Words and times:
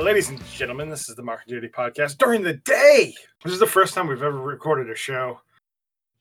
Uh, 0.00 0.02
ladies 0.02 0.30
and 0.30 0.42
gentlemen, 0.46 0.88
this 0.88 1.10
is 1.10 1.14
the 1.14 1.22
Marc 1.22 1.42
and 1.46 1.62
JD 1.62 1.72
podcast 1.72 2.16
during 2.16 2.42
the 2.42 2.54
day. 2.54 3.12
This 3.44 3.52
is 3.52 3.58
the 3.58 3.66
first 3.66 3.92
time 3.92 4.06
we've 4.06 4.22
ever 4.22 4.40
recorded 4.40 4.88
a 4.88 4.94
show 4.94 5.38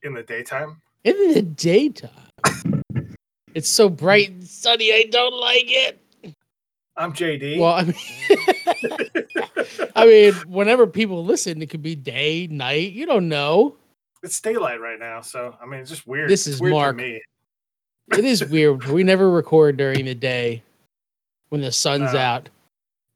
in 0.04 0.14
the 0.14 0.22
daytime. 0.22 0.82
In 1.06 1.34
the 1.34 1.42
daytime. 1.42 2.10
It's 3.56 3.68
so 3.68 3.90
bright 3.90 4.30
and 4.30 4.48
sunny, 4.48 4.94
I 4.94 5.06
don't 5.10 5.34
like 5.34 5.66
it. 5.66 6.00
I'm 6.96 7.14
JD. 7.14 7.60
Well, 7.60 7.74
I 7.74 7.84
mean, 7.84 9.90
I 9.96 10.06
mean, 10.06 10.34
whenever 10.48 10.86
people 10.86 11.26
listen, 11.26 11.60
it 11.62 11.70
could 11.70 11.82
be 11.82 11.96
day, 11.96 12.46
night. 12.48 12.92
You 12.92 13.08
don't 13.08 13.28
know. 13.28 13.76
it's 14.22 14.40
daylight 14.40 14.80
right 14.80 15.00
now, 15.00 15.22
so 15.22 15.58
I 15.60 15.66
mean, 15.66 15.80
it's 15.80 15.90
just 15.90 16.06
weird. 16.06 16.30
This 16.30 16.46
is 16.46 16.62
weird 16.62 16.74
Marc. 16.74 16.96
me. 16.98 17.22
It 18.16 18.24
is 18.24 18.46
weird. 18.46 18.86
We 18.86 19.04
never 19.04 19.32
record 19.32 19.78
during 19.78 20.06
the 20.06 20.16
day 20.16 20.62
when 21.50 21.62
the 21.62 21.72
sun's 21.72 22.14
No. 22.14 22.20
out. 22.20 22.50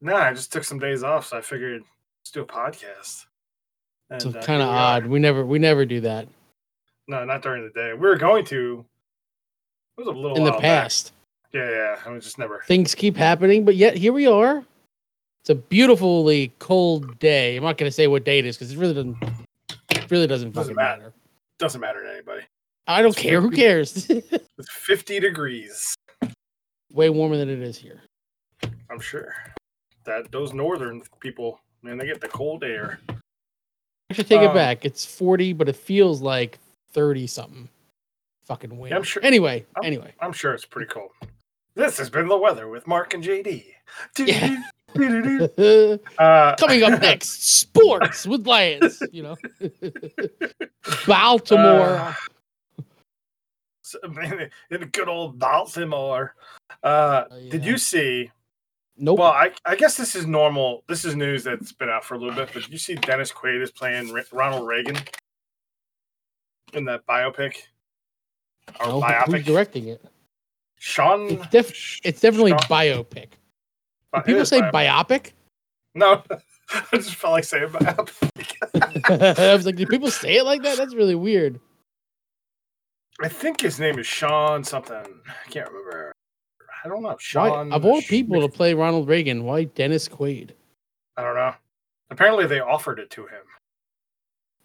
No, 0.04 0.16
I 0.16 0.34
just 0.34 0.52
took 0.52 0.64
some 0.66 0.80
days 0.80 1.02
off, 1.02 1.28
so 1.28 1.38
I 1.38 1.42
figured 1.42 1.82
let's 2.22 2.32
do 2.32 2.42
a 2.42 2.46
podcast. 2.46 3.26
And, 4.10 4.22
So 4.22 4.30
uh, 4.30 4.44
kind 4.44 4.62
of 4.62 4.68
are. 4.68 4.76
odd. 4.98 5.06
We 5.08 5.18
never 5.20 5.46
we 5.46 5.60
never 5.60 5.86
do 5.86 6.02
that 6.02 6.28
No, 7.08 7.24
not 7.24 7.42
during 7.42 7.64
the 7.64 7.70
day. 7.72 7.94
We 7.94 8.00
were 8.02 8.18
going 8.18 8.44
to. 8.46 8.86
It 9.98 10.02
was 10.02 10.08
a 10.08 10.12
little 10.12 10.36
in 10.38 10.44
the 10.44 10.52
while 10.52 10.60
back. 10.60 10.84
past. 10.84 11.14
Yeah, 11.54 11.70
yeah. 11.70 12.00
I 12.06 12.10
was 12.10 12.24
just 12.26 12.38
never. 12.38 12.62
Things 12.68 12.94
keep 12.96 13.16
happening, 13.16 13.64
but 13.64 13.76
yet 13.76 13.96
here 13.96 14.12
we 14.12 14.28
are. 14.28 14.64
It's 15.42 15.50
a 15.50 15.56
beautifully 15.56 16.52
cold 16.60 17.18
day. 17.20 17.56
I'm 17.58 17.64
not 17.64 17.78
going 17.78 17.88
to 17.90 17.94
say 17.96 18.08
what 18.08 18.24
day 18.26 18.40
it 18.40 18.46
is 18.46 18.58
because 18.58 18.72
it 18.74 18.78
really 18.78 18.94
doesn't 18.94 19.18
it 19.92 20.12
really 20.12 20.28
doesn't, 20.28 20.52
Doesn't 20.52 20.74
fucking 20.74 20.76
matter. 20.76 21.02
matter. 21.02 21.14
Doesn't 21.60 21.80
matter 21.82 22.04
to 22.04 22.12
anybody. 22.12 22.42
I 22.88 23.02
don't 23.02 23.16
care. 23.16 23.40
Who 23.40 23.52
cares? 23.52 24.10
It's 24.10 24.70
50 24.70 25.20
degrees. 25.22 25.96
Way 26.92 27.10
warmer 27.10 27.38
than 27.38 27.50
it 27.50 27.62
is 27.62 27.78
here. 27.78 28.02
I'm 28.90 29.00
sure 29.00 29.34
that 30.06 30.32
those 30.32 30.54
northern 30.54 31.02
people, 31.20 31.60
man, 31.82 31.98
they 31.98 32.06
get 32.06 32.22
the 32.22 32.28
cold 32.28 32.64
air. 32.64 33.00
I 33.10 34.14
should 34.14 34.28
take 34.28 34.42
Um, 34.42 34.52
it 34.52 34.54
back. 34.54 34.86
It's 34.86 35.06
40, 35.06 35.54
but 35.54 35.70
it 35.70 35.76
feels 35.76 36.22
like 36.22 36.60
30 36.92 37.26
something. 37.28 37.70
Fucking 38.46 38.78
wind. 38.78 38.94
I'm 38.94 39.04
sure- 39.04 39.24
Anyway, 39.24 39.66
I'm- 39.76 39.86
anyway. 39.86 40.14
I'm 40.20 40.34
sure 40.34 40.54
it's 40.54 40.66
pretty 40.66 40.92
cold. 40.92 41.12
This 41.76 41.98
has 41.98 42.10
been 42.10 42.28
the 42.28 42.38
weather 42.38 42.68
with 42.68 42.86
Marc 42.88 43.14
and 43.14 43.24
JD. 43.24 43.66
Yeah. 44.20 44.62
Uh, 44.96 46.56
Coming 46.56 46.84
up 46.84 47.02
next, 47.02 47.46
sports 47.60 48.28
with 48.28 48.46
Lions. 48.46 49.02
You 49.12 49.24
know, 49.24 49.36
Baltimore. 51.08 51.96
Uh, 51.98 52.14
so, 53.82 53.98
in 54.70 54.80
good 54.92 55.10
old 55.10 55.40
Baltimore. 55.40 56.36
Uh, 56.84 57.24
Oh, 57.32 57.50
Did 57.50 57.66
you 57.66 57.80
see? 57.80 58.30
Nope. 58.98 59.20
Well, 59.20 59.32
I, 59.32 59.52
I 59.66 59.76
guess 59.76 59.98
this 59.98 60.16
is 60.16 60.26
normal. 60.28 60.84
This 60.88 61.06
is 61.06 61.16
news 61.16 61.44
that's 61.44 61.72
been 61.72 61.90
out 61.90 62.04
for 62.04 62.16
a 62.16 62.18
little 62.18 62.36
bit. 62.36 62.50
But 62.54 62.64
did 62.64 62.72
you 62.72 62.78
see 62.78 62.96
Dennis 62.96 63.32
Quaid 63.32 63.62
is 63.62 63.72
playing 63.72 64.12
Re- 64.12 64.24
Ronald 64.32 64.68
Reagan 64.68 64.98
in 66.74 66.86
that 66.86 67.06
biopic 67.06 67.56
or 68.80 68.88
No, 68.88 69.02
biopic? 69.02 69.26
who's 69.34 69.46
directing 69.46 69.88
it? 69.90 70.04
Sean. 70.80 71.30
It's 71.30 71.48
def- 71.48 72.00
It's 72.04 72.22
definitely 72.22 72.52
Sean- 72.52 72.60
biopic. 72.70 73.28
Bi- 74.12 74.22
people 74.22 74.46
say 74.46 74.62
biopic. 74.62 74.72
biopic? 74.72 75.32
No, 75.96 76.24
I 76.92 76.98
just 76.98 77.16
felt 77.16 77.34
like 77.34 77.44
saying 77.44 77.70
biopic. 77.70 79.40
I 79.50 79.54
was 79.56 79.66
like, 79.66 79.76
do 79.76 79.86
people 79.86 80.10
say 80.12 80.38
it 80.38 80.44
like 80.44 80.62
that? 80.64 80.78
That's 80.78 80.96
really 80.96 81.16
weird. 81.16 81.60
I 83.22 83.28
think 83.28 83.62
his 83.62 83.80
name 83.80 84.00
is 84.00 84.08
Sean 84.08 84.64
something. 84.64 84.96
I 84.98 85.50
can't 85.50 85.70
remember. 85.70 86.12
I 86.84 86.88
don't 86.88 87.02
know. 87.02 87.10
Why, 87.10 87.16
Sean. 87.20 87.72
of 87.72 87.86
all 87.86 88.02
people 88.02 88.42
to 88.42 88.50
play 88.50 88.74
Ronald 88.74 89.08
Reagan, 89.08 89.44
why 89.44 89.66
Dennis 89.66 90.08
Quaid? 90.08 90.52
I 91.18 91.24
don't 91.24 91.36
know. 91.36 91.54
Apparently, 92.10 92.46
they 92.46 92.60
offered 92.60 93.00
it 93.00 93.10
to 93.12 93.22
him. 93.22 93.42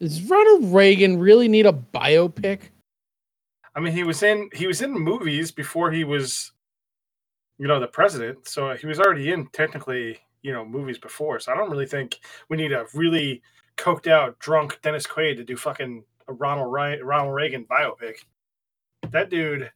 Does 0.00 0.22
Ronald 0.22 0.72
Reagan 0.72 1.18
really 1.18 1.48
need 1.48 1.66
a 1.66 1.72
biopic? 1.72 2.60
I 3.74 3.80
mean, 3.80 3.92
he 3.92 4.04
was 4.04 4.22
in 4.22 4.48
he 4.52 4.66
was 4.66 4.82
in 4.82 4.92
movies 4.92 5.50
before 5.50 5.90
he 5.90 6.04
was, 6.04 6.52
you 7.58 7.68
know, 7.68 7.80
the 7.80 7.86
president. 7.86 8.48
So 8.48 8.74
he 8.74 8.86
was 8.86 8.98
already 8.98 9.32
in 9.32 9.48
technically, 9.48 10.18
you 10.42 10.52
know, 10.52 10.64
movies 10.64 10.98
before. 10.98 11.38
So 11.40 11.52
I 11.52 11.56
don't 11.56 11.70
really 11.70 11.86
think 11.86 12.18
we 12.48 12.56
need 12.56 12.72
a 12.72 12.86
really 12.94 13.42
coked 13.76 14.08
out, 14.08 14.38
drunk 14.40 14.80
Dennis 14.82 15.06
Quaid 15.06 15.36
to 15.36 15.44
do 15.44 15.56
fucking 15.56 16.04
a 16.26 16.32
Ronald 16.32 16.72
Ronald 16.72 17.34
Reagan 17.34 17.64
biopic. 17.64 18.16
That 19.10 19.30
dude 19.30 19.70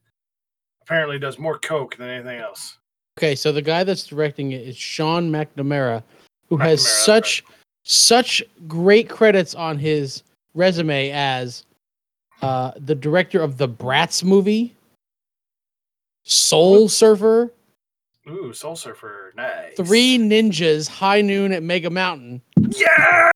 apparently 0.82 1.18
does 1.18 1.38
more 1.38 1.58
coke 1.58 1.96
than 1.96 2.08
anything 2.08 2.40
else. 2.40 2.78
Okay, 3.18 3.34
so 3.34 3.52
the 3.52 3.62
guy 3.62 3.84
that's 3.84 4.06
directing 4.06 4.52
it 4.52 4.62
is 4.66 4.76
Sean 4.76 5.30
McNamara, 5.30 6.02
who 6.48 6.58
McNamara, 6.58 6.62
has 6.62 7.04
such 7.04 7.44
such 7.84 8.42
great 8.68 9.08
credits 9.08 9.54
on 9.54 9.78
his 9.78 10.22
resume 10.54 11.10
as 11.10 11.64
uh, 12.42 12.72
the 12.76 12.94
director 12.94 13.42
of 13.42 13.58
the 13.58 13.68
Bratz 13.68 14.22
movie, 14.22 14.74
Soul 16.22 16.88
Surfer, 16.88 17.52
Ooh, 18.28 18.52
Soul 18.52 18.76
Surfer, 18.76 19.32
nice. 19.36 19.74
Three 19.76 20.16
Ninjas, 20.16 20.88
High 20.88 21.22
Noon 21.22 21.52
at 21.52 21.62
Mega 21.62 21.90
Mountain. 21.90 22.40
Yes. 22.70 23.32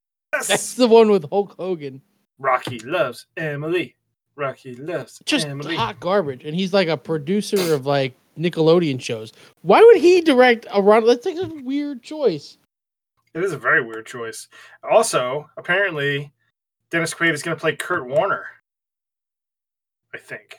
That's 0.46 0.74
the 0.74 0.86
one 0.86 1.10
with 1.10 1.28
Hulk 1.28 1.56
Hogan. 1.58 2.00
Rocky 2.38 2.78
loves 2.80 3.26
Emily. 3.36 3.96
Rocky 4.36 4.74
loves 4.76 5.20
Just 5.24 5.46
Emily. 5.46 5.76
hot 5.76 5.98
garbage, 6.00 6.44
and 6.44 6.54
he's 6.54 6.72
like 6.72 6.88
a 6.88 6.96
producer 6.96 7.74
of 7.74 7.86
like 7.86 8.14
Nickelodeon 8.38 9.00
shows. 9.00 9.32
Why 9.62 9.80
would 9.82 9.96
he 9.96 10.20
direct 10.20 10.66
a 10.72 10.82
Ron? 10.82 11.06
That's 11.06 11.24
like 11.26 11.36
a 11.36 11.48
weird 11.62 12.02
choice. 12.02 12.58
It 13.34 13.42
is 13.42 13.52
a 13.52 13.58
very 13.58 13.84
weird 13.84 14.06
choice. 14.06 14.48
Also, 14.88 15.48
apparently, 15.56 16.32
Dennis 16.90 17.14
Quaid 17.14 17.32
is 17.32 17.42
going 17.42 17.56
to 17.56 17.60
play 17.60 17.76
Kurt 17.76 18.06
Warner. 18.06 18.46
I 20.14 20.18
think. 20.18 20.56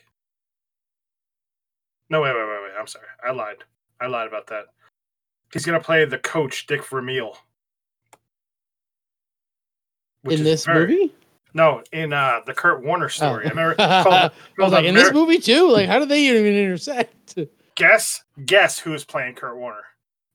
No, 2.09 2.21
wait, 2.21 2.33
wait, 2.35 2.41
wait, 2.47 2.59
wait. 2.63 2.71
I'm 2.79 2.87
sorry. 2.87 3.05
I 3.25 3.31
lied. 3.31 3.63
I 3.99 4.07
lied 4.07 4.27
about 4.27 4.47
that. 4.47 4.65
He's 5.53 5.65
going 5.65 5.79
to 5.79 5.83
play 5.85 6.05
the 6.05 6.19
coach, 6.19 6.67
Dick 6.67 6.83
Vermeil. 6.85 7.35
In 10.25 10.43
this 10.43 10.65
very- 10.65 10.79
movie. 10.87 11.13
No, 11.57 11.81
in 11.91 12.13
uh, 12.13 12.41
the 12.45 12.53
Kurt 12.53 12.83
Warner 12.83 13.09
story. 13.09 13.45
Oh. 13.45 13.47
I 13.47 13.49
remember. 13.49 13.75
I 13.81 14.03
called- 14.03 14.31
was 14.59 14.71
like, 14.71 14.85
in 14.85 14.93
this 14.93 15.11
movie 15.11 15.39
too? 15.39 15.67
Like, 15.71 15.87
how 15.87 15.97
did 15.97 16.07
they 16.07 16.21
even 16.27 16.45
intersect? 16.45 17.35
guess, 17.75 18.23
guess 18.45 18.77
who 18.77 18.93
is 18.93 19.03
playing 19.03 19.33
Kurt 19.33 19.57
Warner. 19.57 19.83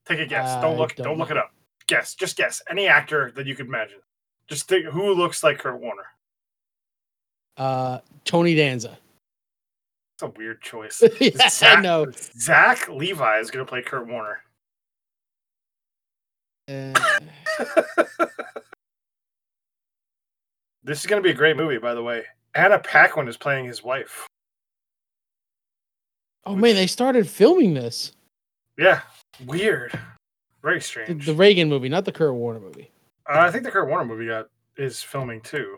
Take 0.05 0.19
a 0.19 0.25
guess. 0.25 0.61
don't 0.61 0.77
look. 0.77 0.95
don't 0.95 1.05
Don't, 1.05 1.17
look 1.17 1.29
know. 1.29 1.35
it 1.35 1.39
up. 1.39 1.53
Guess. 1.87 2.15
Just 2.15 2.35
guess. 2.35 2.61
Any 2.69 2.87
actor 2.87 3.31
that 3.37 3.47
you 3.47 3.55
could 3.55 3.67
imagine. 3.67 3.99
Just 4.47 4.67
think 4.67 4.85
who 4.87 5.13
looks 5.13 5.45
like 5.45 5.59
Kurt 5.59 5.79
Warner. 5.79 6.07
Uh, 7.55 7.99
Tony 8.25 8.53
Danza. 8.53 8.97
It's 10.15 10.23
a 10.23 10.27
weird 10.27 10.61
choice. 10.61 11.01
yeah, 11.21 11.49
I 11.61 11.79
know. 11.79 12.07
Zach 12.37 12.89
Levi 12.89 13.39
is 13.39 13.49
going 13.49 13.65
to 13.65 13.69
play 13.69 13.81
Kurt 13.81 14.07
Warner. 14.07 14.41
Uh, 16.67 16.93
This 20.83 20.99
is 20.99 21.05
going 21.05 21.21
to 21.21 21.25
be 21.25 21.31
a 21.31 21.35
great 21.37 21.55
movie, 21.57 21.77
by 21.77 21.93
the 21.93 22.03
way. 22.03 22.23
Anna 22.55 22.77
Paquin 22.79 23.27
is 23.27 23.37
playing 23.37 23.65
his 23.65 23.83
wife. 23.83 24.27
oh 26.45 26.55
man, 26.55 26.75
they 26.75 26.87
started 26.87 27.27
filming 27.27 27.73
this. 27.73 28.11
Yeah, 28.77 29.01
weird, 29.45 29.97
very 30.61 30.79
The, 30.79 30.83
strange. 30.83 31.25
the 31.25 31.33
Reagan 31.33 31.69
movie, 31.69 31.89
not 31.89 32.05
the 32.05 32.11
Kurt 32.11 32.33
Warner 32.33 32.59
movie. 32.59 32.91
uh, 33.29 33.39
I 33.39 33.51
think 33.51 33.63
the 33.63 33.71
Kurt 33.71 33.87
Warner 33.87 34.05
movie 34.05 34.27
got 34.27 34.47
is 34.77 35.01
filming 35.01 35.41
too. 35.41 35.77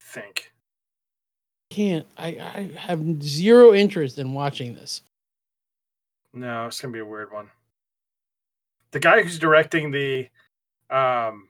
think 0.00 0.52
Can't. 1.70 2.06
I, 2.16 2.28
I 2.28 2.70
have 2.78 3.22
zero 3.22 3.74
interest 3.74 4.18
in 4.18 4.32
watching 4.32 4.74
this. 4.74 5.02
no, 6.32 6.66
it's 6.66 6.80
going 6.80 6.92
to 6.92 6.96
be 6.96 7.00
a 7.00 7.04
weird 7.04 7.30
one. 7.32 7.50
The 8.92 9.00
guy 9.00 9.22
who's 9.22 9.38
directing 9.38 9.90
the, 9.90 10.28
um, 10.90 11.48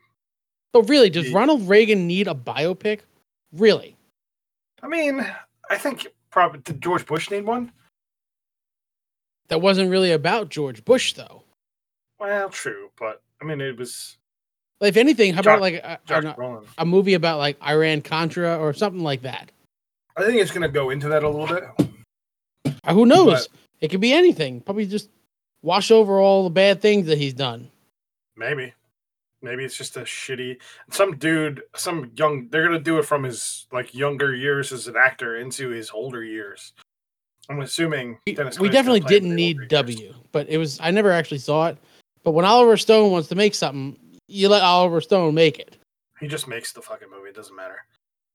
But 0.73 0.89
really, 0.89 1.11
does 1.11 1.31
Ronald 1.31 1.69
Reagan 1.69 2.07
need 2.07 2.29
a 2.29 2.35
biopic? 2.35 3.01
Really? 3.53 3.97
I 4.83 4.89
mean, 4.89 5.27
I 5.71 5.79
think 5.79 6.07
probably 6.31 6.61
did 6.61 6.83
George 6.83 7.07
Bush 7.07 7.31
need 7.31 7.45
one? 7.45 7.73
That 9.49 9.61
wasn't 9.61 9.91
really 9.91 10.13
about 10.13 10.51
George 10.51 10.85
Bush, 10.85 11.15
though. 11.15 11.43
Well, 12.21 12.51
true, 12.51 12.91
but 12.99 13.23
I 13.41 13.45
mean, 13.45 13.61
it 13.61 13.79
was 13.79 14.19
if 14.81 14.97
anything, 14.97 15.35
how 15.35 15.43
Josh- 15.43 15.53
about 15.53 15.61
like 15.61 15.75
a, 15.75 16.65
a, 16.79 16.87
movie 16.87 17.15
about 17.15 17.39
like 17.39 17.57
Iran 17.63 18.01
Contra 18.01 18.57
or 18.57 18.73
something 18.73 19.03
like 19.03 19.23
that? 19.23 19.51
I 20.17 20.25
think 20.25 20.41
it's 20.41 20.51
going 20.51 20.63
to 20.63 20.69
go 20.69 20.91
into 20.91 21.09
that 21.09 21.23
a 21.25 21.29
little 21.29 21.47
bit. 21.47 21.65
Uh, 22.85 22.95
who 22.95 23.07
knows? 23.07 23.49
It 23.81 23.89
could 23.89 24.01
be 24.01 24.13
anything. 24.13 24.61
Probably 24.61 24.87
just 24.87 25.11
wash 25.63 25.91
over 25.91 26.19
all 26.19 26.45
the 26.45 26.51
bad 26.51 26.81
things 26.81 27.07
that 27.07 27.19
he's 27.19 27.35
done. 27.35 27.71
Maybe. 28.37 28.73
Maybe 29.41 29.65
it's 29.65 29.77
just 29.77 29.97
a 29.97 30.01
shitty 30.01 30.57
some 30.91 31.17
dude, 31.17 31.63
some 31.77 32.11
young 32.17 32.49
they're 32.51 32.65
gonna 32.67 32.81
do 32.81 32.99
it 32.99 33.05
from 33.05 33.23
his 33.23 33.67
like 33.73 33.95
younger 33.95 34.35
years 34.35 34.73
as 34.73 34.89
an 34.89 34.97
actor 34.97 35.37
into 35.37 35.69
his 35.69 35.91
older 35.91 36.25
years. 36.25 36.73
I'm 37.49 37.61
assuming 37.61 38.19
We, 38.27 38.35
Dennis. 38.35 38.59
we 38.59 38.69
definitely 38.69 39.01
didn't 39.01 39.35
need. 39.35 39.69
W, 39.69 40.15
but 40.33 40.49
it 40.49 40.59
was 40.59 40.79
I 40.81 40.91
never 40.91 41.13
actually 41.13 41.39
saw 41.39 41.69
it. 41.69 41.79
But 42.25 42.33
when 42.33 42.45
Oliver 42.45 42.77
Stone 42.77 43.11
wants 43.13 43.29
to 43.29 43.35
make 43.35 43.55
something, 43.55 43.97
you 44.27 44.49
let 44.49 44.63
Oliver 44.63 45.01
Stone 45.01 45.35
make 45.35 45.59
it. 45.59 45.77
He 46.21 46.27
just 46.27 46.49
makes 46.49 46.73
the 46.73 46.83
fucking 46.83 47.09
movie. 47.11 47.31
It 47.31 47.37
doesn't 47.37 47.55
matter. 47.55 47.79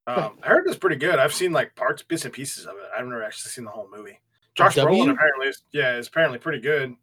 Right. 0.08 0.18
Um, 0.18 0.40
I 0.42 0.48
heard 0.48 0.66
it's 0.68 0.78
pretty 0.78 0.96
good. 0.96 1.20
I've 1.20 1.34
seen 1.34 1.52
like 1.52 1.76
parts, 1.76 2.02
bits 2.02 2.26
and 2.26 2.34
pieces 2.34 2.66
of 2.66 2.76
it. 2.76 2.90
I've 2.98 3.06
never 3.06 3.24
actually 3.24 3.50
seen 3.52 3.66
the 3.66 3.72
whole 3.72 3.90
movie. 3.96 4.20
Josh 4.56 4.76
W? 4.76 5.04
Brolin 5.04 5.14
apparently 5.14 5.48
is 5.48 5.64
yeah, 5.72 5.98
is 5.98 6.08
apparently 6.08 6.40
pretty 6.40 6.60
good. 6.60 6.96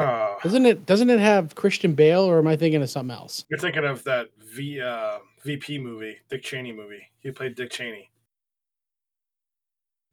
Uh, 0.00 0.34
Doesn't 0.42 0.66
it? 0.66 0.86
Doesn't 0.86 1.10
it 1.10 1.20
have 1.20 1.54
Christian 1.54 1.92
Bale, 1.94 2.22
or 2.22 2.38
am 2.38 2.46
I 2.46 2.56
thinking 2.56 2.82
of 2.82 2.88
something 2.90 3.14
else? 3.14 3.44
you're 3.50 3.58
thinking 3.58 3.84
of 3.84 4.02
that 4.04 4.28
V 4.38 4.80
uh, 4.80 5.18
VP 5.44 5.78
movie, 5.78 6.16
Dick 6.28 6.42
Cheney 6.42 6.72
movie. 6.72 7.06
He 7.20 7.30
played 7.30 7.54
Dick 7.54 7.70
Cheney. 7.70 8.10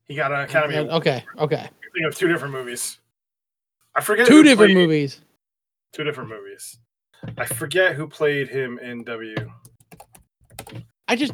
He 0.08 0.16
got 0.16 0.32
an 0.32 0.42
Academy. 0.42 0.76
Award. 0.76 0.94
okay, 0.94 1.24
okay, 1.38 1.70
You're 1.82 1.92
thinking 1.92 2.06
of 2.06 2.16
two 2.16 2.28
different 2.28 2.54
movies. 2.54 3.00
I 3.96 4.02
forget 4.02 4.28
two 4.28 4.44
different 4.44 4.74
played- 4.74 4.78
movies. 4.88 5.22
Two 5.94 6.04
different 6.04 6.30
movies. 6.30 6.78
I 7.38 7.46
forget 7.46 7.96
who 7.96 8.08
played 8.08 8.48
him 8.48 8.78
in 8.80 9.04
W. 9.06 9.36
I 11.08 11.16
just 11.16 11.34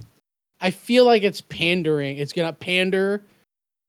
I 0.62 0.72
feel 0.72 1.06
like 1.06 1.24
it's 1.24 1.42
pandering. 1.42 2.18
It's 2.18 2.34
gonna 2.34 2.54
pander 2.54 3.24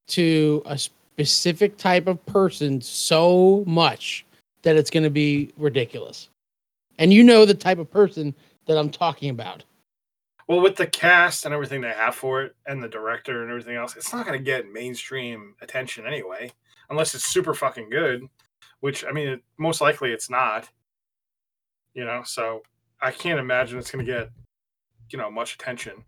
to 0.08 0.62
a 0.66 0.76
specific 0.76 1.76
type 1.76 2.06
of 2.06 2.24
person 2.26 2.80
so 2.80 3.62
much 3.66 4.26
that 4.64 4.76
it's 4.76 4.90
gonna 4.90 5.10
be 5.10 5.52
ridiculous. 5.56 6.28
And 6.98 7.12
you 7.12 7.22
know 7.24 7.44
the 7.44 7.54
type 7.54 7.78
of 7.78 7.90
person 7.90 8.34
that 8.66 8.78
I'm 8.78 8.90
talking 8.90 9.30
about. 9.30 9.64
Well, 10.46 10.60
with 10.60 10.76
the 10.76 10.86
cast 10.86 11.44
and 11.44 11.54
everything 11.54 11.80
they 11.80 11.88
have 11.88 12.14
for 12.14 12.42
it, 12.42 12.54
and 12.66 12.82
the 12.82 12.88
director 12.88 13.42
and 13.42 13.50
everything 13.50 13.76
else, 13.76 13.96
it's 13.96 14.12
not 14.12 14.26
going 14.26 14.38
to 14.38 14.44
get 14.44 14.70
mainstream 14.70 15.54
attention 15.62 16.06
anyway, 16.06 16.52
unless 16.90 17.14
it's 17.14 17.24
super 17.24 17.54
fucking 17.54 17.88
good. 17.88 18.28
Which 18.80 19.04
I 19.06 19.12
mean, 19.12 19.28
it, 19.28 19.42
most 19.56 19.80
likely 19.80 20.12
it's 20.12 20.28
not. 20.28 20.68
You 21.94 22.04
know, 22.04 22.22
so 22.24 22.62
I 23.00 23.10
can't 23.10 23.40
imagine 23.40 23.78
it's 23.78 23.90
going 23.90 24.04
to 24.04 24.12
get, 24.12 24.30
you 25.10 25.18
know, 25.18 25.30
much 25.30 25.54
attention. 25.54 26.04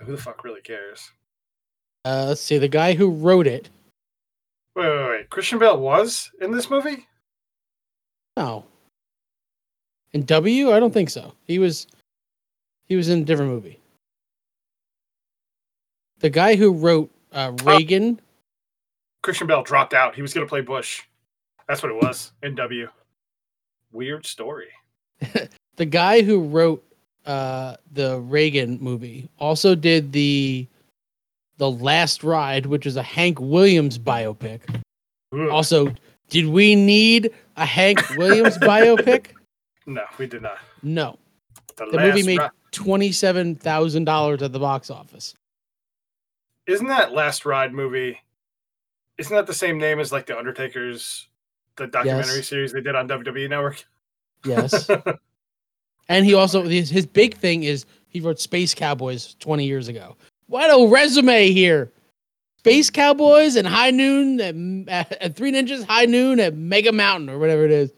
Who 0.00 0.10
the 0.10 0.20
fuck 0.20 0.42
really 0.42 0.62
cares? 0.62 1.12
Uh, 2.04 2.24
let's 2.28 2.40
see, 2.40 2.58
the 2.58 2.66
guy 2.66 2.94
who 2.94 3.10
wrote 3.10 3.46
it. 3.46 3.68
Wait, 4.74 4.88
wait, 4.88 5.08
wait. 5.08 5.30
Christian 5.30 5.60
Bale 5.60 5.78
was 5.78 6.32
in 6.40 6.50
this 6.50 6.68
movie. 6.68 7.06
No. 8.36 8.64
In 10.12 10.24
W, 10.24 10.72
I 10.72 10.80
don't 10.80 10.92
think 10.92 11.10
so. 11.10 11.32
He 11.46 11.58
was 11.58 11.86
he 12.86 12.96
was 12.96 13.08
in 13.08 13.20
a 13.20 13.24
different 13.24 13.52
movie. 13.52 13.78
The 16.20 16.30
guy 16.30 16.54
who 16.54 16.72
wrote 16.72 17.10
uh, 17.32 17.52
Reagan. 17.64 18.20
Christian 19.22 19.46
Bale 19.46 19.62
dropped 19.62 19.94
out. 19.94 20.14
He 20.14 20.22
was 20.22 20.34
going 20.34 20.46
to 20.46 20.48
play 20.48 20.60
Bush. 20.60 21.02
That's 21.68 21.82
what 21.82 21.90
it 21.90 22.02
was 22.02 22.32
in 22.42 22.54
W. 22.56 22.88
Weird 23.92 24.26
story. 24.26 24.68
the 25.76 25.86
guy 25.86 26.22
who 26.22 26.42
wrote 26.42 26.84
uh 27.24 27.76
the 27.92 28.18
Reagan 28.20 28.78
movie 28.80 29.28
also 29.38 29.74
did 29.74 30.12
the 30.12 30.66
the 31.58 31.70
Last 31.70 32.24
Ride, 32.24 32.66
which 32.66 32.86
is 32.86 32.96
a 32.96 33.02
Hank 33.02 33.40
Williams 33.40 33.98
biopic. 33.98 34.60
Ugh. 35.32 35.48
Also, 35.48 35.94
did 36.32 36.46
we 36.46 36.74
need 36.74 37.30
a 37.56 37.64
Hank 37.66 38.00
Williams 38.16 38.56
biopic? 38.58 39.26
No, 39.86 40.02
we 40.18 40.26
did 40.26 40.42
not. 40.42 40.58
No. 40.82 41.18
The, 41.76 41.86
The 41.86 41.98
movie 41.98 42.22
made 42.22 42.38
Ri- 42.38 42.48
twenty-seven 42.72 43.56
thousand 43.56 44.04
dollars 44.04 44.42
at 44.42 44.52
the 44.52 44.58
box 44.58 44.90
office. 44.90 45.34
isn't 46.66 46.86
that 46.86 47.12
last 47.12 47.44
ride 47.44 47.72
movie 47.72 48.18
isn't 49.18 49.34
that 49.34 49.46
the 49.46 49.54
same 49.54 49.78
name 49.78 50.00
as 50.00 50.10
like 50.12 50.26
the 50.26 50.36
undertaker's 50.38 51.28
the 51.76 51.86
documentary 51.86 52.36
Yes. 52.36 52.48
series 52.48 52.72
they 52.72 52.80
did 52.80 52.94
on 52.94 53.08
wwe 53.08 53.48
network 53.48 53.84
Yes. 54.44 54.88
and 56.08 56.24
he 56.26 56.34
also 56.34 56.62
his, 56.62 56.88
his 56.90 57.06
big 57.06 57.36
thing 57.36 57.62
is 57.64 57.84
he 58.08 58.20
wrote 58.20 58.40
Space 58.40 58.74
Cowboys 58.74 59.34
20 59.40 59.64
years 59.64 59.88
ago. 59.88 60.16
What 60.48 60.68
a 60.68 60.86
resume 60.88 61.50
here. 61.52 61.90
Space 62.62 62.90
Cowboys 62.90 63.56
and 63.56 63.66
High 63.66 63.90
Noon 63.90 64.88
at, 64.88 65.10
at 65.20 65.34
Three 65.34 65.50
Ninjas 65.50 65.84
High 65.84 66.04
Noon 66.04 66.38
at 66.38 66.54
Mega 66.54 66.92
Mountain 66.92 67.28
or 67.28 67.38
whatever 67.40 67.64
it 67.64 67.72
is. 67.72 67.92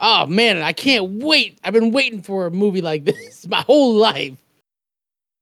Oh 0.00 0.26
man, 0.26 0.62
I 0.62 0.72
can't 0.72 1.22
wait. 1.22 1.58
I've 1.62 1.74
been 1.74 1.90
waiting 1.92 2.22
for 2.22 2.46
a 2.46 2.50
movie 2.50 2.80
like 2.80 3.04
this 3.04 3.46
my 3.48 3.60
whole 3.60 3.94
life. 3.94 4.34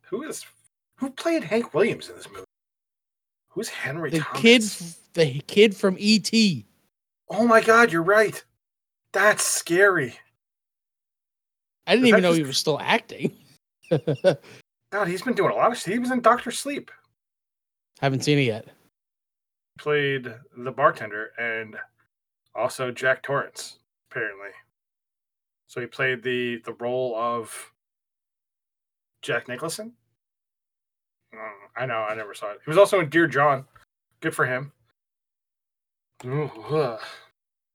who 0.03 0.23
is 0.25 0.45
who 0.97 1.11
played 1.11 1.45
hank 1.45 1.73
williams 1.75 2.09
in 2.09 2.17
this 2.17 2.29
movie 2.31 2.45
who's 3.51 3.69
henry 3.69 4.11
The 4.11 4.21
Thomas? 4.21 4.41
kid 4.41 4.63
the 5.15 5.41
kid 5.47 5.77
from 5.77 5.97
ET. 6.01 6.31
oh 7.31 7.47
my 7.47 7.61
god 7.61 7.93
you're 7.93 8.03
right 8.03 8.43
that's 9.13 9.45
scary 9.45 10.17
I 11.87 11.95
didn't 11.95 12.09
even 12.09 12.23
know 12.23 12.31
just- 12.31 12.39
he 12.39 12.45
was 12.45 12.59
still 12.59 12.81
acting. 12.81 13.37
god 13.91 15.07
he's 15.09 15.23
been 15.23 15.35
doing 15.35 15.51
a 15.53 15.55
lot 15.55 15.71
of 15.73 15.81
he 15.85 15.99
was 16.01 16.11
in 16.11 16.21
doctor 16.21 16.51
sleep 16.51 16.91
Haven't 18.05 18.23
seen 18.23 18.39
it 18.39 18.43
yet. 18.43 18.67
played 19.79 20.31
the 20.59 20.71
bartender 20.71 21.31
and 21.39 21.75
also 22.55 22.91
jack 22.91 23.23
torrance 23.23 23.79
apparently. 24.11 24.51
So 25.69 25.81
he 25.81 25.87
played 25.87 26.23
the 26.23 26.61
the 26.67 26.75
role 26.75 27.17
of 27.17 27.73
jack 29.23 29.49
nicholson? 29.49 29.95
Mm, 31.35 31.49
i 31.79 31.87
know 31.87 31.95
i 31.95 32.15
never 32.15 32.35
saw 32.35 32.51
it. 32.51 32.59
He 32.63 32.69
was 32.71 32.77
also 32.77 33.01
in 33.01 33.09
dear 33.09 33.27
john. 33.27 33.65
Good 34.21 34.35
for 34.35 34.45
him. 34.45 34.71
Ooh, 36.27 36.51
ugh. 36.69 37.01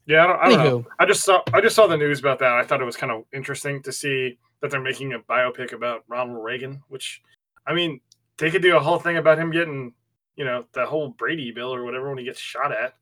yeah 0.06 0.26
i 0.26 0.28
don't, 0.28 0.40
I 0.40 0.50
don't 0.50 0.64
know. 0.64 0.86
I 1.00 1.08
just 1.08 1.24
saw 1.24 1.42
i 1.54 1.60
just 1.60 1.76
saw 1.76 1.88
the 1.88 1.98
news 1.98 2.20
about 2.20 2.38
that. 2.38 2.52
I 2.52 2.64
thought 2.64 2.82
it 2.82 2.86
was 2.86 2.98
kind 2.98 3.12
of 3.12 3.24
interesting 3.34 3.82
to 3.82 3.92
see 3.92 4.38
that 4.62 4.70
they're 4.70 4.80
making 4.80 5.14
a 5.14 5.20
biopic 5.22 5.74
about 5.74 6.04
ronald 6.08 6.44
reagan 6.44 6.84
which 6.90 7.24
i 7.66 7.74
mean 7.74 8.00
they 8.38 8.52
could 8.52 8.62
do 8.62 8.78
a 8.78 8.80
whole 8.80 9.00
thing 9.00 9.18
about 9.18 9.40
him 9.40 9.50
getting 9.50 9.92
you 10.40 10.46
know 10.46 10.66
the 10.72 10.86
whole 10.86 11.10
brady 11.10 11.52
bill 11.52 11.74
or 11.74 11.84
whatever 11.84 12.10
when 12.10 12.18
he 12.18 12.24
gets 12.24 12.40
shot 12.40 12.72
at 12.72 12.96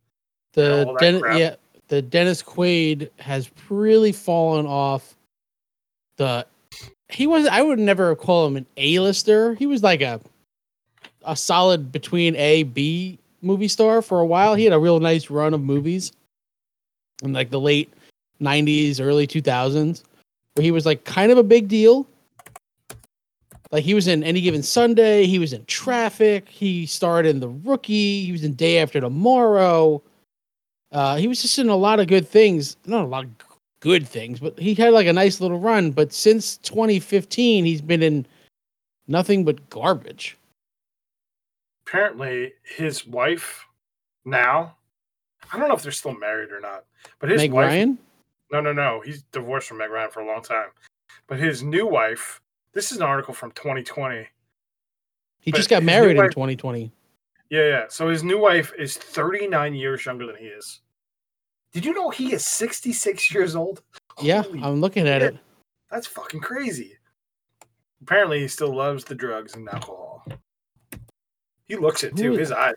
the 0.53 0.85
all 0.85 0.93
that 0.93 0.99
Den- 0.99 1.21
yeah 1.37 1.55
the 1.87 2.01
Dennis 2.01 2.43
Quaid 2.43 3.09
has 3.17 3.49
really 3.69 4.11
fallen 4.11 4.65
off 4.65 5.15
the 6.17 6.45
he 7.07 7.27
was 7.27 7.47
I 7.47 7.61
would 7.61 7.79
never 7.79 8.13
call 8.13 8.45
him 8.45 8.57
an 8.57 8.65
A-lister. 8.75 9.53
He 9.53 9.65
was 9.65 9.83
like 9.83 10.01
a 10.01 10.19
a 11.23 11.35
solid 11.35 11.91
between 11.93 12.35
A 12.35 12.63
B 12.63 13.17
movie 13.41 13.69
star 13.69 14.01
for 14.01 14.19
a 14.19 14.25
while. 14.25 14.55
He 14.55 14.65
had 14.65 14.73
a 14.73 14.79
real 14.79 14.99
nice 14.99 15.29
run 15.29 15.53
of 15.53 15.61
movies 15.61 16.11
in 17.23 17.31
like 17.31 17.49
the 17.49 17.59
late 17.59 17.93
90s, 18.41 18.99
early 18.99 19.25
2000s 19.25 20.03
where 20.57 20.63
he 20.63 20.71
was 20.71 20.85
like 20.85 21.05
kind 21.05 21.31
of 21.31 21.37
a 21.37 21.43
big 21.43 21.67
deal. 21.67 22.05
Like 23.71 23.83
he 23.83 23.93
was 23.93 24.07
in 24.07 24.23
Any 24.23 24.41
Given 24.41 24.63
Sunday, 24.63 25.25
he 25.25 25.39
was 25.39 25.53
in 25.53 25.65
Traffic, 25.65 26.47
he 26.47 26.85
starred 26.85 27.25
in 27.25 27.39
The 27.39 27.49
Rookie, 27.49 28.23
he 28.25 28.31
was 28.31 28.43
in 28.43 28.53
Day 28.53 28.79
After 28.79 29.01
Tomorrow. 29.01 30.01
Uh, 30.91 31.17
he 31.17 31.27
was 31.27 31.41
just 31.41 31.59
in 31.59 31.67
a 31.67 31.75
lot 31.75 31.99
of 31.99 32.07
good 32.07 32.27
things. 32.27 32.77
Not 32.85 33.03
a 33.03 33.07
lot 33.07 33.25
of 33.25 33.31
good 33.81 34.07
things, 34.07 34.39
but 34.39 34.57
he 34.57 34.73
had 34.73 34.93
like 34.93 35.07
a 35.07 35.13
nice 35.13 35.41
little 35.41 35.59
run. 35.59 35.91
But 35.91 36.13
since 36.13 36.57
2015, 36.57 37.65
he's 37.65 37.81
been 37.81 38.01
in 38.01 38.25
nothing 39.07 39.43
but 39.43 39.69
garbage. 39.69 40.37
apparently 41.87 42.53
his 42.63 43.07
wife 43.07 43.65
now 44.25 44.75
i 45.53 45.57
don't 45.57 45.69
know 45.69 45.73
if 45.73 45.81
they're 45.81 45.91
still 45.93 46.13
married 46.13 46.51
or 46.51 46.59
not 46.59 46.83
but 47.19 47.29
his 47.29 47.39
Meg 47.39 47.53
wife 47.53 47.67
Ryan? 47.69 47.97
no 48.51 48.59
no 48.59 48.73
no 48.73 49.01
he's 49.05 49.23
divorced 49.31 49.69
from 49.69 49.77
meg 49.77 49.89
ryan 49.89 50.11
for 50.11 50.19
a 50.19 50.27
long 50.27 50.41
time 50.41 50.67
but 51.27 51.39
his 51.39 51.63
new 51.63 51.87
wife 51.87 52.41
this 52.77 52.91
is 52.91 52.97
an 52.97 53.03
article 53.03 53.33
from 53.33 53.51
2020 53.53 54.27
He 55.39 55.51
just 55.51 55.67
got 55.69 55.81
married 55.81 56.11
in 56.11 56.17
wife- 56.17 56.29
2020. 56.31 56.91
yeah 57.49 57.63
yeah 57.67 57.85
so 57.89 58.07
his 58.07 58.23
new 58.23 58.37
wife 58.37 58.71
is 58.77 58.95
39 58.95 59.73
years 59.73 60.05
younger 60.05 60.27
than 60.27 60.35
he 60.35 60.45
is 60.45 60.81
did 61.73 61.83
you 61.83 61.93
know 61.95 62.11
he 62.11 62.33
is 62.33 62.45
66 62.45 63.33
years 63.33 63.55
old 63.55 63.81
Yeah, 64.21 64.43
Holy 64.43 64.61
I'm 64.61 64.79
looking 64.79 65.07
at 65.07 65.21
shit. 65.21 65.33
it. 65.33 65.39
That's 65.91 66.05
fucking 66.07 66.41
crazy. 66.41 66.93
Apparently, 68.01 68.39
he 68.41 68.47
still 68.47 68.75
loves 68.75 69.03
the 69.05 69.15
drugs 69.15 69.55
and 69.55 69.67
alcohol. 69.69 70.25
He 71.67 71.75
looks 71.75 72.03
it 72.03 72.15
too. 72.15 72.33
His 72.33 72.51
eyes. 72.51 72.75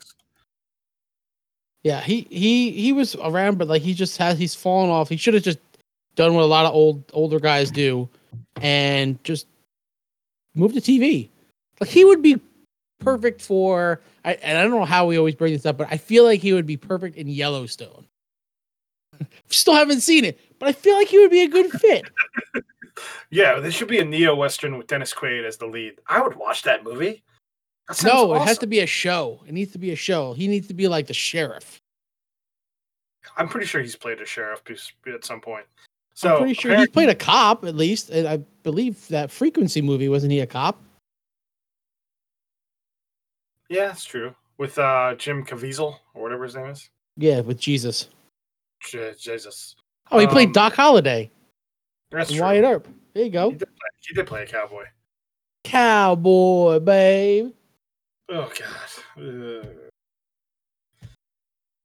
Yeah, 1.83 2.01
he 2.01 2.27
he 2.31 2.71
he 2.73 2.93
was 2.93 3.15
around, 3.17 3.59
but 3.59 3.69
like 3.69 3.83
he 3.83 3.95
just 3.95 4.17
has 4.19 4.39
he's 4.39 4.55
fallen 4.55 4.91
off. 4.91 5.09
He 5.09 5.17
should 5.17 5.35
have 5.35 5.43
just 5.43 5.59
done 6.15 6.35
what 6.35 6.43
a 6.43 6.47
lot 6.47 6.67
of 6.67 6.75
old 6.75 7.03
older 7.13 7.41
guys 7.41 7.71
do, 7.71 8.09
and 8.61 9.23
just 9.25 9.47
moved 10.55 10.75
to 10.75 10.81
TV. 10.81 11.29
Like 11.81 11.91
he 11.91 12.05
would 12.05 12.23
be 12.23 12.41
perfect 12.99 13.43
for. 13.43 14.01
I, 14.25 14.35
and 14.35 14.59
I 14.59 14.63
don't 14.63 14.73
know 14.73 14.85
how 14.85 15.07
we 15.07 15.19
always 15.19 15.35
bring 15.35 15.53
this 15.53 15.67
up, 15.67 15.79
but 15.79 15.89
I 15.91 15.97
feel 15.97 16.25
like 16.25 16.41
he 16.41 16.53
would 16.53 16.67
be 16.67 16.77
perfect 16.77 17.17
in 17.17 17.29
Yellowstone. 17.29 18.07
Still 19.49 19.75
haven't 19.75 20.01
seen 20.01 20.25
it, 20.25 20.39
but 20.59 20.69
I 20.69 20.73
feel 20.73 20.97
like 20.97 21.09
he 21.09 21.19
would 21.19 21.31
be 21.31 21.43
a 21.43 21.49
good 21.49 21.71
fit. 21.71 22.05
Yeah, 23.31 23.61
this 23.61 23.75
should 23.75 23.89
be 23.89 23.99
a 23.99 24.05
neo 24.05 24.35
western 24.35 24.77
with 24.77 24.87
Dennis 24.87 25.15
Quaid 25.15 25.47
as 25.47 25.57
the 25.57 25.67
lead. 25.67 25.99
I 26.07 26.21
would 26.21 26.37
watch 26.37 26.63
that 26.63 26.85
movie. 26.85 27.23
That 27.89 28.05
No, 28.05 28.35
it 28.35 28.43
has 28.43 28.59
to 28.59 28.67
be 28.67 28.81
a 28.81 28.87
show. 28.87 29.41
It 29.47 29.53
needs 29.53 29.73
to 29.73 29.79
be 29.79 29.93
a 29.93 29.97
show. 29.97 30.33
He 30.33 30.49
needs 30.49 30.69
to 30.69 30.75
be 30.75 30.89
like 30.89 31.07
the 31.07 31.15
sheriff. 31.15 31.81
I'm 33.37 33.49
pretty 33.49 33.67
sure 33.67 33.81
he's 33.81 33.97
played 33.97 34.21
a 34.21 34.27
sheriff 34.27 34.63
at 35.07 35.25
some 35.25 35.41
point. 35.41 35.67
So 36.21 36.33
I'm 36.33 36.39
pretty 36.41 36.53
sure 36.53 36.77
he 36.77 36.87
played 36.87 37.09
a 37.09 37.15
cop 37.15 37.65
at 37.65 37.75
least. 37.75 38.11
And 38.11 38.29
I 38.29 38.37
believe 38.63 39.09
that 39.09 39.31
frequency 39.31 39.81
movie 39.81 40.11
wasn't 40.11 40.33
he 40.33 40.41
a 40.41 40.47
cop? 40.47 40.79
Yeah, 43.71 43.87
that's 43.87 44.05
true. 44.05 44.35
With 44.59 44.79
uh, 44.79 45.15
Jim 45.15 45.47
Caviezel 45.47 45.97
or 46.13 46.23
whatever 46.23 46.45
his 46.45 46.57
name 46.57 46.67
is. 46.67 46.91
Yeah, 47.17 47.41
with 47.41 47.59
Jesus. 47.59 48.11
Je- 48.83 49.15
Jesus. 49.19 49.77
Oh, 50.11 50.19
he 50.19 50.27
played 50.27 50.49
Um, 50.49 50.53
Doc 50.53 50.75
Holliday 50.75 51.31
That's 52.11 52.31
true. 52.31 52.43
Wyatt 52.43 52.65
Earp. 52.65 52.89
There 53.15 53.25
you 53.25 53.31
go. 53.31 53.53
He 53.53 53.57
did, 53.57 53.69
play, 53.69 53.89
he 54.01 54.15
did 54.15 54.27
play 54.27 54.43
a 54.43 54.47
cowboy. 54.47 54.85
Cowboy, 55.65 56.81
babe. 56.81 57.53
Oh 58.29 58.53
god. 58.59 59.25
Ugh. 59.25 59.90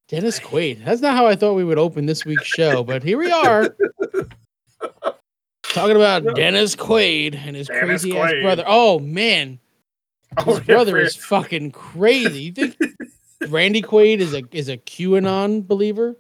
Dennis 0.08 0.40
Quaid. 0.40 0.86
That's 0.86 1.02
not 1.02 1.16
how 1.16 1.26
I 1.26 1.36
thought 1.36 1.54
we 1.54 1.64
would 1.64 1.80
open 1.80 2.06
this 2.06 2.26
week's 2.26 2.46
show, 2.46 2.84
but 2.84 3.04
here 3.04 3.18
we 3.18 3.32
are. 3.32 3.76
Talking 5.64 5.96
about 5.96 6.36
Dennis 6.36 6.76
Quaid 6.76 7.36
and 7.36 7.56
his 7.56 7.68
Dennis 7.68 8.04
crazy 8.04 8.18
ass 8.18 8.34
brother. 8.42 8.64
Oh 8.66 9.00
man, 9.00 9.60
Oh, 10.38 10.56
his 10.56 10.68
yeah, 10.68 10.76
brother 10.76 10.98
is 10.98 11.16
fucking 11.16 11.72
crazy. 11.72 12.44
You 12.44 12.52
think 12.52 12.78
Randy 13.50 13.82
Quaid 13.82 14.20
is 14.20 14.34
a 14.34 14.44
is 14.52 14.70
a 14.70 14.78
QAnon 14.78 15.66
believer? 15.66 16.16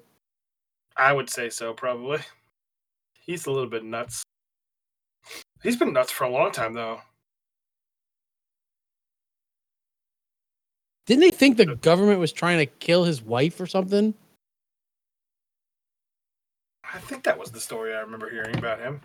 I 0.97 1.11
would 1.13 1.29
say 1.29 1.49
so, 1.49 1.73
probably. 1.73 2.19
He's 3.21 3.45
a 3.45 3.51
little 3.51 3.69
bit 3.69 3.83
nuts. 3.83 4.23
He's 5.63 5.75
been 5.75 5.93
nuts 5.93 6.11
for 6.11 6.23
a 6.25 6.29
long 6.29 6.51
time, 6.51 6.73
though. 6.73 7.01
Didn't 11.05 11.21
they 11.21 11.31
think 11.31 11.57
the 11.57 11.75
government 11.75 12.19
was 12.19 12.31
trying 12.31 12.57
to 12.59 12.65
kill 12.65 13.03
his 13.03 13.21
wife 13.21 13.59
or 13.59 13.67
something? 13.67 14.13
I 16.93 16.99
think 16.99 17.23
that 17.23 17.37
was 17.37 17.51
the 17.51 17.59
story 17.59 17.93
I 17.93 17.99
remember 17.99 18.29
hearing 18.29 18.57
about 18.57 18.79
him. 18.79 19.01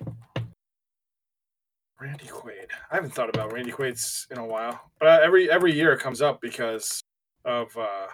Randy 2.00 2.26
Quaid. 2.26 2.69
I 2.90 2.95
haven't 2.95 3.12
thought 3.14 3.28
about 3.28 3.52
Randy 3.52 3.73
Quaid's 3.73 4.26
in 4.30 4.38
a 4.38 4.47
while, 4.47 4.80
but 4.99 5.09
uh, 5.09 5.21
every 5.23 5.50
every 5.50 5.75
year 5.75 5.92
it 5.92 6.00
comes 6.00 6.23
up 6.23 6.40
because 6.40 7.02
of 7.45 7.76
uh, 7.76 8.07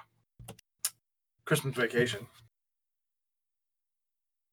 Christmas 1.44 1.76
Vacation. 1.76 2.26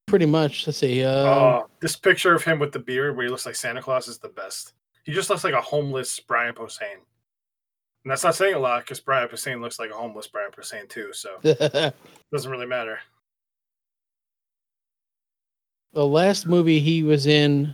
Pretty 0.06 0.28
much. 0.28 0.68
Let's 0.68 0.78
see. 0.78 1.04
Uh, 1.04 1.10
Oh, 1.10 1.70
this 1.80 1.96
picture 1.96 2.36
of 2.36 2.44
him 2.44 2.60
with 2.60 2.72
the 2.74 2.80
beard 2.80 3.16
where 3.16 3.26
he 3.26 3.32
looks 3.32 3.48
like 3.48 3.56
Santa 3.56 3.82
Claus 3.82 4.08
is 4.08 4.20
the 4.20 4.30
best. 4.30 4.74
He 5.04 5.12
just 5.12 5.32
looks 5.32 5.44
like 5.44 5.56
a 5.56 5.62
homeless 5.62 6.20
Brian 6.20 6.54
Posehn. 6.54 6.98
And 8.04 8.12
that's 8.12 8.24
not 8.24 8.36
saying 8.36 8.56
a 8.56 8.60
lot 8.60 8.82
because 8.84 9.00
Brian 9.00 9.30
Posehn 9.30 9.62
looks 9.62 9.80
like 9.80 9.90
a 9.90 9.94
homeless 9.96 10.28
Brian 10.28 10.52
Posehn 10.52 10.90
too, 10.90 11.14
so 11.14 11.38
it 11.44 11.94
doesn't 12.34 12.52
really 12.52 12.66
matter. 12.66 13.00
the 15.94 16.06
last 16.06 16.48
movie 16.48 16.80
he 16.80 17.04
was 17.04 17.28
in, 17.28 17.74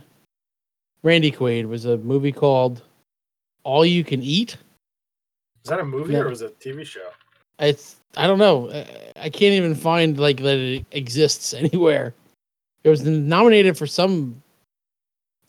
Randy 1.02 1.32
Quaid, 1.32 1.66
was 1.66 1.84
a 1.86 1.96
movie 1.98 2.32
called 2.32 2.82
All 3.64 3.84
You 3.84 4.04
Can 4.04 4.22
Eat. 4.22 4.56
Is 5.64 5.70
that 5.70 5.80
a 5.80 5.84
movie 5.84 6.12
No. 6.12 6.22
or 6.22 6.28
was 6.28 6.42
it 6.42 6.56
a 6.64 6.68
TV 6.68 6.84
show? 6.84 7.08
It's 7.58 7.96
I 8.16 8.26
don't 8.26 8.38
know. 8.38 8.70
I- 8.70 8.96
I 9.16 9.28
can't 9.28 9.52
even 9.54 9.74
find 9.74 10.18
like 10.18 10.38
that 10.38 10.56
it 10.58 10.86
exists 10.92 11.52
anywhere. 11.54 12.14
It 12.84 12.88
was 12.88 13.02
nominated 13.04 13.76
for 13.76 13.86
some 13.86 14.42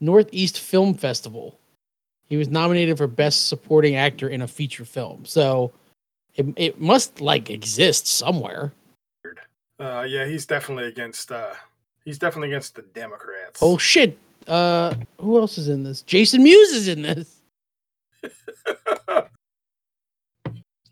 Northeast 0.02 0.60
Film 0.60 0.94
Festival. 0.94 1.58
He 2.32 2.38
was 2.38 2.48
nominated 2.48 2.98
for 2.98 3.08
Best 3.08 3.50
Supporting 3.50 3.98
Actor 3.98 4.30
in 4.30 4.42
a 4.42 4.48
Feature 4.48 4.86
Film. 4.86 5.26
So 5.26 5.74
it 6.34 6.46
it 6.56 6.80
must 6.80 7.20
like 7.20 7.50
exist 7.50 8.08
somewhere. 8.08 8.72
Uh, 9.78 10.04
yeah, 10.08 10.26
he's 10.26 10.46
definitely 10.46 10.86
against. 10.86 11.30
Uh, 11.30 11.52
he's 12.06 12.18
definitely 12.18 12.48
against 12.48 12.76
the 12.76 12.84
Democrats. 12.84 13.60
Oh 13.62 13.78
shit! 13.78 14.18
Uh, 14.48 14.96
who 15.20 15.40
else 15.40 15.58
is 15.58 15.68
in 15.68 15.84
this? 15.84 16.04
Jason 16.04 16.42
Mewes 16.42 16.70
is 16.70 16.88
in 16.88 17.02
this. 17.02 17.42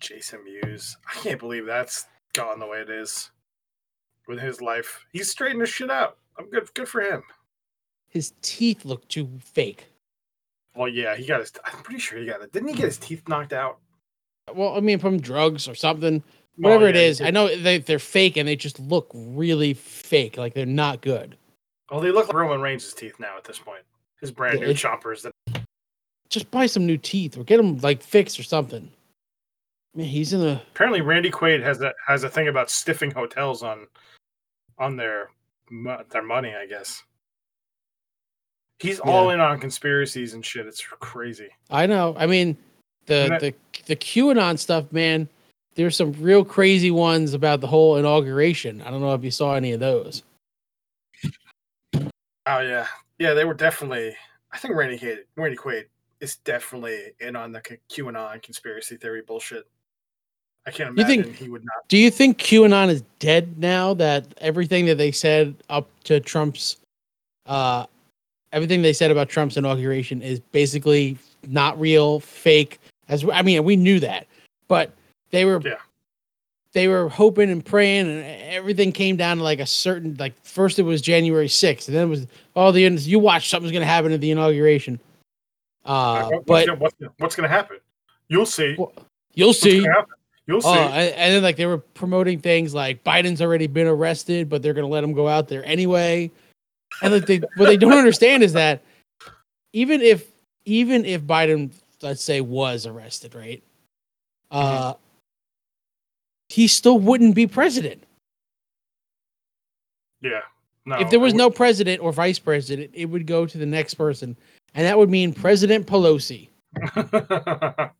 Jason 0.01 0.43
Mewes. 0.43 0.97
I 1.07 1.13
can't 1.21 1.39
believe 1.39 1.65
that's 1.65 2.05
gone 2.33 2.59
the 2.59 2.67
way 2.67 2.81
it 2.81 2.89
is 2.89 3.31
with 4.27 4.41
his 4.41 4.59
life. 4.59 5.05
He's 5.13 5.31
straightened 5.31 5.61
his 5.61 5.69
shit 5.69 5.89
out. 5.89 6.17
I'm 6.37 6.49
good. 6.49 6.67
Good 6.73 6.89
for 6.89 6.99
him. 6.99 7.23
His 8.09 8.33
teeth 8.41 8.83
look 8.83 9.07
too 9.07 9.39
fake. 9.39 9.85
Well, 10.79 10.87
yeah, 10.87 11.13
he 11.17 11.25
got 11.25 11.41
his. 11.41 11.51
I'm 11.65 11.83
pretty 11.83 11.99
sure 11.99 12.17
he 12.19 12.25
got 12.25 12.41
it. 12.41 12.53
Didn't 12.53 12.69
he 12.69 12.73
get 12.73 12.85
his 12.85 12.97
teeth 12.97 13.27
knocked 13.27 13.51
out? 13.51 13.79
Well, 14.55 14.77
I 14.77 14.79
mean, 14.79 14.97
from 14.97 15.19
drugs 15.19 15.67
or 15.67 15.75
something. 15.75 16.23
Oh, 16.25 16.31
whatever 16.55 16.85
Oh, 16.85 16.87
yeah, 16.87 16.93
he 16.93 17.03
is. 17.03 17.19
I 17.21 17.31
know 17.31 17.53
they, 17.53 17.79
they're 17.79 17.99
fake 17.99 18.37
and 18.37 18.47
they 18.47 18.55
just 18.55 18.79
look 18.79 19.11
really 19.13 19.73
fake. 19.73 20.37
Like 20.37 20.53
they're 20.53 20.65
not 20.65 21.01
good. 21.01 21.35
Well, 21.91 21.99
they 21.99 22.11
look 22.11 22.27
like 22.27 22.35
Roman 22.37 22.61
Reigns' 22.61 22.93
teeth 22.93 23.19
now 23.19 23.35
at 23.35 23.43
this 23.43 23.59
point. 23.59 23.83
His 24.21 24.31
brand 24.31 24.59
Yeah, 24.59 24.67
new 24.67 24.71
it- 24.71 24.77
chompers. 24.77 25.23
That 25.23 25.61
Just 26.29 26.49
buy 26.49 26.65
some 26.65 26.85
new 26.85 26.97
teeth 26.97 27.37
or 27.37 27.43
get 27.43 27.57
them 27.57 27.77
like 27.79 28.01
fixed 28.01 28.39
or 28.39 28.43
something. 28.43 28.89
Man, 29.95 30.05
he's 30.05 30.31
in 30.31 30.39
a. 30.41 30.61
apparently 30.71 31.01
Randy 31.01 31.29
Quaid 31.29 31.61
has 31.61 31.77
that 31.79 31.95
has 32.07 32.23
a 32.23 32.29
thing 32.29 32.47
about 32.47 32.69
stiffing 32.69 33.11
hotels 33.13 33.63
on 33.63 33.85
on 34.77 34.95
their 34.95 35.29
their 36.09 36.23
money. 36.23 36.53
I 36.55 36.67
guess 36.67 37.03
he's 38.79 38.99
all 38.99 39.29
in 39.31 39.39
on 39.39 39.59
conspiracies 39.59 40.33
and 40.33 40.45
shit. 40.45 40.65
It's 40.65 40.81
crazy. 40.81 41.49
I 41.69 41.85
know. 41.85 42.15
I 42.17 42.25
mean, 42.25 42.57
the 43.05 43.27
that- 43.29 43.41
the 43.41 43.53
the 43.85 43.95
QAnon 43.95 44.57
stuff, 44.59 44.91
man. 44.91 45.27
There's 45.75 45.95
some 45.95 46.11
real 46.13 46.43
crazy 46.43 46.91
ones 46.91 47.33
about 47.33 47.61
the 47.61 47.67
whole 47.67 47.95
inauguration. 47.97 48.81
I 48.81 48.89
don't 48.91 49.01
know 49.01 49.13
if 49.13 49.23
you 49.23 49.31
saw 49.31 49.53
any 49.55 49.71
of 49.71 49.79
those. 49.79 50.23
Oh 52.45 52.59
yeah, 52.59 52.87
yeah. 53.19 53.33
They 53.33 53.45
were 53.45 53.53
definitely. 53.53 54.15
I 54.51 54.57
think 54.57 54.73
Randy 54.75 54.97
Quaid, 54.97 55.17
Randy 55.35 55.55
Quaid 55.57 55.85
is 56.21 56.37
definitely 56.37 57.11
in 57.19 57.35
on 57.35 57.51
the 57.51 57.61
QAnon 57.89 58.41
conspiracy 58.41 58.97
theory 58.97 59.21
bullshit. 59.21 59.67
I 60.65 60.71
can't 60.71 60.97
You 60.97 61.03
imagine 61.03 61.23
think- 61.23 61.35
he 61.37 61.49
would 61.49 61.63
not. 61.63 61.87
Do 61.87 61.97
you 61.97 62.09
think 62.11 62.37
QAnon 62.39 62.89
is 62.89 63.03
dead 63.19 63.57
now? 63.59 63.93
That 63.93 64.25
everything 64.39 64.85
that 64.87 64.95
they 64.97 65.11
said 65.11 65.55
up 65.69 65.87
to 66.05 66.19
Trump's, 66.19 66.77
uh, 67.45 67.85
everything 68.51 68.81
they 68.81 68.93
said 68.93 69.11
about 69.11 69.29
Trump's 69.29 69.57
inauguration 69.57 70.21
is 70.21 70.39
basically 70.39 71.17
not 71.47 71.79
real, 71.79 72.19
fake. 72.19 72.79
As 73.07 73.25
I 73.31 73.41
mean, 73.41 73.63
we 73.63 73.75
knew 73.75 73.99
that, 73.99 74.27
but 74.67 74.91
they 75.31 75.45
were, 75.45 75.61
Yeah. 75.63 75.75
they 76.73 76.87
were 76.87 77.09
hoping 77.09 77.49
and 77.49 77.65
praying, 77.65 78.07
and 78.07 78.23
everything 78.53 78.91
came 78.91 79.15
down 79.15 79.37
to 79.37 79.43
like 79.43 79.59
a 79.59 79.65
certain 79.65 80.15
like. 80.19 80.33
First, 80.43 80.79
it 80.79 80.83
was 80.83 81.01
January 81.01 81.47
sixth, 81.47 81.87
and 81.87 81.97
then 81.97 82.07
it 82.07 82.09
was 82.09 82.27
all 82.55 82.71
the 82.71 82.81
you 82.81 83.19
watch 83.19 83.49
something's 83.49 83.71
gonna 83.73 83.85
happen 83.85 84.11
at 84.11 84.21
the 84.21 84.31
inauguration. 84.31 84.99
Uh, 85.85 86.27
what's, 86.29 86.45
but 86.45 86.65
gonna, 86.67 86.79
what's, 86.79 86.95
gonna- 86.99 87.11
what's 87.17 87.35
gonna 87.35 87.47
happen? 87.47 87.77
You'll 88.27 88.45
see. 88.45 88.75
Well, 88.77 88.93
you'll 89.33 89.53
see. 89.53 89.85
You'll 90.45 90.61
see. 90.61 90.67
Oh, 90.69 90.73
and, 90.73 91.15
and 91.15 91.33
then 91.33 91.43
like 91.43 91.57
they 91.57 91.65
were 91.65 91.77
promoting 91.77 92.39
things 92.41 92.73
like 92.75 93.03
Biden's 93.03 93.41
already 93.41 93.67
been 93.67 93.87
arrested, 93.87 94.49
but 94.49 94.61
they're 94.61 94.73
gonna 94.73 94.87
let 94.87 95.03
him 95.03 95.13
go 95.13 95.27
out 95.27 95.47
there 95.47 95.63
anyway. 95.65 96.29
And 97.01 97.13
what 97.13 97.25
they 97.25 97.77
don't 97.77 97.93
understand 97.93 98.43
is 98.43 98.53
that 98.53 98.83
even 99.73 100.01
if 100.01 100.27
even 100.65 101.05
if 101.05 101.21
Biden, 101.21 101.71
let's 102.01 102.23
say, 102.23 102.41
was 102.41 102.85
arrested, 102.85 103.35
right? 103.35 103.63
Uh, 104.51 104.93
he 106.49 106.67
still 106.67 106.99
wouldn't 106.99 107.35
be 107.35 107.47
president. 107.47 108.03
yeah. 110.21 110.41
No. 110.85 110.97
if 110.99 111.11
there 111.11 111.19
was 111.19 111.35
no 111.35 111.51
president 111.51 112.01
or 112.01 112.11
vice 112.11 112.39
president, 112.39 112.89
it 112.93 113.05
would 113.05 113.27
go 113.27 113.45
to 113.45 113.57
the 113.59 113.65
next 113.65 113.93
person, 113.93 114.35
and 114.73 114.87
that 114.87 114.97
would 114.97 115.09
mean 115.09 115.33
President 115.33 115.85
Pelosi. 115.85 116.49
that 116.95 117.93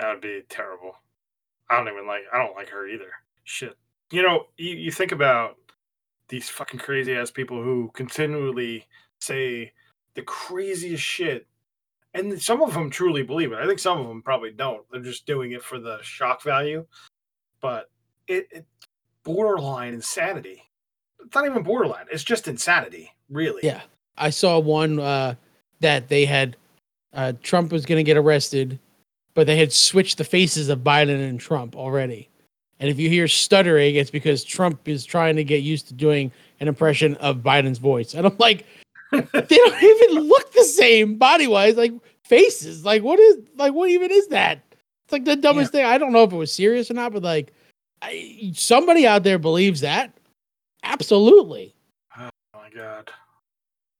would 0.00 0.20
be 0.20 0.42
terrible. 0.48 0.92
I 1.68 1.78
don't 1.78 1.88
even 1.92 2.06
like. 2.06 2.22
I 2.32 2.38
don't 2.38 2.54
like 2.54 2.68
her 2.68 2.86
either. 2.86 3.10
Shit. 3.42 3.76
You 4.12 4.22
know, 4.22 4.46
you, 4.56 4.76
you 4.76 4.92
think 4.92 5.10
about 5.10 5.56
these 6.28 6.48
fucking 6.48 6.80
crazy 6.80 7.14
ass 7.14 7.30
people 7.30 7.62
who 7.62 7.90
continually 7.94 8.86
say 9.20 9.72
the 10.14 10.22
craziest 10.22 11.02
shit, 11.02 11.46
and 12.14 12.40
some 12.40 12.62
of 12.62 12.74
them 12.74 12.90
truly 12.90 13.22
believe 13.22 13.52
it. 13.52 13.58
I 13.58 13.66
think 13.66 13.78
some 13.78 14.00
of 14.00 14.08
them 14.08 14.22
probably 14.22 14.50
don't. 14.50 14.82
They're 14.90 15.02
just 15.02 15.26
doing 15.26 15.52
it 15.52 15.62
for 15.62 15.78
the 15.78 15.98
shock 16.02 16.42
value. 16.42 16.86
But 17.60 17.90
it, 18.26 18.48
it 18.50 18.66
borderline 19.22 19.94
insanity. 19.94 20.62
It's 21.24 21.34
not 21.34 21.46
even 21.46 21.62
borderline. 21.62 22.06
It's 22.10 22.24
just 22.24 22.48
insanity, 22.48 23.12
really. 23.28 23.60
Yeah. 23.62 23.82
I 24.16 24.30
saw 24.30 24.58
one 24.58 24.98
uh, 24.98 25.34
that 25.80 26.08
they 26.08 26.24
had 26.24 26.56
uh, 27.12 27.32
Trump 27.42 27.72
was 27.72 27.84
going 27.86 27.98
to 27.98 28.02
get 28.02 28.16
arrested, 28.16 28.78
but 29.34 29.46
they 29.46 29.56
had 29.56 29.72
switched 29.72 30.18
the 30.18 30.24
faces 30.24 30.68
of 30.68 30.80
Biden 30.80 31.28
and 31.28 31.40
Trump 31.40 31.76
already. 31.76 32.28
And 32.80 32.90
if 32.90 32.98
you 32.98 33.08
hear 33.08 33.26
stuttering, 33.26 33.94
it's 33.94 34.10
because 34.10 34.44
Trump 34.44 34.86
is 34.86 35.04
trying 35.04 35.36
to 35.36 35.44
get 35.44 35.62
used 35.62 35.88
to 35.88 35.94
doing 35.94 36.30
an 36.60 36.68
impression 36.68 37.14
of 37.16 37.38
Biden's 37.38 37.78
voice. 37.78 38.14
And 38.14 38.26
I'm 38.26 38.36
like, 38.38 38.66
they 39.12 39.20
don't 39.30 39.82
even 39.82 40.24
look 40.24 40.52
the 40.52 40.64
same 40.64 41.16
body 41.16 41.46
wise, 41.46 41.76
like 41.76 41.92
faces. 42.24 42.84
Like, 42.84 43.02
what 43.02 43.18
is, 43.18 43.38
like, 43.56 43.72
what 43.72 43.88
even 43.90 44.10
is 44.10 44.28
that? 44.28 44.60
It's 45.04 45.12
like 45.12 45.24
the 45.24 45.36
dumbest 45.36 45.70
thing. 45.70 45.84
I 45.84 45.98
don't 45.98 46.12
know 46.12 46.24
if 46.24 46.32
it 46.32 46.36
was 46.36 46.52
serious 46.52 46.90
or 46.90 46.94
not, 46.94 47.12
but 47.12 47.22
like 47.22 47.52
I, 48.02 48.50
somebody 48.54 49.06
out 49.06 49.22
there 49.22 49.38
believes 49.38 49.80
that. 49.82 50.12
Absolutely. 50.82 51.74
Oh 52.18 52.30
my 52.54 52.68
god. 52.74 53.10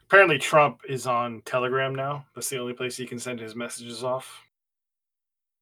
Apparently, 0.02 0.38
Trump 0.38 0.80
is 0.88 1.06
on 1.06 1.42
Telegram 1.45 1.95
now. 1.95 2.25
That's 2.35 2.49
the 2.49 2.59
only 2.59 2.73
place 2.73 2.97
he 2.97 3.06
can 3.06 3.21
send 3.21 3.38
his 3.38 3.54
messages 3.54 4.02
off. 4.02 4.45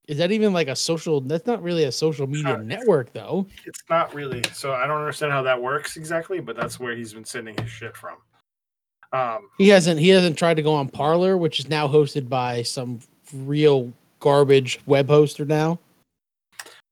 Is 0.06 0.18
that 0.18 0.32
even 0.32 0.52
like 0.52 0.68
a 0.68 0.76
social? 0.76 1.20
That's 1.20 1.46
not 1.46 1.62
really 1.62 1.84
a 1.84 1.92
social 1.92 2.26
media 2.26 2.54
Uh, 2.54 2.58
network, 2.58 3.12
though. 3.12 3.46
It's 3.64 3.82
not 3.88 4.14
really. 4.14 4.42
So 4.52 4.73
I 4.75 4.87
don't 4.87 4.99
understand 4.99 5.32
how 5.32 5.42
that 5.42 5.61
works 5.61 5.96
exactly, 5.96 6.40
but 6.40 6.56
that's 6.56 6.78
where 6.78 6.94
he's 6.94 7.14
been 7.14 7.25
sending 7.25 7.56
his 7.56 7.70
shit 7.70 7.96
from. 7.96 8.18
Um, 9.12 9.49
He 9.58 9.68
hasn't. 9.68 9.99
He 10.00 10.08
hasn't 10.11 10.37
tried 10.37 10.54
to 10.54 10.62
go 10.62 10.75
on 10.75 10.88
Parler, 10.88 11.37
which 11.38 11.58
is 11.58 11.68
now 11.68 11.88
hosted 11.88 12.28
by 12.28 12.62
some 12.62 13.00
real 13.32 13.92
garbage 14.20 14.78
web 14.87 15.06
hoster 15.08 15.46
now. 15.46 15.78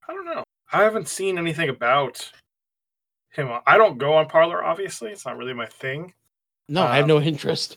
I 0.09 0.13
don't 0.15 0.25
know. 0.25 0.45
I 0.73 0.83
haven't 0.83 1.09
seen 1.09 1.37
anything 1.37 1.69
about 1.69 2.31
him. 3.31 3.51
I 3.67 3.77
don't 3.77 3.99
go 3.99 4.15
on 4.15 4.27
Parler, 4.29 4.65
obviously. 4.65 5.11
It's 5.11 5.27
not 5.27 5.37
really 5.37 5.53
my 5.55 5.67
thing. 5.67 6.15
No, 6.69 6.83
I 6.83 6.97
have 6.97 7.05
Um, 7.05 7.09
no 7.09 7.21
interest. 7.21 7.77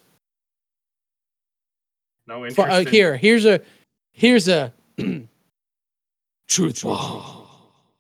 No 2.27 2.39
Fu- 2.39 2.46
interest. 2.46 2.72
uh, 2.72 2.75
in- 2.82 2.88
here, 2.88 3.18
here's 3.18 3.46
a, 3.46 3.60
here's 4.13 4.48
a 4.48 4.74
truth 6.48 6.84
bomb. 6.84 7.48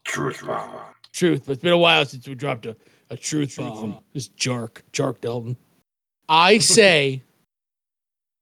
Truth 0.03 0.45
bomb. 0.45 0.81
Truth. 1.13 1.43
But 1.45 1.53
it's 1.53 1.63
been 1.63 1.73
a 1.73 1.77
while 1.77 2.05
since 2.05 2.27
we 2.27 2.35
dropped 2.35 2.65
a, 2.65 2.75
a 3.09 3.17
truth 3.17 3.57
bomb. 3.57 3.91
Uh-huh. 3.91 3.99
This 4.13 4.27
jerk, 4.29 4.83
jerk 4.91 5.21
Delton. 5.21 5.57
I 6.29 6.57
say 6.59 7.21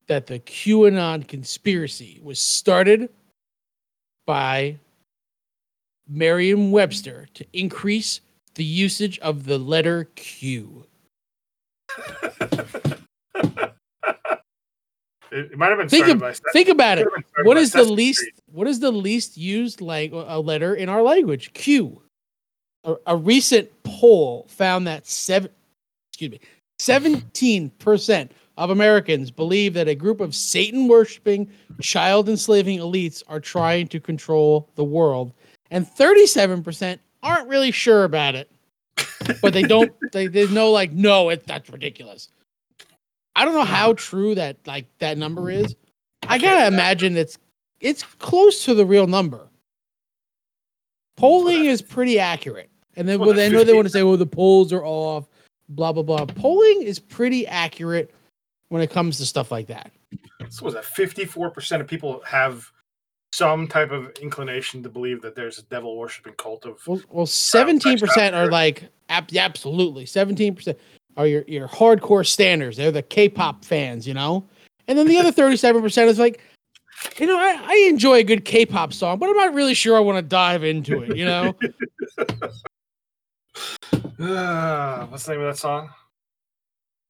that 0.06 0.26
the 0.26 0.38
QAnon 0.38 1.26
conspiracy 1.26 2.20
was 2.22 2.38
started 2.40 3.08
by 4.26 4.78
Merriam-Webster 6.08 7.28
to 7.34 7.46
increase 7.52 8.20
the 8.54 8.64
usage 8.64 9.18
of 9.20 9.46
the 9.46 9.58
letter 9.58 10.04
Q. 10.14 10.86
It, 15.34 15.52
it 15.52 15.58
might 15.58 15.68
have 15.70 15.78
been 15.78 15.88
Think 15.88 16.06
of- 16.08 16.20
by. 16.20 16.32
Think 16.52 16.68
about 16.68 16.98
it. 16.98 17.04
could 17.04 17.12
have 17.12 17.22
been 17.22 17.28
started 17.30 17.48
What 17.48 17.56
is 17.56 17.72
the 17.72 17.82
least? 17.84 18.20
Street. 18.20 18.34
What 18.52 18.68
is 18.68 18.78
the 18.80 18.92
least 18.92 19.36
used 19.36 19.80
like 19.80 20.12
a 20.12 20.38
letter 20.40 20.74
in 20.74 20.88
our 20.88 21.02
language? 21.02 21.52
Q. 21.54 22.00
A, 22.84 22.94
a 23.08 23.16
recent 23.16 23.68
poll 23.82 24.46
found 24.48 24.86
that 24.86 25.06
seven, 25.06 25.50
excuse 26.12 26.30
me, 26.30 26.40
seventeen 26.78 27.70
percent 27.78 28.30
of 28.56 28.70
Americans 28.70 29.30
believe 29.32 29.74
that 29.74 29.88
a 29.88 29.94
group 29.94 30.20
of 30.20 30.34
Satan 30.34 30.86
worshiping, 30.86 31.50
child 31.80 32.28
enslaving 32.28 32.78
elites 32.78 33.22
are 33.26 33.40
trying 33.40 33.88
to 33.88 33.98
control 33.98 34.68
the 34.76 34.84
world, 34.84 35.32
and 35.72 35.88
thirty-seven 35.88 36.62
percent 36.62 37.00
aren't 37.22 37.48
really 37.48 37.70
sure 37.72 38.04
about 38.04 38.34
it, 38.36 38.50
but 39.42 39.52
they 39.54 39.62
don't. 39.62 39.90
They 40.12 40.26
they 40.28 40.46
know 40.48 40.70
like 40.70 40.92
no, 40.92 41.30
it 41.30 41.46
that's 41.46 41.68
ridiculous. 41.70 42.28
I 43.36 43.44
don't 43.44 43.54
know 43.54 43.64
how 43.64 43.94
true 43.94 44.34
that 44.34 44.58
like 44.66 44.86
that 44.98 45.18
number 45.18 45.42
mm-hmm. 45.42 45.64
is. 45.64 45.76
I 46.28 46.38
gotta 46.38 46.66
imagine 46.66 47.16
it's 47.16 47.38
it's 47.80 48.02
close 48.02 48.64
to 48.64 48.74
the 48.74 48.86
real 48.86 49.06
number. 49.06 49.48
Polling 51.16 51.66
is 51.66 51.82
pretty 51.82 52.18
accurate, 52.18 52.70
and 52.96 53.08
then 53.08 53.18
Well, 53.20 53.30
well, 53.30 53.40
I 53.40 53.48
know 53.48 53.64
they 53.64 53.74
want 53.74 53.86
to 53.86 53.90
say, 53.90 54.02
"Well, 54.02 54.16
the 54.16 54.26
polls 54.26 54.72
are 54.72 54.84
off." 54.84 55.28
Blah 55.68 55.92
blah 55.92 56.02
blah. 56.02 56.26
Polling 56.26 56.82
is 56.82 56.98
pretty 56.98 57.46
accurate 57.46 58.14
when 58.68 58.82
it 58.82 58.90
comes 58.90 59.18
to 59.18 59.26
stuff 59.26 59.50
like 59.50 59.66
that. 59.68 59.92
So 60.50 60.64
was 60.64 60.74
that 60.74 60.84
fifty-four 60.84 61.50
percent 61.50 61.80
of 61.80 61.88
people 61.88 62.20
have 62.26 62.70
some 63.32 63.66
type 63.66 63.90
of 63.90 64.10
inclination 64.22 64.82
to 64.82 64.88
believe 64.88 65.20
that 65.22 65.34
there's 65.34 65.58
a 65.58 65.62
devil 65.64 65.96
worshipping 65.96 66.34
cult 66.34 66.64
of 66.66 66.86
Well, 66.86 67.00
well, 67.10 67.26
seventeen 67.26 67.98
percent 67.98 68.34
are 68.34 68.48
like 68.48 68.88
ab- 69.08 69.34
absolutely. 69.34 70.06
Seventeen 70.06 70.54
percent 70.54 70.78
are 71.16 71.26
your 71.26 71.44
your 71.46 71.68
hardcore 71.68 72.26
standers. 72.26 72.76
They're 72.76 72.90
the 72.92 73.02
K-pop 73.02 73.64
fans, 73.64 74.06
you 74.06 74.14
know. 74.14 74.44
And 74.88 74.98
then 74.98 75.06
the 75.08 75.16
other 75.18 75.32
thirty-seven 75.32 75.80
percent 75.82 76.10
is 76.10 76.18
like, 76.18 76.40
you 77.18 77.26
know, 77.26 77.38
I, 77.38 77.60
I 77.64 77.86
enjoy 77.88 78.18
a 78.18 78.24
good 78.24 78.44
K-pop 78.44 78.92
song, 78.92 79.18
but 79.18 79.28
I'm 79.28 79.36
not 79.36 79.54
really 79.54 79.74
sure 79.74 79.96
I 79.96 80.00
want 80.00 80.18
to 80.18 80.22
dive 80.22 80.64
into 80.64 81.02
it. 81.02 81.16
You 81.16 81.24
know, 81.24 81.54
Ah, 84.20 85.06
what's 85.10 85.24
the 85.24 85.32
name 85.32 85.40
of 85.42 85.46
that 85.48 85.58
song? 85.58 85.90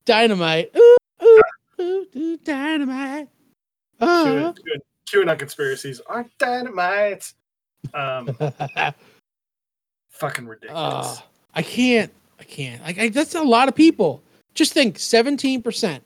dynamite. 0.04 0.70
Ooh, 0.76 0.96
ooh, 1.22 1.42
ooh, 1.80 2.06
ooh, 2.16 2.36
dynamite. 2.38 3.28
Oh. 4.00 4.54
Q 5.08 5.24
QAnon 5.24 5.38
conspiracies 5.38 6.00
aren't 6.06 6.36
dynamite. 6.38 7.32
Um, 7.94 8.36
fucking 10.10 10.46
ridiculous. 10.46 10.78
uh, 10.82 11.16
I 11.54 11.62
can't. 11.62 12.12
I 12.44 12.46
can't. 12.46 12.82
Like 12.82 12.98
I, 12.98 13.08
that's 13.08 13.34
a 13.34 13.42
lot 13.42 13.68
of 13.68 13.74
people. 13.74 14.22
Just 14.52 14.74
think, 14.74 14.98
seventeen 14.98 15.62
percent. 15.62 16.04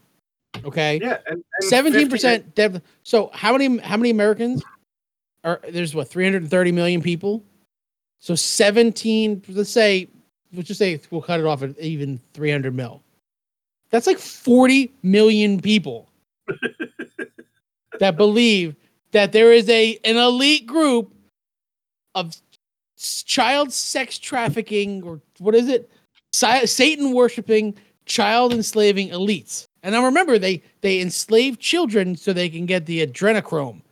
Okay. 0.65 1.01
yeah, 1.03 1.19
Seventeen 1.61 2.09
percent. 2.09 2.55
Dev- 2.55 2.81
so 3.03 3.31
how 3.35 3.53
many 3.57 3.79
how 3.79 3.97
many 3.97 4.11
Americans 4.11 4.63
are 5.43 5.61
there's 5.69 5.97
what 5.97 6.09
three 6.09 6.25
hundred 6.25 6.43
and 6.43 6.51
thirty 6.51 6.71
million 6.71 7.03
people? 7.03 7.43
So 8.21 8.37
seventeen. 8.37 9.43
Let's 9.49 9.71
say 9.71 10.09
let's 10.55 10.69
just 10.69 10.79
say 10.79 11.01
we'll 11.11 11.23
cut 11.23 11.41
it 11.41 11.47
off 11.47 11.65
at 11.65 11.77
even 11.81 12.21
three 12.35 12.53
hundred 12.53 12.75
mil. 12.75 13.03
That's 13.91 14.07
like 14.07 14.19
forty 14.19 14.93
million 15.03 15.61
people 15.61 16.09
that 17.99 18.17
believe 18.17 18.77
that 19.11 19.33
there 19.33 19.53
is 19.53 19.69
a 19.69 19.99
an 20.05 20.17
elite 20.17 20.67
group 20.69 21.13
of 22.15 22.37
child 22.97 23.73
sex 23.73 24.19
trafficking 24.19 25.03
or 25.03 25.21
what 25.39 25.57
is 25.57 25.69
it? 25.69 25.91
Sa- 26.33 26.67
Satan 26.67 27.13
worshiping, 27.13 27.75
child 28.07 28.53
enslaving 28.53 29.11
elites. 29.11 29.67
And 29.83 29.93
now 29.93 30.05
remember, 30.05 30.39
they 30.39 30.63
they 30.81 31.01
enslave 31.01 31.59
children 31.59 32.17
so 32.17 32.33
they 32.33 32.49
can 32.49 32.67
get 32.67 32.87
the 32.87 33.07
adrenochrome. 33.07 33.83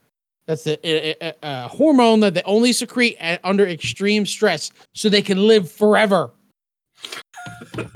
That's 0.47 0.65
the 0.65 0.79
a, 0.87 1.15
a- 1.29 1.35
a 1.43 1.69
hormone 1.69 2.21
that 2.21 2.35
they 2.35 2.43
only 2.45 2.73
secrete 2.73 3.17
at, 3.21 3.41
under 3.45 3.67
extreme 3.67 4.27
stress, 4.27 4.71
so 4.95 5.09
they 5.09 5.23
can 5.23 5.47
live 5.47 5.71
forever. 5.71 6.31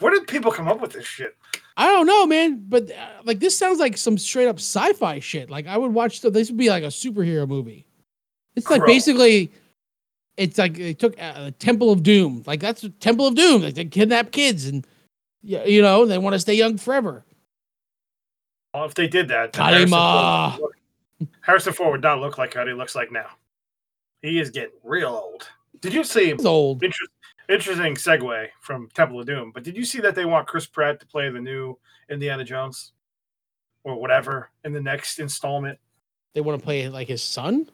Where 0.00 0.12
did 0.12 0.26
people 0.26 0.52
come 0.52 0.68
up 0.68 0.80
with 0.80 0.92
this 0.92 1.06
shit? 1.06 1.34
I 1.76 1.86
don't 1.86 2.06
know, 2.06 2.26
man, 2.26 2.64
but 2.68 2.90
uh, 2.90 3.06
like 3.24 3.40
this 3.40 3.56
sounds 3.56 3.80
like 3.80 3.96
some 3.96 4.18
straight 4.18 4.46
up 4.48 4.56
sci-fi 4.58 5.18
shit. 5.18 5.50
Like 5.50 5.66
I 5.66 5.76
would 5.78 5.92
watch 5.92 6.20
the, 6.20 6.30
this 6.30 6.48
would 6.50 6.58
be 6.58 6.68
like 6.70 6.84
a 6.84 6.88
superhero 6.88 7.48
movie. 7.48 7.86
It's 8.54 8.68
like 8.70 8.80
Crow. 8.80 8.86
basically, 8.86 9.50
it's 10.36 10.58
like 10.58 10.74
they 10.74 10.94
took 10.94 11.14
uh, 11.20 11.50
Temple 11.58 11.90
of 11.90 12.02
Doom. 12.02 12.42
Like 12.46 12.60
that's 12.60 12.86
Temple 13.00 13.26
of 13.26 13.34
Doom. 13.34 13.62
Like 13.62 13.74
they 13.74 13.84
kidnap 13.84 14.32
kids 14.32 14.66
and 14.66 14.86
yeah, 15.42 15.64
you 15.64 15.82
know 15.82 16.06
they 16.06 16.18
want 16.18 16.34
to 16.34 16.38
stay 16.38 16.54
young 16.54 16.78
forever. 16.78 17.24
Well, 18.72 18.84
if 18.86 18.94
they 18.94 19.06
did 19.06 19.28
that, 19.28 19.54
Harrison 19.54 19.88
Ford, 19.90 20.60
look- 20.60 21.28
Harrison 21.42 21.72
Ford 21.72 21.92
would 21.92 22.02
not 22.02 22.20
look 22.20 22.38
like 22.38 22.54
how 22.54 22.66
he 22.66 22.72
looks 22.72 22.94
like 22.94 23.12
now. 23.12 23.26
He 24.22 24.40
is 24.40 24.50
getting 24.50 24.74
real 24.82 25.10
old. 25.10 25.48
Did 25.80 25.92
you 25.94 26.02
see? 26.02 26.30
It's 26.30 26.44
old. 26.44 26.82
Inter- 26.82 26.96
interesting 27.48 27.94
segue 27.94 28.48
from 28.60 28.88
Temple 28.94 29.20
of 29.20 29.26
Doom, 29.26 29.52
but 29.52 29.62
did 29.62 29.76
you 29.76 29.84
see 29.84 30.00
that 30.00 30.14
they 30.14 30.24
want 30.24 30.46
Chris 30.48 30.66
Pratt 30.66 30.98
to 31.00 31.06
play 31.06 31.28
the 31.28 31.40
new 31.40 31.78
Indiana 32.10 32.42
Jones 32.42 32.92
or 33.84 34.00
whatever 34.00 34.50
in 34.64 34.72
the 34.72 34.80
next 34.80 35.18
installment? 35.18 35.78
They 36.34 36.40
want 36.40 36.58
to 36.58 36.64
play 36.64 36.88
like 36.88 37.06
his 37.06 37.22
son. 37.22 37.68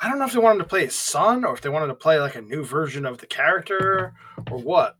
I 0.00 0.08
don't 0.08 0.18
know 0.18 0.24
if 0.24 0.32
they 0.32 0.38
wanted 0.38 0.58
to 0.58 0.64
play 0.64 0.84
his 0.84 0.94
son 0.94 1.44
or 1.44 1.54
if 1.54 1.60
they 1.60 1.68
wanted 1.68 1.88
to 1.88 1.94
play 1.94 2.18
like 2.20 2.36
a 2.36 2.40
new 2.42 2.64
version 2.64 3.04
of 3.06 3.18
the 3.18 3.26
character 3.26 4.14
or 4.50 4.58
what. 4.58 4.96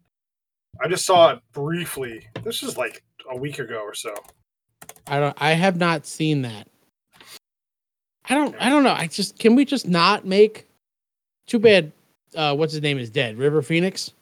I 0.82 0.88
just 0.88 1.04
saw 1.04 1.30
it 1.32 1.40
briefly. 1.52 2.26
This 2.42 2.62
is 2.62 2.76
like 2.76 3.02
a 3.30 3.36
week 3.36 3.58
ago 3.58 3.80
or 3.82 3.94
so. 3.94 4.14
I 5.06 5.20
don't. 5.20 5.36
I 5.40 5.52
have 5.52 5.76
not 5.76 6.06
seen 6.06 6.42
that. 6.42 6.66
I 8.28 8.34
don't. 8.34 8.54
I 8.60 8.70
don't 8.70 8.84
know. 8.84 8.92
I 8.92 9.06
just 9.06 9.38
can 9.38 9.54
we 9.54 9.64
just 9.64 9.86
not 9.86 10.24
make. 10.24 10.68
Too 11.46 11.58
bad. 11.58 11.92
Uh, 12.34 12.54
what's 12.54 12.72
his 12.72 12.82
name 12.82 12.98
is 12.98 13.10
dead. 13.10 13.36
River 13.36 13.60
Phoenix. 13.60 14.12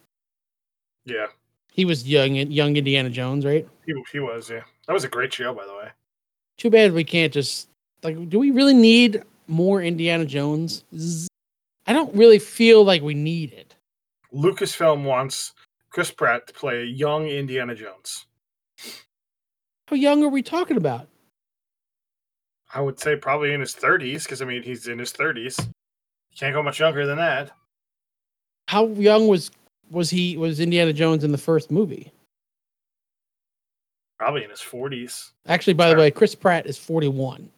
Yeah, 1.05 1.27
He 1.73 1.85
was 1.85 2.07
young. 2.09 2.35
Young 2.35 2.77
Indiana 2.77 3.09
Jones, 3.11 3.45
right? 3.47 3.67
he, 3.87 3.95
he 4.13 4.19
was. 4.19 4.51
Yeah, 4.51 4.63
that 4.87 4.93
was 4.93 5.05
a 5.05 5.09
great 5.09 5.33
show, 5.33 5.55
by 5.55 5.65
the 5.67 5.75
way. 5.75 5.89
Too 6.57 6.71
bad 6.71 6.93
we 6.93 7.05
can't 7.05 7.33
just 7.33 7.69
like. 8.03 8.29
Do 8.29 8.39
we 8.39 8.51
really 8.51 8.75
need 8.75 9.23
more 9.49 9.83
Indiana 9.83 10.25
Jones? 10.25 10.85
I 11.87 11.93
don't 11.93 12.15
really 12.15 12.39
feel 12.39 12.85
like 12.85 13.03
we 13.03 13.15
need 13.15 13.53
it. 13.53 13.75
Lucasfilm 14.33 15.05
wants 15.05 15.55
Chris 15.91 16.11
Pratt 16.11 16.47
to 16.47 16.53
play 16.53 16.83
a 16.83 16.85
young 16.85 17.27
Indiana 17.27 17.75
Jones. 17.75 18.27
How 19.89 19.97
young 19.97 20.23
are 20.23 20.29
we 20.29 20.43
talking 20.43 20.77
about? 20.77 21.09
I 22.75 22.83
would 22.83 23.01
say 23.01 23.17
probably 23.17 23.55
in 23.55 23.61
his 23.61 23.75
30s, 23.75 24.25
because 24.25 24.43
I 24.43 24.45
mean, 24.45 24.63
he's 24.63 24.87
in 24.87 24.99
his 24.99 25.13
30s. 25.13 25.67
Can't 26.37 26.55
go 26.55 26.63
much 26.63 26.79
younger 26.79 27.07
than 27.07 27.17
that. 27.17 27.51
How 28.69 28.87
young 28.89 29.27
was 29.29 29.51
was 29.91 30.11
he? 30.11 30.37
Was 30.37 30.61
Indiana 30.61 30.93
Jones 30.93 31.25
in 31.25 31.33
the 31.33 31.39
first 31.39 31.71
movie? 31.71 32.13
Probably 34.19 34.45
in 34.45 34.51
his 34.51 34.61
40s. 34.61 35.31
Actually, 35.47 35.73
by 35.73 35.89
the 35.89 35.97
way, 35.97 36.11
Chris 36.11 36.35
Pratt 36.35 36.67
is 36.67 36.77
forty 36.77 37.09
one. 37.09 37.51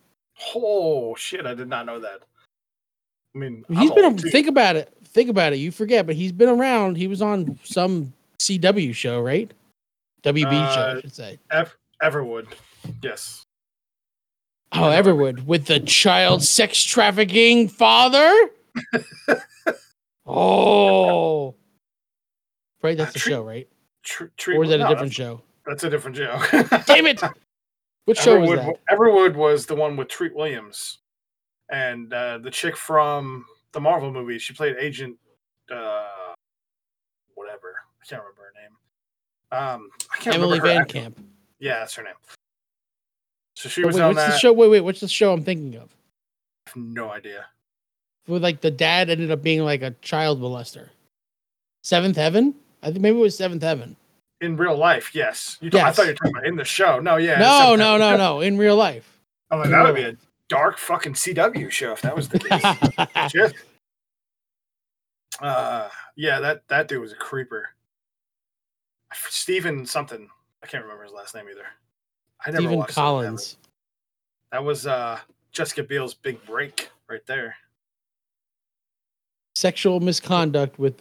Oh, 0.54 1.14
shit. 1.16 1.46
I 1.46 1.54
did 1.54 1.68
not 1.68 1.86
know 1.86 2.00
that. 2.00 2.20
I 3.34 3.38
mean, 3.38 3.64
He's 3.68 3.90
I'm 3.90 4.16
been. 4.16 4.18
Think 4.18 4.48
about 4.48 4.76
it. 4.76 4.92
Think 5.04 5.28
about 5.30 5.52
it. 5.52 5.56
You 5.56 5.70
forget, 5.70 6.06
but 6.06 6.14
he's 6.16 6.32
been 6.32 6.48
around. 6.48 6.96
He 6.96 7.06
was 7.06 7.20
on 7.22 7.58
some 7.64 8.12
CW 8.38 8.94
show, 8.94 9.20
right? 9.20 9.52
WB 10.24 10.50
show, 10.50 10.80
I 10.80 10.90
Uh, 10.96 11.00
should 11.00 11.14
say. 11.14 11.38
Ev- 11.50 11.76
Everwood. 12.02 12.46
Yes. 13.02 13.42
Oh, 14.72 14.82
Everwood 14.82 15.44
with 15.46 15.66
the 15.66 15.80
child 15.80 16.42
sex 16.42 16.82
trafficking 16.82 17.68
father. 17.68 18.32
oh, 20.26 21.54
right. 22.82 22.96
That's 22.96 23.12
the 23.12 23.18
show, 23.18 23.42
right? 23.42 23.68
Tr- 24.04 24.24
treat- 24.36 24.56
Or 24.56 24.64
is 24.64 24.70
that 24.70 24.80
a 24.80 24.88
different 24.88 25.12
show? 25.12 25.42
That's 25.66 25.84
a 25.84 25.90
different 25.90 26.16
show. 26.16 26.40
Damn 26.86 27.06
it! 27.06 27.20
What 28.06 28.16
show 28.16 28.40
was 28.40 28.50
Everwood, 28.50 28.56
that? 28.88 28.96
Everwood 28.96 29.34
was 29.36 29.66
the 29.66 29.74
one 29.74 29.96
with 29.96 30.08
Treat 30.08 30.34
Williams, 30.34 30.98
and 31.70 32.12
uh, 32.12 32.38
the 32.38 32.50
chick 32.50 32.76
from 32.76 33.44
the 33.72 33.80
Marvel 33.80 34.12
movie. 34.12 34.38
She 34.38 34.52
played 34.52 34.76
Agent, 34.78 35.16
uh, 35.70 36.06
whatever. 37.34 37.76
I 38.02 38.06
can't 38.08 38.22
remember 38.22 38.42
her 38.42 38.60
name. 38.60 38.76
Um, 39.52 39.90
I 40.12 40.16
can't 40.16 40.36
Emily 40.36 40.58
remember 40.58 40.68
Van 40.68 40.82
actor- 40.82 40.92
Camp. 40.92 41.20
Yeah, 41.58 41.80
that's 41.80 41.94
her 41.94 42.02
name. 42.02 42.14
So 43.54 43.68
she 43.68 43.84
was 43.84 43.96
wait, 43.96 44.02
on 44.02 44.14
what's 44.14 44.26
that. 44.26 44.32
the 44.32 44.38
show? 44.38 44.52
Wait, 44.52 44.70
wait. 44.70 44.80
What's 44.80 45.00
the 45.00 45.08
show 45.08 45.32
I'm 45.32 45.44
thinking 45.44 45.76
of? 45.76 45.90
I 46.66 46.70
have 46.70 46.76
no 46.76 47.10
idea. 47.10 47.44
Where 48.26 48.40
like 48.40 48.62
the 48.62 48.70
dad 48.70 49.10
ended 49.10 49.30
up 49.30 49.42
being 49.42 49.60
like 49.64 49.82
a 49.82 49.90
child 50.00 50.40
molester. 50.40 50.88
Seventh 51.82 52.16
Heaven. 52.16 52.54
I 52.82 52.86
think 52.86 53.00
maybe 53.00 53.18
it 53.18 53.20
was 53.20 53.36
Seventh 53.36 53.62
Heaven. 53.62 53.96
In 54.40 54.56
real 54.56 54.76
life, 54.76 55.14
yes. 55.14 55.58
You 55.60 55.70
I 55.74 55.92
thought 55.92 56.06
you 56.06 56.12
were 56.12 56.14
talking 56.14 56.32
about 56.32 56.46
in 56.46 56.56
the 56.56 56.64
show. 56.64 56.98
No, 56.98 57.16
yeah. 57.16 57.38
no, 57.38 57.76
no, 57.76 57.98
no, 57.98 58.16
no. 58.16 58.40
In 58.40 58.56
real 58.56 58.76
life. 58.76 59.18
I'm 59.50 59.60
like, 59.60 59.70
that 59.70 59.82
would 59.84 59.94
be 59.94 60.02
a 60.02 60.16
dark 60.48 60.78
fucking 60.78 61.14
CW 61.14 61.70
show 61.70 61.92
if 61.92 62.02
that 62.02 62.16
was 62.16 62.28
the 62.28 62.38
case. 63.18 63.32
Shit. 63.32 63.54
Uh, 65.40 65.88
yeah, 66.16 66.40
that 66.40 66.66
that 66.68 66.88
dude 66.88 67.00
was 67.00 67.12
a 67.12 67.16
creeper. 67.16 67.70
Stephen 69.12 69.86
something. 69.86 70.28
I 70.62 70.66
can't 70.66 70.84
remember 70.84 71.04
his 71.04 71.12
last 71.12 71.34
name 71.34 71.46
either. 71.50 71.66
I 72.44 72.50
never 72.50 72.62
Stephen 72.62 72.78
watched 72.78 72.94
Collins. 72.94 73.56
That 74.52 74.64
was 74.64 74.86
uh 74.86 75.18
Jessica 75.52 75.82
Biel's 75.82 76.14
big 76.14 76.44
break 76.44 76.90
right 77.08 77.24
there. 77.26 77.56
Sexual 79.54 80.00
misconduct 80.00 80.78
with 80.78 81.00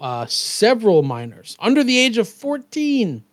uh, 0.00 0.26
several 0.26 1.02
minors 1.02 1.56
under 1.60 1.82
the 1.82 1.98
age 1.98 2.18
of 2.18 2.28
14. 2.28 3.24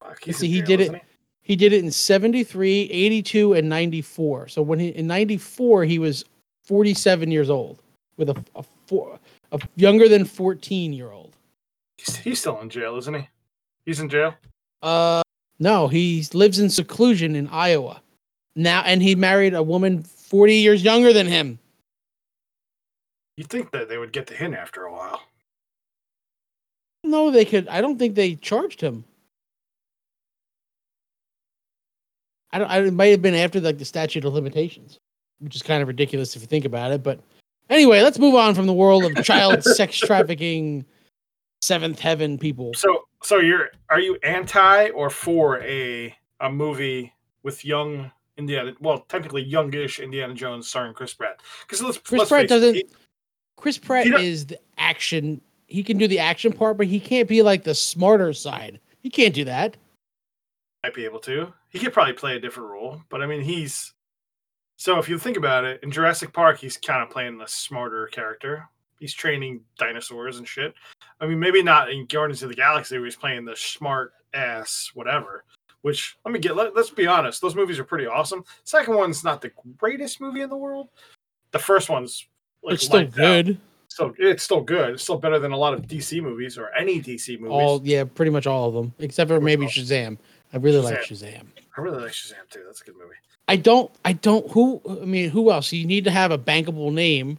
Fuck, 0.00 0.22
see, 0.32 0.48
he 0.48 0.62
did 0.62 0.80
it-? 0.80 1.02
He 1.44 1.56
did 1.56 1.74
it 1.74 1.84
in 1.84 1.90
73, 1.90 2.88
82, 2.90 3.52
and 3.52 3.68
94. 3.68 4.48
So 4.48 4.62
when 4.62 4.78
he 4.78 4.88
in 4.88 5.06
94, 5.06 5.84
he 5.84 5.98
was 5.98 6.24
47 6.64 7.30
years 7.30 7.50
old 7.50 7.82
with 8.16 8.30
a, 8.30 8.44
a, 8.56 8.64
four, 8.86 9.18
a 9.52 9.60
younger 9.76 10.08
than 10.08 10.24
14 10.24 10.94
year 10.94 11.10
old. 11.10 11.36
He's, 11.98 12.16
he's 12.16 12.40
still 12.40 12.58
in 12.60 12.70
jail, 12.70 12.96
isn't 12.96 13.14
he? 13.14 13.28
He's 13.84 14.00
in 14.00 14.08
jail. 14.08 14.34
Uh, 14.80 15.22
no, 15.58 15.86
he 15.86 16.26
lives 16.32 16.58
in 16.58 16.70
seclusion 16.70 17.36
in 17.36 17.46
Iowa 17.48 18.00
now, 18.56 18.82
and 18.82 19.02
he 19.02 19.14
married 19.14 19.52
a 19.52 19.62
woman 19.62 20.02
40 20.02 20.54
years 20.54 20.82
younger 20.82 21.12
than 21.12 21.26
him. 21.26 21.58
You'd 23.36 23.48
think 23.48 23.70
that 23.72 23.88
they 23.88 23.98
would 23.98 24.12
get 24.12 24.26
the 24.26 24.34
hint 24.34 24.54
after 24.54 24.84
a 24.84 24.92
while. 24.92 25.20
No, 27.02 27.30
they 27.30 27.44
could. 27.44 27.68
I 27.68 27.80
don't 27.80 27.98
think 27.98 28.14
they 28.14 28.34
charged 28.36 28.80
him. 28.80 29.04
I 32.52 32.58
don't. 32.58 32.70
I, 32.70 32.78
it 32.84 32.92
might 32.94 33.06
have 33.06 33.22
been 33.22 33.34
after 33.34 33.60
like 33.60 33.78
the 33.78 33.84
statute 33.84 34.24
of 34.24 34.32
limitations, 34.32 34.98
which 35.40 35.56
is 35.56 35.62
kind 35.62 35.82
of 35.82 35.88
ridiculous 35.88 36.36
if 36.36 36.42
you 36.42 36.46
think 36.46 36.64
about 36.64 36.92
it. 36.92 37.02
But 37.02 37.20
anyway, 37.68 38.00
let's 38.02 38.18
move 38.18 38.36
on 38.36 38.54
from 38.54 38.66
the 38.66 38.72
world 38.72 39.04
of 39.04 39.24
child 39.24 39.62
sex 39.64 39.98
trafficking, 39.98 40.84
seventh 41.60 41.98
heaven 41.98 42.38
people. 42.38 42.72
So, 42.74 43.04
so 43.22 43.38
you're 43.38 43.70
are 43.90 44.00
you 44.00 44.16
anti 44.22 44.90
or 44.90 45.10
for 45.10 45.60
a 45.62 46.14
a 46.40 46.50
movie 46.50 47.12
with 47.42 47.64
young 47.64 48.12
Indiana? 48.38 48.72
Well, 48.80 49.00
technically 49.08 49.42
youngish 49.42 49.98
Indiana 49.98 50.34
Jones 50.34 50.68
starring 50.68 50.94
Chris 50.94 51.12
Pratt. 51.12 51.40
Because 51.62 51.82
let's 51.82 51.98
Chris 51.98 52.20
let's 52.20 52.30
Pratt 52.30 52.48
doesn't- 52.48 52.82
Chris 53.56 53.78
Pratt 53.78 54.06
is 54.06 54.46
the 54.46 54.58
action. 54.78 55.40
He 55.66 55.82
can 55.82 55.98
do 55.98 56.08
the 56.08 56.18
action 56.18 56.52
part, 56.52 56.76
but 56.76 56.86
he 56.86 57.00
can't 57.00 57.28
be 57.28 57.42
like 57.42 57.64
the 57.64 57.74
smarter 57.74 58.32
side. 58.32 58.80
He 59.00 59.10
can't 59.10 59.34
do 59.34 59.44
that. 59.44 59.76
might 60.82 60.94
be 60.94 61.04
able 61.04 61.20
to. 61.20 61.52
He 61.70 61.78
could 61.78 61.92
probably 61.92 62.12
play 62.12 62.36
a 62.36 62.40
different 62.40 62.70
role, 62.70 63.02
but 63.08 63.22
I 63.22 63.26
mean, 63.26 63.40
he's 63.40 63.94
so 64.76 64.98
if 64.98 65.08
you 65.08 65.18
think 65.18 65.36
about 65.36 65.64
it, 65.64 65.82
in 65.82 65.90
Jurassic 65.90 66.32
Park, 66.32 66.58
he's 66.58 66.76
kind 66.76 67.02
of 67.02 67.10
playing 67.10 67.38
the 67.38 67.46
smarter 67.46 68.06
character. 68.08 68.68
He's 68.98 69.14
training 69.14 69.60
dinosaurs 69.78 70.38
and 70.38 70.46
shit. 70.46 70.74
I 71.20 71.26
mean, 71.26 71.38
maybe 71.38 71.62
not 71.62 71.90
in 71.90 72.06
Guardians 72.06 72.42
of 72.42 72.48
the 72.48 72.54
Galaxy 72.54 72.96
where 72.96 73.04
he's 73.04 73.16
playing 73.16 73.44
the 73.44 73.56
smart 73.56 74.12
ass 74.32 74.90
whatever. 74.94 75.44
Which 75.82 76.16
let 76.24 76.32
me 76.32 76.38
get. 76.38 76.56
Let, 76.56 76.74
let's 76.74 76.90
be 76.90 77.06
honest, 77.06 77.42
those 77.42 77.54
movies 77.54 77.78
are 77.78 77.84
pretty 77.84 78.06
awesome. 78.06 78.44
Second 78.64 78.96
one's 78.96 79.22
not 79.22 79.42
the 79.42 79.52
greatest 79.76 80.20
movie 80.20 80.40
in 80.40 80.48
the 80.48 80.56
world. 80.56 80.88
The 81.50 81.58
first 81.58 81.90
one's 81.90 82.26
like 82.64 82.74
it's 82.74 82.84
still 82.84 83.00
out. 83.00 83.06
Uh, 83.06 83.10
good. 83.10 83.58
So 83.88 84.14
it's 84.18 84.42
still 84.42 84.60
good. 84.60 84.94
It's 84.94 85.02
still 85.04 85.18
better 85.18 85.38
than 85.38 85.52
a 85.52 85.56
lot 85.56 85.72
of 85.72 85.82
DC 85.82 86.20
movies 86.20 86.58
or 86.58 86.70
any 86.74 87.00
DC 87.00 87.38
movies. 87.38 87.52
All 87.52 87.80
yeah, 87.84 88.04
pretty 88.04 88.30
much 88.30 88.46
all 88.46 88.68
of 88.68 88.74
them, 88.74 88.92
except 88.98 89.28
for 89.28 89.40
maybe 89.40 89.66
Shazam. 89.66 90.18
I 90.52 90.56
really 90.56 90.80
like 90.80 91.02
Shazam. 91.02 91.46
I 91.76 91.80
really 91.80 92.02
like 92.02 92.12
Shazam 92.12 92.48
too. 92.50 92.62
That's 92.66 92.80
a 92.80 92.84
good 92.84 92.96
movie. 92.96 93.14
I 93.46 93.56
don't. 93.56 93.90
I 94.04 94.14
don't. 94.14 94.50
Who? 94.52 94.80
I 94.88 95.04
mean, 95.04 95.30
who 95.30 95.50
else? 95.50 95.70
You 95.72 95.86
need 95.86 96.04
to 96.04 96.10
have 96.10 96.30
a 96.30 96.38
bankable 96.38 96.92
name, 96.92 97.38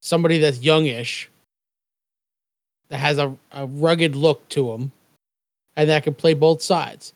somebody 0.00 0.38
that's 0.38 0.60
youngish, 0.60 1.30
that 2.88 2.98
has 2.98 3.18
a, 3.18 3.34
a 3.52 3.66
rugged 3.66 4.16
look 4.16 4.46
to 4.50 4.72
him, 4.72 4.92
and 5.76 5.88
that 5.88 6.02
can 6.04 6.14
play 6.14 6.34
both 6.34 6.62
sides. 6.62 7.14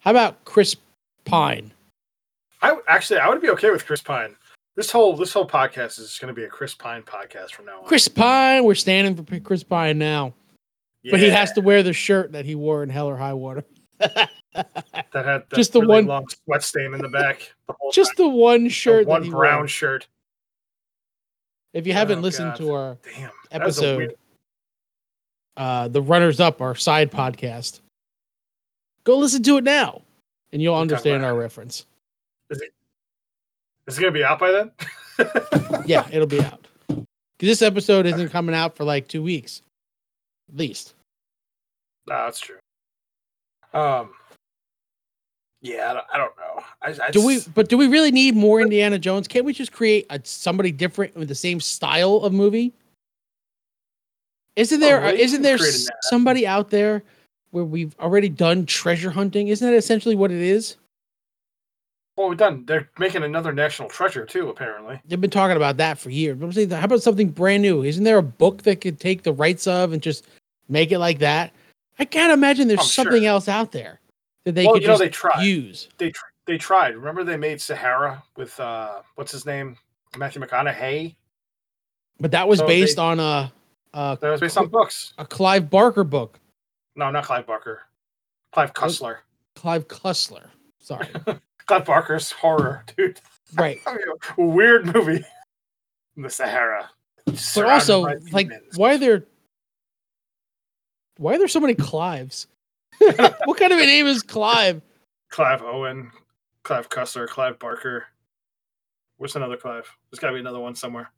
How 0.00 0.10
about 0.10 0.44
Chris 0.44 0.74
Pine? 1.24 1.72
I 2.62 2.76
actually 2.88 3.20
I 3.20 3.28
would 3.28 3.42
be 3.42 3.50
okay 3.50 3.70
with 3.70 3.86
Chris 3.86 4.02
Pine. 4.02 4.34
This 4.76 4.90
whole 4.90 5.16
this 5.16 5.32
whole 5.32 5.46
podcast 5.48 5.98
is 5.98 6.18
going 6.20 6.32
to 6.32 6.38
be 6.38 6.44
a 6.44 6.48
Chris 6.48 6.74
Pine 6.74 7.02
podcast 7.02 7.50
from 7.52 7.66
now 7.66 7.80
on. 7.80 7.86
Chris 7.86 8.08
Pine. 8.08 8.64
We're 8.64 8.74
standing 8.74 9.22
for 9.24 9.40
Chris 9.40 9.62
Pine 9.62 9.98
now, 9.98 10.32
but 11.10 11.20
he 11.20 11.28
has 11.28 11.52
to 11.52 11.60
wear 11.60 11.82
the 11.82 11.92
shirt 11.92 12.32
that 12.32 12.44
he 12.44 12.54
wore 12.54 12.82
in 12.82 12.88
Hell 12.88 13.08
or 13.08 13.16
High 13.16 13.34
Water. 13.34 13.64
that 13.98 14.30
had 14.54 15.24
that 15.24 15.52
just 15.54 15.72
the 15.72 15.80
really 15.80 15.94
one- 15.94 16.06
long 16.06 16.26
sweat 16.28 16.62
stain 16.62 16.94
in 16.94 17.00
the 17.00 17.08
back. 17.08 17.52
The 17.68 17.74
Just 17.92 18.16
time. 18.16 18.26
the 18.26 18.28
one 18.30 18.64
The 18.64 18.70
shirt. 18.70 19.06
one 19.06 19.20
that 19.20 19.26
he 19.26 19.30
brown 19.30 19.58
Wore. 19.60 19.68
shirt. 19.68 20.06
If 21.72 21.86
you 21.86 21.92
haven't 21.92 22.18
Oh, 22.18 22.22
listened 22.22 22.52
God. 22.52 22.56
to 22.58 22.72
our 22.72 22.98
Damn, 23.04 23.30
that 23.50 23.64
was 23.64 23.78
a 23.78 23.82
episode, 23.82 23.96
weird- 23.98 24.14
uh, 25.56 25.88
the 25.88 26.02
runners 26.02 26.40
up, 26.40 26.60
our 26.62 26.74
side 26.74 27.10
podcast, 27.12 27.80
go 29.04 29.18
listen 29.18 29.42
to 29.42 29.58
it 29.58 29.64
now, 29.64 30.02
and 30.52 30.62
you'll 30.62 30.74
understand 30.76 31.24
our 31.24 31.34
reference. 31.36 31.86
Is 32.48 32.60
it 32.62 32.72
going 33.98 34.12
to 34.12 34.18
be 34.18 34.24
out 34.24 34.38
by 34.38 34.50
then? 34.52 34.70
Yeah, 35.86 36.06
it'll 36.10 36.26
be 36.26 36.40
out. 36.40 36.66
This 37.38 37.60
episode 37.62 38.06
isn't 38.06 38.30
coming 38.30 38.54
out 38.54 38.76
for 38.76 38.84
like 38.84 39.06
two 39.08 39.22
weeks, 39.22 39.60
at 40.50 40.56
least. 40.58 40.94
no, 42.06 42.14
that's 42.24 42.40
true. 42.40 42.56
Um. 43.74 44.10
Yeah, 45.62 45.90
I 45.90 45.92
don't, 45.92 46.06
I 46.14 46.16
don't 46.16 46.32
know. 46.38 46.62
I, 46.80 47.06
I 47.08 47.10
Do 47.10 47.26
we? 47.26 47.40
But 47.54 47.68
do 47.68 47.76
we 47.76 47.86
really 47.88 48.10
need 48.10 48.34
more 48.34 48.60
Indiana 48.62 48.98
Jones? 48.98 49.28
Can't 49.28 49.44
we 49.44 49.52
just 49.52 49.72
create 49.72 50.06
a, 50.08 50.18
somebody 50.24 50.72
different 50.72 51.14
with 51.16 51.28
the 51.28 51.34
same 51.34 51.60
style 51.60 52.16
of 52.16 52.32
movie? 52.32 52.72
Isn't 54.56 54.82
Oh, 54.82 54.86
there? 54.86 55.00
well, 55.00 55.14
you 55.14 55.20
isn't 55.22 55.42
there 55.42 55.58
create 55.58 55.74
s- 55.74 55.88
an- 55.88 55.96
somebody 56.02 56.46
out 56.46 56.70
there 56.70 57.02
where 57.50 57.64
we've 57.64 57.94
already 58.00 58.28
done 58.30 58.64
treasure 58.64 59.10
hunting? 59.10 59.48
Isn't 59.48 59.68
that 59.68 59.76
essentially 59.76 60.14
what 60.16 60.30
it 60.30 60.40
is? 60.40 60.76
Well, 62.20 62.28
we're 62.28 62.34
done. 62.34 62.66
They're 62.66 62.86
making 62.98 63.22
another 63.22 63.50
national 63.50 63.88
treasure 63.88 64.26
too. 64.26 64.50
Apparently, 64.50 65.00
They've 65.06 65.18
been 65.18 65.30
talking 65.30 65.56
about 65.56 65.78
that 65.78 65.98
for 65.98 66.10
years. 66.10 66.36
But 66.36 66.44
I'm 66.44 66.52
saying, 66.52 66.68
how 66.68 66.84
about 66.84 67.00
something 67.02 67.30
brand 67.30 67.62
new? 67.62 67.82
Isn't 67.82 68.04
there 68.04 68.18
a 68.18 68.22
book 68.22 68.64
that 68.64 68.82
could 68.82 69.00
take 69.00 69.22
the 69.22 69.32
rights 69.32 69.66
of 69.66 69.94
and 69.94 70.02
just 70.02 70.26
make 70.68 70.92
it 70.92 70.98
like 70.98 71.20
that? 71.20 71.50
I 71.98 72.04
can't 72.04 72.30
imagine 72.30 72.68
there's 72.68 72.80
I'm 72.80 72.84
sure. 72.84 73.04
something 73.04 73.24
else 73.24 73.48
out 73.48 73.72
there 73.72 74.00
that 74.44 74.54
they 74.54 74.66
well, 74.66 74.74
could 74.74 74.82
you 74.82 74.88
know 74.88 74.92
just 74.98 75.00
they 75.02 75.08
tried. 75.08 75.42
use. 75.44 75.88
they 75.96 76.10
tr- 76.10 76.24
they 76.44 76.58
tried. 76.58 76.94
Remember 76.94 77.24
they 77.24 77.38
made 77.38 77.58
Sahara 77.58 78.22
with 78.36 78.60
uh 78.60 79.00
what's 79.14 79.32
his 79.32 79.46
name 79.46 79.78
Matthew 80.18 80.42
McConaughey. 80.42 81.14
But 82.18 82.32
that 82.32 82.46
was 82.46 82.58
So 82.58 82.66
based 82.66 82.96
they- 82.96 83.02
on 83.02 83.18
a, 83.18 83.50
a 83.94 84.18
That 84.20 84.28
was 84.30 84.40
based 84.42 84.58
on 84.58 84.66
books. 84.68 85.14
a 85.16 85.24
Clive 85.24 85.70
Barker 85.70 86.04
book. 86.04 86.38
No, 86.96 87.10
not 87.10 87.24
Clive 87.24 87.46
Barker. 87.46 87.80
Clive 88.52 88.74
Cussler. 88.74 89.16
Clive 89.54 89.88
Cussler. 89.88 90.48
Sorry. 90.80 91.08
Clive 91.70 91.84
Barker's 91.84 92.32
horror, 92.32 92.84
dude. 92.96 93.20
right. 93.54 93.78
I 93.86 93.94
mean, 93.94 94.52
weird 94.52 94.92
movie. 94.92 95.24
The 96.16 96.28
Sahara. 96.28 96.90
But 97.26 97.64
also, 97.64 98.00
like, 98.32 98.48
demons. 98.48 98.76
why 98.76 98.94
are 98.94 98.98
there 98.98 99.24
why 101.18 101.34
are 101.34 101.38
there 101.38 101.46
so 101.46 101.60
many 101.60 101.76
Clives? 101.76 102.48
what 102.98 103.56
kind 103.56 103.72
of 103.72 103.78
a 103.78 103.86
name 103.86 104.08
is 104.08 104.20
Clive? 104.20 104.82
Clive 105.28 105.62
Owen, 105.62 106.10
Clive 106.64 106.88
Cussler, 106.88 107.28
Clive 107.28 107.56
Barker. 107.60 108.06
Where's 109.18 109.36
another 109.36 109.56
Clive? 109.56 109.88
There's 110.10 110.18
got 110.18 110.28
to 110.28 110.34
be 110.34 110.40
another 110.40 110.58
one 110.58 110.74
somewhere. 110.74 111.12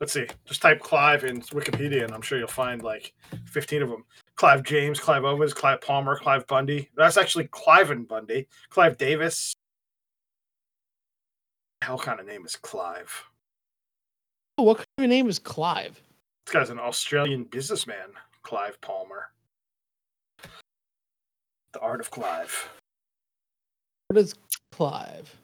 Let's 0.00 0.14
see. 0.14 0.26
Just 0.46 0.62
type 0.62 0.80
Clive 0.80 1.24
in 1.24 1.42
Wikipedia, 1.42 2.04
and 2.04 2.14
I'm 2.14 2.22
sure 2.22 2.38
you'll 2.38 2.48
find 2.48 2.82
like 2.82 3.12
15 3.44 3.82
of 3.82 3.90
them. 3.90 4.06
Clive 4.36 4.62
James, 4.62 4.98
Clive 4.98 5.26
Owens, 5.26 5.52
Clive 5.52 5.82
Palmer, 5.82 6.16
Clive 6.16 6.46
Bundy. 6.46 6.88
That's 6.96 7.18
actually 7.18 7.48
Cliven 7.48 8.08
Bundy. 8.08 8.48
Clive 8.70 8.96
Davis. 8.96 9.57
Hell 11.82 11.98
kind 11.98 12.20
of 12.20 12.26
name 12.26 12.44
is 12.44 12.56
Clive. 12.56 13.24
Oh, 14.56 14.64
what 14.64 14.78
kind 14.78 14.86
of 14.98 15.08
name 15.08 15.28
is 15.28 15.38
Clive? 15.38 16.00
This 16.46 16.52
guy's 16.52 16.70
an 16.70 16.78
Australian 16.78 17.44
businessman, 17.44 18.08
Clive 18.42 18.80
Palmer. 18.80 19.30
The 21.72 21.80
Art 21.80 22.00
of 22.00 22.10
Clive. 22.10 22.68
What 24.08 24.18
is 24.18 24.34
Clive? 24.72 25.34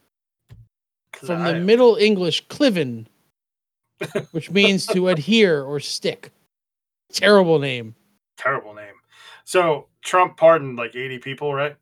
From 1.12 1.44
the 1.44 1.55
Middle 1.55 1.97
English, 1.97 2.47
cliven, 2.49 3.07
which 4.33 4.51
means 4.51 4.87
to 4.88 5.09
adhere 5.09 5.62
or 5.62 5.79
stick. 5.81 6.31
Terrible 7.12 7.59
name. 7.59 7.94
terrible 8.37 8.75
name. 8.75 8.94
So 9.44 9.87
Trump 10.03 10.37
pardoned 10.37 10.77
like 10.77 10.97
80 10.97 11.18
people, 11.18 11.55
right? 11.55 11.77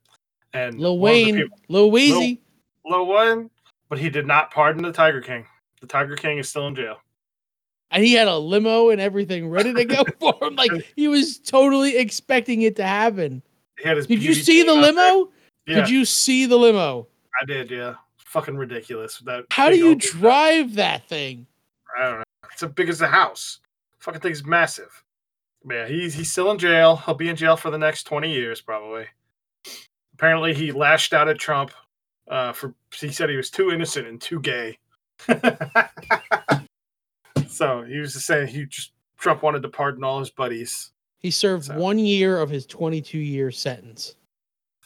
And 0.53 0.79
Lil 0.79 0.99
Wayne, 0.99 1.37
people- 1.37 1.59
Lil 1.69 1.91
Weezy. 1.91 2.39
Lil 2.85 3.07
Wayne, 3.07 3.51
but 3.93 3.99
he 3.99 4.09
did 4.09 4.27
not 4.27 4.51
pardon 4.51 4.83
the 4.83 4.91
Tiger 4.91 5.21
King. 5.21 5.45
The 5.83 5.87
Tiger 5.87 6.17
King 6.17 6.39
is 6.39 6.49
still 6.49 6.67
in 6.67 6.75
jail. 6.75 6.97
and 7.91 8.03
he 8.03 8.15
had 8.15 8.27
a 8.27 8.39
limo 8.39 8.89
and 8.89 8.99
everything 9.03 9.51
ready 9.51 9.75
to 9.75 9.85
go 9.85 10.03
for 10.19 10.35
him. 10.41 10.57
Like 10.57 10.71
he 10.97 11.09
was 11.09 11.39
totally 11.39 11.99
expecting 11.99 12.63
it 12.63 12.75
to 12.77 12.85
happen. 12.87 13.43
He 13.79 13.87
had 13.87 13.99
his 13.99 14.07
Did 14.07 14.23
you 14.23 14.33
see 14.33 14.63
the 14.63 14.73
team 14.73 14.79
out 14.79 14.95
there. 14.95 15.13
limo? 15.13 15.31
Yeah, 15.67 15.75
Did 15.75 15.91
you 15.91 16.07
see 16.07 16.47
the 16.47 16.57
limo? 16.57 17.07
I 17.39 17.45
did. 17.45 17.71
Yeah, 17.71 17.97
fucking 18.17 18.57
ridiculous. 18.57 19.19
That 19.27 19.45
How 19.51 19.69
do 19.69 19.77
you 19.77 19.95
drive 19.97 20.77
that 20.77 21.07
thing? 21.07 21.47
I 21.95 22.05
don't 22.07 22.19
know. 22.21 22.25
It's 22.51 22.63
as 22.63 22.71
big 22.73 22.89
as 22.89 23.03
a 23.03 23.09
house. 23.09 23.61
Fucking 23.99 24.23
thing's 24.23 24.43
massive. 24.43 25.05
Yeah, 25.71 25.87
he's 25.87 26.15
he's 26.15 26.33
still 26.33 26.51
in 26.51 26.57
jail. 26.59 26.97
He'll 26.97 27.13
be 27.15 27.29
in 27.29 27.37
jail 27.37 27.59
for 27.59 27.71
the 27.71 27.77
next 27.79 28.05
20 28.05 28.33
years 28.33 28.63
probably. 28.63 29.05
Apparently, 30.15 30.55
he 30.55 30.73
lashed 30.73 31.13
out 31.13 31.29
at 31.29 31.39
Trump 31.39 31.73
uh, 32.29 32.53
for 32.53 32.75
he 32.95 33.11
said 33.11 33.29
he 33.31 33.37
was 33.37 33.51
too 33.51 33.71
innocent 33.71 34.07
and 34.07 34.21
too 34.21 34.41
gay. 34.41 34.79
so 37.49 37.83
he 37.83 37.99
was 37.99 38.13
just 38.15 38.27
saying 38.27 38.49
he 38.49 38.65
just 38.67 38.93
Trump 39.19 39.43
wanted 39.43 39.63
to 39.63 39.69
pardon 39.69 40.05
all 40.05 40.19
his 40.19 40.31
buddies. 40.31 40.93
He 41.19 41.31
served 41.31 41.67
So- 41.67 41.77
one 41.79 41.99
year 41.99 42.39
of 42.41 42.51
his 42.51 42.67
22 42.67 43.19
year 43.19 43.51
sentence. 43.51 44.17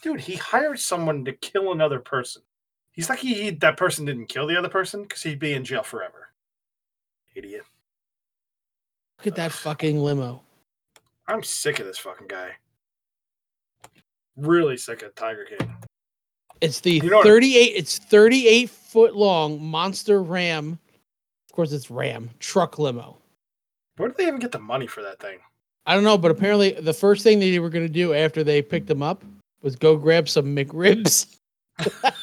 Dude, 0.03 0.19
he 0.21 0.35
hired 0.35 0.79
someone 0.79 1.25
to 1.25 1.33
kill 1.33 1.71
another 1.71 1.99
person. 1.99 2.43
He's 2.91 3.09
lucky 3.09 3.33
he, 3.33 3.49
that 3.49 3.77
person 3.77 4.05
didn't 4.05 4.27
kill 4.27 4.45
the 4.47 4.57
other 4.57 4.69
person 4.69 5.03
because 5.03 5.23
he'd 5.23 5.39
be 5.39 5.53
in 5.53 5.63
jail 5.63 5.83
forever. 5.83 6.29
Idiot. 7.35 7.63
Look 9.19 9.27
at 9.27 9.35
that 9.35 9.51
fucking 9.51 9.99
limo. 9.99 10.43
I'm 11.27 11.41
sick 11.43 11.79
of 11.79 11.87
this 11.87 11.97
fucking 11.97 12.27
guy. 12.27 12.51
Really 14.35 14.77
sick 14.77 15.01
of 15.01 15.15
Tiger 15.15 15.45
King. 15.45 15.75
It's 16.61 16.79
the 16.79 16.93
You 16.93 17.09
know 17.09 17.23
38. 17.23 17.73
It's 17.75 17.97
38 17.99 18.69
foot 18.69 19.15
long 19.15 19.63
monster 19.63 20.21
Ram. 20.21 20.79
Of 21.49 21.55
course, 21.55 21.71
it's 21.71 21.89
Ram 21.91 22.29
truck 22.39 22.79
limo. 22.79 23.17
Where 23.97 24.09
did 24.09 24.17
they 24.17 24.27
even 24.27 24.39
get 24.39 24.51
the 24.51 24.59
money 24.59 24.87
for 24.87 25.01
that 25.03 25.19
thing? 25.19 25.39
I 25.85 25.95
don't 25.95 26.03
know, 26.03 26.17
but 26.17 26.31
apparently 26.31 26.71
the 26.73 26.93
first 26.93 27.23
thing 27.23 27.39
they 27.39 27.59
were 27.59 27.69
going 27.69 27.85
to 27.85 27.91
do 27.93 28.13
after 28.13 28.43
they 28.43 28.61
picked 28.61 28.89
him 28.89 29.01
up 29.01 29.23
was 29.61 29.75
go 29.75 29.95
grab 29.95 30.27
some 30.29 30.55
McRibs. 30.55 31.37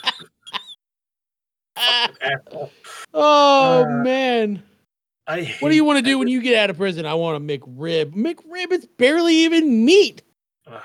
Oh 3.12 3.85
Uh, 3.85 4.03
man, 4.03 4.62
I 5.27 5.55
what 5.61 5.70
do 5.70 5.75
you 5.75 5.85
want 5.85 5.99
to 5.99 6.05
do 6.05 6.18
when 6.18 6.29
you 6.29 6.40
get 6.40 6.57
out 6.57 6.70
of 6.70 6.77
prison? 6.77 7.07
I 7.07 7.14
want 7.14 7.37
a 7.37 7.40
McRib. 7.40 8.12
McRib, 8.12 8.73
it's 8.73 8.87
barely 8.87 9.35
even 9.37 9.85
meat. 9.85 10.23
What, 10.66 10.83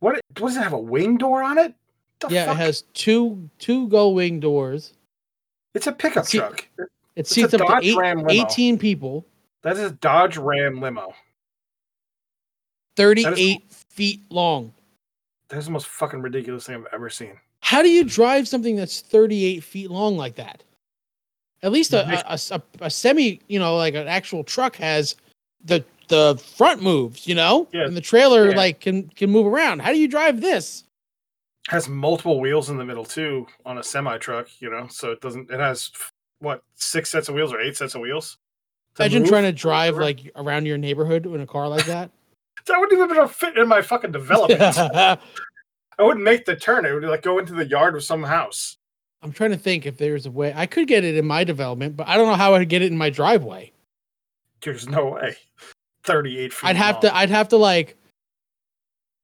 what 0.00 0.20
does 0.34 0.56
it 0.56 0.62
have 0.62 0.72
a 0.72 0.78
wing 0.78 1.16
door 1.16 1.42
on 1.42 1.58
it? 1.58 1.74
The 2.20 2.28
yeah, 2.30 2.46
fuck? 2.46 2.54
it 2.54 2.58
has 2.58 2.82
two 2.94 3.48
two 3.58 3.88
gull 3.88 4.14
wing 4.14 4.40
doors. 4.40 4.94
It's 5.74 5.86
a 5.86 5.92
pickup 5.92 6.26
See- 6.26 6.38
truck. 6.38 6.66
It 6.78 6.88
It's 7.16 7.30
a 7.30 7.34
seats 7.34 7.54
up 7.54 7.60
to 7.60 7.66
Dodge 7.66 7.84
eight, 7.84 8.24
18 8.28 8.78
people, 8.78 9.26
That 9.62 9.76
is 9.76 9.82
a 9.82 9.90
Dodge 9.90 10.36
Ram 10.36 10.80
limo. 10.80 11.14
38 12.96 13.62
feet 13.70 14.20
long. 14.30 14.72
That's 15.48 15.66
the 15.66 15.72
most 15.72 15.86
fucking 15.86 16.22
ridiculous 16.22 16.66
thing 16.66 16.76
I've 16.76 16.86
ever 16.92 17.10
seen. 17.10 17.38
How 17.60 17.82
do 17.82 17.88
you 17.90 18.04
drive 18.04 18.48
something 18.48 18.76
that's 18.76 19.00
38 19.00 19.62
feet 19.62 19.90
long 19.90 20.16
like 20.16 20.36
that? 20.36 20.62
At 21.62 21.72
least 21.72 21.92
a, 21.92 22.06
a, 22.32 22.38
a, 22.50 22.62
a 22.82 22.90
semi, 22.90 23.40
you 23.48 23.58
know, 23.58 23.76
like 23.76 23.94
an 23.94 24.08
actual 24.08 24.44
truck 24.44 24.76
has 24.76 25.16
the 25.64 25.84
the 26.08 26.40
front 26.56 26.82
moves, 26.82 27.26
you 27.26 27.34
know, 27.34 27.66
Yeah. 27.72 27.84
and 27.84 27.96
the 27.96 28.00
trailer 28.00 28.50
Yeah. 28.50 28.56
like 28.56 28.80
can 28.80 29.08
can 29.08 29.30
move 29.30 29.46
around. 29.46 29.80
How 29.80 29.90
do 29.92 29.98
you 29.98 30.06
drive 30.08 30.40
this? 30.40 30.84
Has 31.68 31.88
multiple 31.88 32.40
wheels 32.40 32.70
in 32.70 32.76
the 32.76 32.84
middle 32.84 33.04
too 33.04 33.46
on 33.64 33.78
a 33.78 33.82
semi 33.82 34.18
truck, 34.18 34.48
you 34.60 34.70
know, 34.70 34.86
so 34.88 35.10
it 35.10 35.20
doesn't. 35.20 35.50
It 35.50 35.60
has 35.60 35.90
what 36.38 36.62
six 36.74 37.10
sets 37.10 37.28
of 37.28 37.34
wheels 37.34 37.52
or 37.52 37.60
eight 37.60 37.76
sets 37.76 37.94
of 37.94 38.00
wheels. 38.00 38.38
Imagine 38.98 39.22
move? 39.22 39.30
trying 39.30 39.44
to 39.44 39.52
drive 39.52 39.96
like 39.96 40.30
around 40.36 40.66
your 40.66 40.78
neighborhood 40.78 41.26
in 41.26 41.40
a 41.40 41.46
car 41.46 41.68
like 41.68 41.86
that. 41.86 42.10
That 42.66 42.80
wouldn't 42.80 42.98
even 42.98 43.08
be 43.08 43.14
able 43.14 43.28
to 43.28 43.32
fit 43.32 43.56
in 43.56 43.68
my 43.68 43.80
fucking 43.80 44.10
development. 44.10 44.60
I 44.78 45.18
wouldn't 46.00 46.24
make 46.24 46.46
the 46.46 46.56
turn. 46.56 46.84
It 46.84 46.92
would 46.92 47.04
like 47.04 47.22
go 47.22 47.38
into 47.38 47.52
the 47.52 47.64
yard 47.64 47.94
of 47.94 48.02
some 48.02 48.24
house. 48.24 48.76
I'm 49.22 49.30
trying 49.30 49.52
to 49.52 49.56
think 49.56 49.86
if 49.86 49.98
there's 49.98 50.26
a 50.26 50.32
way 50.32 50.52
I 50.56 50.66
could 50.66 50.88
get 50.88 51.04
it 51.04 51.16
in 51.16 51.26
my 51.26 51.44
development, 51.44 51.96
but 51.96 52.08
I 52.08 52.16
don't 52.16 52.26
know 52.26 52.34
how 52.34 52.54
I'd 52.54 52.68
get 52.68 52.82
it 52.82 52.90
in 52.90 52.98
my 52.98 53.10
driveway. 53.10 53.70
There's 54.62 54.88
no 54.88 55.10
way. 55.10 55.36
Thirty-eight 56.02 56.52
feet. 56.52 56.66
I'd 56.66 56.76
have 56.76 56.96
long. 56.96 57.02
to 57.02 57.16
I'd 57.16 57.30
have 57.30 57.48
to 57.48 57.56
like 57.56 57.96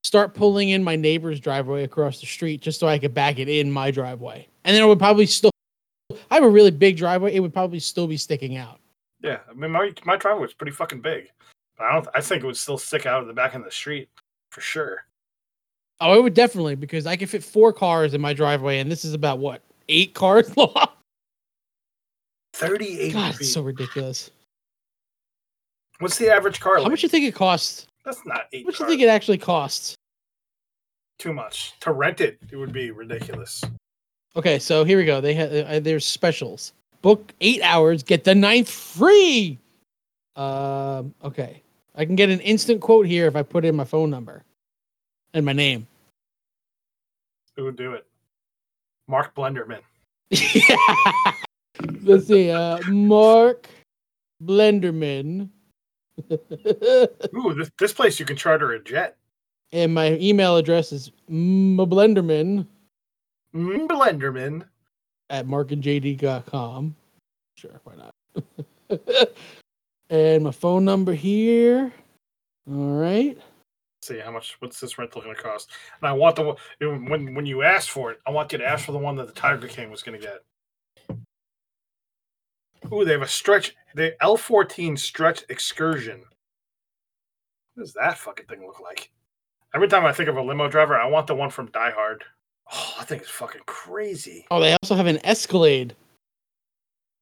start 0.02 0.34
pulling 0.34 0.70
in 0.70 0.82
my 0.82 0.96
neighbor's 0.96 1.40
driveway 1.40 1.84
across 1.84 2.20
the 2.20 2.26
street 2.26 2.60
just 2.60 2.80
so 2.80 2.88
I 2.88 2.98
could 2.98 3.14
back 3.14 3.38
it 3.38 3.48
in 3.48 3.70
my 3.70 3.90
driveway. 3.90 4.46
And 4.64 4.74
then 4.74 4.82
it 4.82 4.86
would 4.86 4.98
probably 4.98 5.26
still 5.26 5.50
I 6.30 6.34
have 6.34 6.44
a 6.44 6.48
really 6.48 6.70
big 6.70 6.96
driveway, 6.96 7.34
it 7.34 7.40
would 7.40 7.52
probably 7.54 7.78
still 7.80 8.06
be 8.06 8.16
sticking 8.16 8.56
out. 8.56 8.80
Yeah, 9.22 9.38
I 9.48 9.54
mean 9.54 9.70
my 9.70 9.92
my 10.04 10.16
driveway 10.16 10.42
was 10.42 10.54
pretty 10.54 10.72
fucking 10.72 11.00
big. 11.00 11.30
But 11.78 11.84
I 11.84 11.92
don't. 11.94 12.08
I 12.14 12.20
think 12.20 12.42
it 12.42 12.46
would 12.46 12.56
still 12.56 12.78
stick 12.78 13.06
out 13.06 13.22
of 13.22 13.28
the 13.28 13.32
back 13.32 13.54
of 13.54 13.64
the 13.64 13.70
street 13.70 14.08
for 14.50 14.60
sure. 14.60 15.04
Oh, 16.00 16.18
it 16.18 16.22
would 16.22 16.34
definitely 16.34 16.74
because 16.74 17.06
I 17.06 17.16
could 17.16 17.30
fit 17.30 17.44
four 17.44 17.72
cars 17.72 18.12
in 18.12 18.20
my 18.20 18.32
driveway 18.34 18.80
and 18.80 18.90
this 18.90 19.04
is 19.04 19.14
about 19.14 19.38
what? 19.38 19.62
Eight 19.88 20.14
cars 20.14 20.54
long? 20.56 20.74
Thirty-eight 22.54 23.12
God, 23.12 23.32
feet. 23.34 23.40
it's 23.42 23.52
so 23.52 23.62
ridiculous. 23.62 24.30
What's 26.00 26.18
the 26.18 26.28
average 26.30 26.60
car? 26.60 26.78
How 26.78 26.88
much 26.88 27.02
you 27.02 27.08
think 27.08 27.24
it 27.24 27.34
costs? 27.34 27.86
That's 28.04 28.24
not 28.26 28.46
eight. 28.52 28.64
How 28.64 28.66
much 28.66 28.80
you 28.80 28.86
think 28.86 29.00
it 29.00 29.08
actually 29.08 29.38
costs? 29.38 29.94
Too 31.18 31.32
much 31.32 31.74
to 31.80 31.92
rent 31.92 32.20
it. 32.20 32.38
It 32.50 32.56
would 32.56 32.72
be 32.72 32.90
ridiculous. 32.90 33.62
Okay, 34.34 34.58
so 34.58 34.82
here 34.84 34.98
we 34.98 35.04
go. 35.04 35.20
They 35.20 35.34
have 35.34 35.52
uh, 35.52 35.80
there's 35.80 36.06
specials. 36.06 36.72
Book 37.02 37.32
eight 37.40 37.62
hours, 37.62 38.02
get 38.02 38.24
the 38.24 38.34
ninth 38.34 38.70
free. 38.70 39.58
Um, 40.36 41.14
okay, 41.22 41.62
I 41.94 42.04
can 42.04 42.16
get 42.16 42.30
an 42.30 42.40
instant 42.40 42.80
quote 42.80 43.06
here 43.06 43.26
if 43.26 43.36
I 43.36 43.42
put 43.42 43.64
in 43.64 43.76
my 43.76 43.84
phone 43.84 44.10
number 44.10 44.44
and 45.34 45.44
my 45.44 45.52
name. 45.52 45.86
Who 47.56 47.64
would 47.64 47.76
do 47.76 47.92
it? 47.92 48.06
Mark 49.08 49.34
Blenderman. 49.34 49.80
Let's 52.02 52.26
see. 52.26 52.50
Uh, 52.50 52.78
Mark 52.88 53.68
Blenderman. 54.42 55.48
Ooh, 56.32 57.54
this, 57.54 57.70
this 57.78 57.92
place 57.92 58.18
you 58.20 58.26
can 58.26 58.36
charter 58.36 58.72
a 58.72 58.82
jet. 58.82 59.16
and 59.72 59.94
my 59.94 60.12
email 60.20 60.56
address 60.56 60.92
is 60.92 61.10
mblenderman 61.30 62.66
Mm, 63.54 63.86
Blenderman. 63.86 64.64
at 65.28 65.46
markandjd.com. 65.46 66.96
Sure, 67.58 67.80
why 67.84 67.92
not? 67.96 68.14
and 70.10 70.44
my 70.44 70.50
phone 70.50 70.86
number 70.86 71.12
here. 71.12 71.92
All 72.70 72.98
right. 72.98 73.36
see 74.02 74.18
how 74.18 74.30
much 74.30 74.56
what's 74.60 74.80
this 74.80 74.96
rental 74.98 75.20
going 75.20 75.34
to 75.36 75.42
cost 75.42 75.70
and 76.00 76.08
i 76.08 76.12
want 76.12 76.36
the 76.36 76.54
when 76.80 77.34
when 77.34 77.44
you 77.46 77.62
ask 77.62 77.88
for 77.90 78.10
it 78.12 78.18
i 78.26 78.30
want 78.30 78.50
you 78.52 78.58
to 78.58 78.64
ask 78.66 78.84
for 78.86 78.92
the 78.92 78.98
one 78.98 79.16
that 79.16 79.26
the 79.26 79.32
tiger 79.32 79.66
king 79.68 79.90
was 79.90 80.02
going 80.02 80.18
to 80.18 80.26
get 80.26 80.42
Ooh, 82.90 83.04
they 83.04 83.12
have 83.12 83.22
a 83.22 83.28
stretch 83.28 83.74
the 83.94 84.14
l14 84.22 84.98
stretch 84.98 85.44
excursion 85.50 86.22
what 87.74 87.84
does 87.84 87.92
that 87.94 88.16
fucking 88.18 88.46
thing 88.46 88.62
look 88.66 88.80
like 88.80 89.10
every 89.74 89.88
time 89.88 90.04
i 90.06 90.12
think 90.12 90.28
of 90.28 90.36
a 90.36 90.42
limo 90.42 90.68
driver 90.68 90.96
i 90.96 91.06
want 91.06 91.26
the 91.26 91.34
one 91.34 91.50
from 91.50 91.66
die 91.72 91.90
hard 91.90 92.24
oh 92.72 92.94
i 92.98 93.04
think 93.04 93.20
it's 93.22 93.30
fucking 93.30 93.60
crazy 93.66 94.46
Oh, 94.50 94.60
they 94.60 94.72
also 94.82 94.94
have 94.94 95.06
an 95.06 95.24
Escalade 95.24 95.94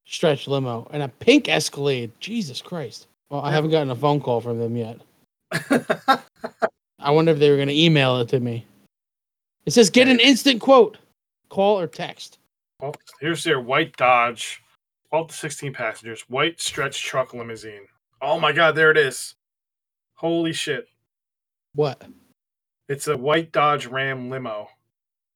stretch 0.07 0.47
limo 0.49 0.89
and 0.93 1.03
a 1.03 1.09
pink 1.09 1.49
Escalade. 1.49 2.11
Jesus 2.21 2.61
Christ. 2.61 3.07
Well, 3.31 3.43
I 3.43 3.53
haven't 3.53 3.71
gotten 3.71 3.91
a 3.91 3.97
phone 3.97 4.21
call 4.21 4.41
from 4.41 4.59
them 4.59 4.77
yet. 4.77 5.01
I 6.99 7.11
wonder 7.11 7.31
if 7.31 7.39
they 7.39 7.49
were 7.49 7.57
going 7.57 7.69
to 7.69 7.81
email 7.81 8.19
it 8.19 8.29
to 8.31 8.41
me. 8.41 8.67
It 9.67 9.73
says 9.73 9.89
get 9.89 10.09
an 10.09 10.19
instant 10.19 10.61
quote, 10.61 10.99
call 11.49 11.79
or 11.79 11.87
text. 11.87 12.39
well, 12.81 12.95
here's 13.21 13.45
their 13.45 13.61
white 13.61 13.97
dodge 13.97 14.61
12 15.11 15.29
to 15.29 15.35
16 15.35 15.73
passengers, 15.73 16.25
white 16.29 16.61
stretch 16.61 17.03
truck 17.05 17.35
limousine. 17.35 17.87
Oh 18.23 18.39
my 18.39 18.53
god, 18.53 18.75
there 18.75 18.91
it 18.91 18.99
is. 18.99 19.35
Holy 20.15 20.53
shit. 20.53 20.87
What? 21.75 22.03
It's 22.89 23.09
a 23.09 23.17
white 23.17 23.53
Dodge 23.53 23.87
Ram 23.87 24.31
limo. 24.31 24.69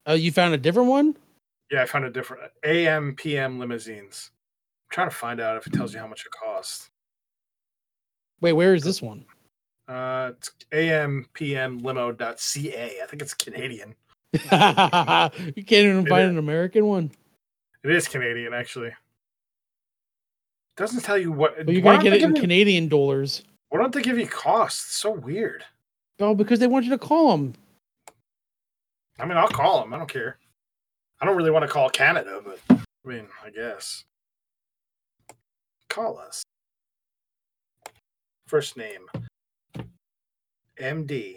Oh, 0.07 0.15
you 0.15 0.33
found 0.33 0.55
a 0.55 0.59
different 0.59 0.89
one? 0.91 1.17
Yeah, 1.71 1.83
I 1.83 1.87
found 1.87 2.05
a 2.05 2.11
different 2.11 2.51
AM 2.65 3.15
PM 3.15 3.59
limousines. 3.59 4.31
I'm 4.33 4.95
trying 4.95 5.09
to 5.11 5.15
find 5.17 5.41
out 5.41 5.57
if 5.57 5.67
it 5.67 5.73
tells 5.73 5.95
you 5.95 6.01
how 6.01 6.07
much 6.07 6.27
it 6.27 6.33
costs. 6.33 6.91
Wait, 8.41 8.53
where 8.53 8.75
is 8.75 8.83
this 8.85 9.01
one? 9.01 9.25
Uh, 9.89 10.33
it's 10.37 10.51
ampmlimo.ca. 10.73 13.01
I 13.03 13.07
think 13.07 13.23
it's 13.23 13.35
Canadian. 13.35 13.95
you 14.33 14.41
can't 14.49 15.33
even 15.71 16.07
It 16.07 16.09
find 16.09 16.25
is. 16.25 16.31
an 16.31 16.39
American 16.39 16.87
one. 16.87 17.11
It 17.83 17.91
is 17.91 18.09
Canadian, 18.09 18.53
actually. 18.53 18.93
Doesn't 20.77 21.03
tell 21.03 21.19
you 21.19 21.33
what. 21.33 21.57
But 21.57 21.75
you 21.75 21.83
why 21.83 21.97
gotta 21.97 22.05
get 22.05 22.13
it 22.15 22.23
in 22.23 22.35
Canadian 22.35 22.89
dollars. 22.89 23.43
Why 23.69 23.81
don't 23.81 23.93
they 23.93 24.03
give 24.03 24.19
you 24.19 24.27
costs? 24.27 24.85
It's 24.85 24.97
so 24.97 25.11
weird. 25.13 25.65
Oh, 26.21 26.35
because 26.35 26.59
they 26.59 26.67
want 26.67 26.85
you 26.85 26.91
to 26.93 26.99
call 26.99 27.31
them. 27.33 27.55
I 29.19 29.27
mean, 29.27 29.37
I'll 29.37 29.49
call 29.49 29.81
them. 29.81 29.93
I 29.95 29.99
don't 29.99 30.09
care. 30.09 30.39
I 31.21 31.27
don't 31.27 31.37
really 31.37 31.51
want 31.51 31.65
to 31.65 31.71
call 31.71 31.89
Canada, 31.91 32.41
but 32.45 32.59
I 32.71 33.09
mean, 33.09 33.27
I 33.45 33.51
guess. 33.51 34.05
Call 35.89 36.19
us. 36.19 36.43
First 38.47 38.77
name 38.77 39.07
MD. 40.81 41.37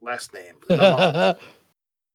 Last 0.00 0.32
name. 0.32 0.56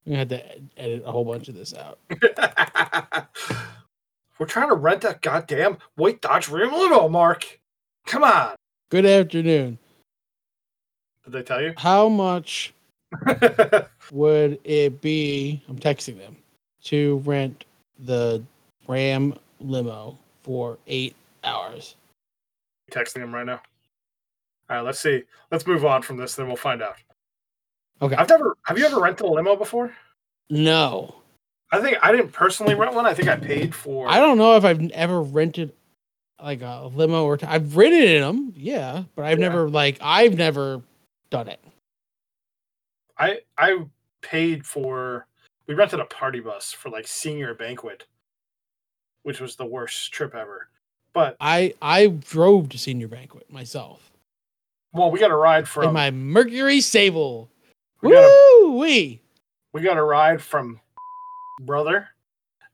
We 0.06 0.14
had 0.14 0.30
to 0.30 0.46
ed- 0.46 0.70
edit 0.78 1.04
a 1.04 1.12
whole 1.12 1.26
bunch 1.26 1.50
of 1.50 1.56
this 1.56 1.74
out. 1.74 1.98
We're 4.38 4.46
trying 4.46 4.70
to 4.70 4.76
rent 4.76 5.02
that 5.02 5.22
goddamn 5.22 5.78
white 5.96 6.22
Dodge 6.22 6.50
Ram 6.50 6.74
limo, 6.74 7.08
Marc. 7.08 7.60
Come 8.06 8.24
on. 8.24 8.56
Good 8.90 9.06
afternoon. 9.06 9.78
Did 11.24 11.34
they 11.34 11.44
tell 11.44 11.62
you? 11.62 11.74
How 11.78 12.10
much 12.10 12.74
would 14.12 14.60
it 14.64 15.02
be? 15.02 15.62
I'm 15.70 15.80
texting 15.80 16.18
them 16.18 16.36
to 16.86 17.18
rent 17.26 17.66
the 18.00 18.44
Ram 18.88 19.34
limo 19.60 20.18
for 20.44 20.78
eight 20.88 21.16
hours. 21.44 21.96
Texting 22.92 23.24
him 23.24 23.34
right 23.34 23.46
now. 23.46 23.62
All 24.70 24.78
right, 24.78 24.82
let's 24.82 25.00
see. 25.00 25.24
Let's 25.52 25.66
move 25.66 25.86
on 25.86 26.02
from 26.02 26.18
this, 26.18 26.36
then 26.36 26.48
we'll 26.48 26.56
find 26.56 26.82
out. 26.84 26.96
Okay. 28.02 28.16
I've 28.16 28.30
never. 28.30 28.58
Have 28.66 28.78
you 28.78 28.86
ever 28.86 29.00
rented 29.00 29.26
a 29.26 29.30
limo 29.30 29.56
before? 29.56 29.94
No, 30.50 31.16
I 31.76 31.82
think 31.82 31.98
I 32.02 32.12
didn't 32.12 32.32
personally 32.32 32.76
rent 32.76 32.94
one. 32.94 33.06
I 33.06 33.14
think 33.14 33.28
I 33.28 33.36
paid 33.36 33.74
for. 33.76 34.08
I 34.10 34.20
don't 34.20 34.38
know 34.38 34.56
if 34.56 34.64
I've 34.66 34.90
ever 34.92 35.22
rented 35.22 35.74
like 36.42 36.62
a 36.62 36.90
limo 36.94 37.26
or 37.26 37.38
I've 37.44 37.76
ridden 37.76 38.02
in 38.04 38.22
them, 38.22 38.54
yeah, 38.56 39.04
but 39.16 39.26
I've 39.26 39.40
Yeah. 39.40 39.50
never 39.50 39.70
like 39.70 39.98
I've 40.02 40.36
never 40.38 40.82
done 41.30 41.48
it. 41.48 41.60
I 43.18 43.42
I 43.58 43.86
paid 44.22 44.66
for. 44.66 45.28
We 45.68 45.74
rented 45.74 46.00
a 46.00 46.06
party 46.06 46.40
bus 46.40 46.72
for 46.72 46.90
like 46.90 47.08
senior 47.08 47.54
banquet, 47.56 48.06
which 49.24 49.40
was 49.42 49.56
the 49.56 49.66
worst 49.66 50.12
trip 50.12 50.36
ever. 50.36 50.70
But 51.14 51.36
I 51.40 51.74
I 51.82 52.08
drove 52.08 52.70
to 52.70 52.78
senior 52.78 53.08
banquet 53.08 53.52
myself 53.52 54.12
well, 54.96 55.12
we 55.12 55.20
got 55.20 55.30
a 55.32 55.36
ride 55.36 55.60
in 55.60 55.66
from. 55.66 55.94
my 55.94 56.10
Mercury 56.10 56.80
Sable. 56.80 57.50
we 58.02 58.12
got 58.12 58.24
a 58.24 58.62
Woo 58.62 58.78
wee! 58.80 59.20
we 59.74 59.82
got 59.82 59.98
a 59.98 60.04
ride 60.04 60.42
from 60.42 60.80
brother, 61.62 62.08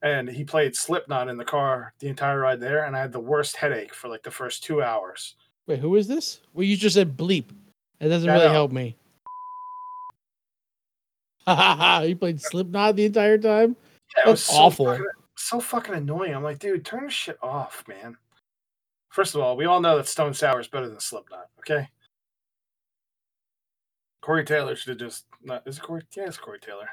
and 0.02 0.28
he 0.30 0.44
played 0.44 0.76
Slipknot 0.76 1.28
in 1.30 1.38
the 1.38 1.46
car 1.46 1.94
the 2.00 2.08
entire 2.08 2.40
ride 2.40 2.60
there, 2.60 2.86
and 2.86 2.96
I 2.96 3.00
had 3.00 3.12
the 3.12 3.20
worst 3.20 3.56
headache 3.56 3.94
for 3.94 4.08
like 4.08 4.24
the 4.24 4.32
first 4.32 4.64
two 4.64 4.82
hours. 4.84 5.36
Wait, 5.68 5.80
who 5.80 5.96
is 5.96 6.08
this? 6.08 6.42
Well, 6.54 6.64
you 6.66 6.76
just 6.76 6.96
said 6.96 7.16
bleep. 7.18 7.46
It 8.00 8.10
doesn't 8.10 8.30
I 8.30 8.34
really 8.34 8.48
know. 8.48 8.54
help 8.54 8.72
me. 8.72 8.96
you 12.08 12.16
played 12.16 12.42
Slipknot 12.42 12.96
the 12.96 13.06
entire 13.06 13.38
time. 13.38 13.76
Yeah, 14.18 14.24
it 14.28 14.32
was 14.32 14.40
That's 14.46 14.56
so 14.56 14.62
awful. 14.62 14.86
fucking- 14.88 15.06
so 15.38 15.60
fucking 15.60 15.96
annoying. 15.96 16.36
I'm 16.36 16.44
like, 16.44 16.60
dude, 16.60 16.86
turn 16.86 17.06
this 17.06 17.14
shit 17.14 17.38
off, 17.42 17.84
man. 17.88 18.16
First 19.10 19.34
of 19.34 19.42
all, 19.42 19.58
we 19.58 19.66
all 19.66 19.82
know 19.82 19.98
that 19.98 20.08
Stone 20.08 20.36
Sour 20.36 20.60
is 20.60 20.68
better 20.68 20.88
than 20.88 21.00
Slipknot. 21.00 21.48
Okay. 21.60 21.90
Corey 24.22 24.46
Taylor 24.46 24.76
should 24.76 24.90
have 24.90 25.10
just 25.10 25.26
not. 25.42 25.64
Is 25.66 25.78
it 25.78 25.82
Corey? 25.82 26.04
Yeah, 26.16 26.28
it's 26.28 26.38
Corey 26.38 26.60
Taylor. 26.60 26.88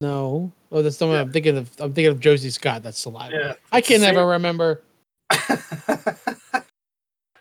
No, 0.00 0.52
oh, 0.70 0.82
that's 0.82 0.96
someone 0.96 1.16
Yeah. 1.16 1.22
I'm 1.22 1.32
thinking 1.32 1.56
of. 1.56 1.70
I'm 1.80 1.92
thinking 1.92 2.12
of 2.12 2.20
Josie 2.20 2.50
Scott. 2.50 2.82
That's 2.82 2.98
Saliva. 2.98 3.34
Yeah, 3.34 3.54
I 3.72 3.80
can 3.80 4.00
never 4.00 4.24
remember. 4.26 4.82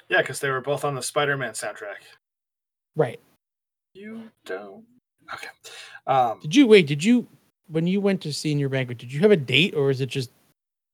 yeah, 0.09 0.21
because 0.21 0.39
they 0.39 0.49
were 0.49 0.61
both 0.61 0.83
on 0.83 0.95
the 0.95 1.03
Spider-Man 1.03 1.53
soundtrack. 1.53 2.01
Right? 2.95 3.19
You 3.93 4.23
don't. 4.45 4.83
Okay. 5.33 5.47
Um, 6.07 6.39
Did 6.41 6.55
you 6.55 6.67
wait? 6.67 6.87
Did 6.87 7.03
you 7.03 7.27
when 7.67 7.85
you 7.85 8.01
went 8.01 8.21
to 8.21 8.33
senior 8.33 8.69
banquet? 8.69 8.97
Did 8.97 9.13
you 9.13 9.19
have 9.21 9.31
a 9.31 9.37
date 9.37 9.75
or 9.75 9.91
is 9.91 10.01
it 10.01 10.09
just 10.09 10.31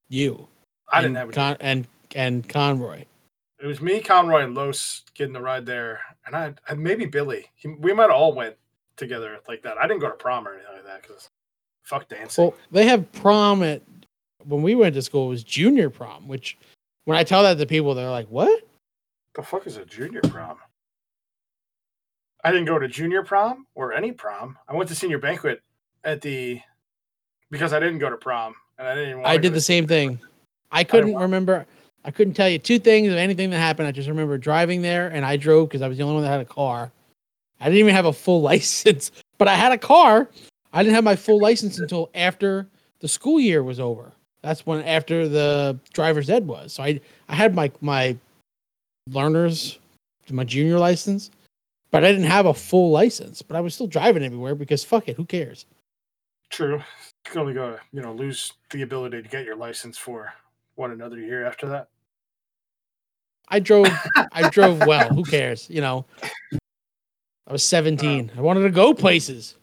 you? 0.10 0.48
I 0.92 1.02
didn't 1.02 1.16
have. 1.16 1.30
A, 1.30 1.32
Con- 1.32 1.58
and 1.62 1.88
and 2.14 2.48
Conroy. 2.48 3.06
it 3.62 3.68
was 3.68 3.82
me, 3.82 4.02
Conroy, 4.02 4.44
and 4.44 4.54
Los 4.54 5.04
getting 5.16 5.34
the 5.34 5.42
ride 5.42 5.66
there, 5.66 6.02
and 6.26 6.36
I 6.36 6.54
and 6.68 6.80
maybe 6.82 7.06
Billy. 7.06 7.46
He, 7.56 7.70
we 7.70 7.94
might 7.94 8.04
have 8.04 8.12
all 8.12 8.34
went 8.34 8.58
together 8.98 9.40
like 9.48 9.64
that. 9.64 9.78
I 9.78 9.88
didn't 9.88 10.02
go 10.02 10.10
to 10.10 10.16
prom 10.16 10.46
or 10.46 10.56
anything 10.56 10.74
like 10.74 10.86
that 10.86 11.02
because 11.04 11.30
fuck 11.84 12.08
dancing. 12.10 12.46
Well, 12.46 12.54
they 12.72 12.86
have 12.88 13.10
prom 13.12 13.64
at 13.64 13.82
when 14.46 14.62
we 14.62 14.76
went 14.76 14.96
to 14.96 15.02
school. 15.02 15.28
It 15.28 15.30
was 15.30 15.44
junior 15.44 15.90
prom, 15.90 16.28
which 16.28 16.58
when 17.06 17.18
I 17.18 17.24
tell 17.24 17.44
that 17.44 17.58
to 17.58 17.66
people, 17.66 17.94
they're 17.94 18.10
like, 18.10 18.28
"What?" 18.28 18.64
the 19.36 19.44
fuck 19.44 19.66
is 19.68 19.78
a 19.78 19.86
junior 19.86 20.22
prom? 20.22 20.58
I 22.44 22.52
didn't 22.52 22.66
go 22.66 22.78
to 22.78 22.88
junior 22.88 23.24
prom 23.24 23.66
or 23.76 23.94
any 23.94 24.12
prom. 24.12 24.58
I 24.68 24.76
went 24.76 24.90
to 24.90 24.96
senior 24.96 25.18
banquet 25.18 25.62
at 26.04 26.22
the 26.22 26.60
because 27.50 27.74
I 27.74 27.80
didn't 27.80 28.00
go 28.00 28.10
to 28.10 28.18
prom 28.18 28.54
and 28.78 28.88
I 28.88 28.96
didn't. 28.96 29.18
Want 29.18 29.28
I 29.28 29.38
did 29.38 29.54
the 29.54 29.62
same 29.62 29.88
thing. 29.88 30.20
I 30.72 30.84
couldn't 30.84 31.14
want- 31.14 31.22
remember. 31.24 31.66
I 32.06 32.12
couldn't 32.12 32.34
tell 32.34 32.50
you 32.50 32.60
two 32.60 32.80
things 32.80 33.08
of 33.14 33.18
anything 33.18 33.50
that 33.52 33.60
happened. 33.60 33.88
I 33.88 33.92
just 33.94 34.10
remember 34.10 34.38
driving 34.38 34.82
there, 34.82 35.08
and 35.08 35.26
I 35.26 35.38
drove 35.38 35.70
because 35.70 35.82
I 35.82 35.88
was 35.88 35.98
the 35.98 36.04
only 36.04 36.16
one 36.16 36.24
that 36.24 36.30
had 36.30 36.42
a 36.42 36.46
car. 36.46 36.92
I 37.62 37.66
didn't 37.66 37.80
even 37.80 37.96
have 37.96 38.06
a 38.06 38.12
full 38.12 38.42
license, 38.52 39.12
but 39.38 39.48
I 39.48 39.56
had 39.56 39.72
a 39.72 39.78
car. 39.78 40.28
I 40.74 40.82
didn't 40.82 40.96
have 40.96 41.04
my 41.04 41.16
full 41.16 41.40
license 41.40 41.80
until 41.80 42.10
after 42.16 42.68
the 43.00 43.08
school 43.08 43.40
year 43.40 43.64
was 43.64 43.80
over. 43.80 44.12
That's 44.42 44.66
when 44.66 44.84
after 44.84 45.30
the 45.30 45.80
driver's 45.94 46.30
ed 46.30 46.48
was. 46.48 46.74
So 46.74 46.84
I 46.84 47.00
I 47.30 47.36
had 47.36 47.56
my 47.56 47.72
my 47.80 48.18
learners, 49.08 49.78
my 50.30 50.44
junior 50.44 50.80
license, 50.80 51.30
but 51.92 52.04
I 52.04 52.12
didn't 52.12 52.28
have 52.28 52.48
a 52.48 52.54
full 52.54 52.90
license. 52.90 53.42
But 53.42 53.56
I 53.56 53.62
was 53.62 53.76
still 53.76 53.88
driving 53.88 54.24
everywhere 54.24 54.56
because 54.56 54.84
fuck 54.84 55.08
it, 55.08 55.16
who 55.16 55.26
cares? 55.26 55.66
True. 56.50 56.78
You 56.78 57.32
can 57.32 57.42
only 57.42 57.54
go, 57.54 57.78
you 57.94 58.02
know, 58.02 58.14
lose 58.14 58.54
the 58.72 58.82
ability 58.82 59.22
to 59.22 59.30
get 59.30 59.46
your 59.46 59.56
license 59.56 59.98
for 59.98 60.34
one 60.76 60.92
another 60.92 61.20
year 61.20 61.46
after 61.46 61.68
that. 61.68 61.88
I 63.50 63.60
drove 63.60 63.88
I 64.32 64.50
drove 64.50 64.86
well. 64.88 65.10
Who 65.10 65.24
cares? 65.38 65.70
You 65.70 65.82
know. 65.82 66.06
I 67.46 67.52
was 67.52 67.64
17. 67.64 68.32
I 68.38 68.42
wanted 68.42 68.62
to 68.62 68.70
go 68.70 68.94
places. 68.94 69.56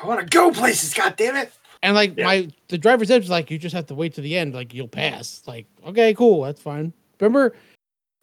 I 0.00 0.06
want 0.06 0.20
to 0.20 0.26
go 0.26 0.50
places. 0.52 0.94
God 0.94 1.16
damn 1.16 1.36
it! 1.36 1.52
And 1.82 1.94
like 1.94 2.16
Yeah. 2.16 2.24
my 2.24 2.48
the 2.68 2.78
driver's 2.78 3.10
ed 3.10 3.18
was 3.18 3.30
like, 3.30 3.50
you 3.50 3.58
just 3.58 3.74
have 3.74 3.86
to 3.86 3.94
wait 3.94 4.14
to 4.14 4.20
the 4.20 4.36
end, 4.36 4.54
like 4.54 4.72
you'll 4.72 4.88
pass. 4.88 5.42
Like, 5.46 5.66
okay, 5.86 6.14
cool, 6.14 6.42
that's 6.42 6.60
fine. 6.62 6.92
Remember 7.20 7.54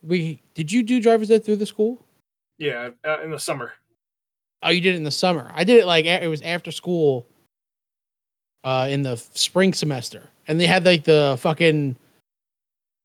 we 0.01 0.41
did 0.55 0.71
you 0.71 0.81
do 0.83 1.01
driver's 1.01 1.29
ed 1.31 1.43
through 1.45 1.57
the 1.57 1.65
school? 1.65 2.03
Yeah, 2.57 2.89
uh, 3.05 3.21
in 3.21 3.31
the 3.31 3.39
summer. 3.39 3.73
Oh, 4.63 4.69
you 4.69 4.81
did 4.81 4.95
it 4.95 4.97
in 4.97 5.03
the 5.03 5.11
summer. 5.11 5.51
I 5.53 5.63
did 5.63 5.77
it 5.77 5.85
like 5.85 6.05
it 6.05 6.27
was 6.29 6.41
after 6.41 6.71
school 6.71 7.25
uh 8.63 8.87
in 8.89 9.01
the 9.03 9.15
spring 9.33 9.73
semester. 9.73 10.23
And 10.47 10.59
they 10.59 10.65
had 10.67 10.85
like 10.85 11.03
the 11.03 11.37
fucking 11.39 11.95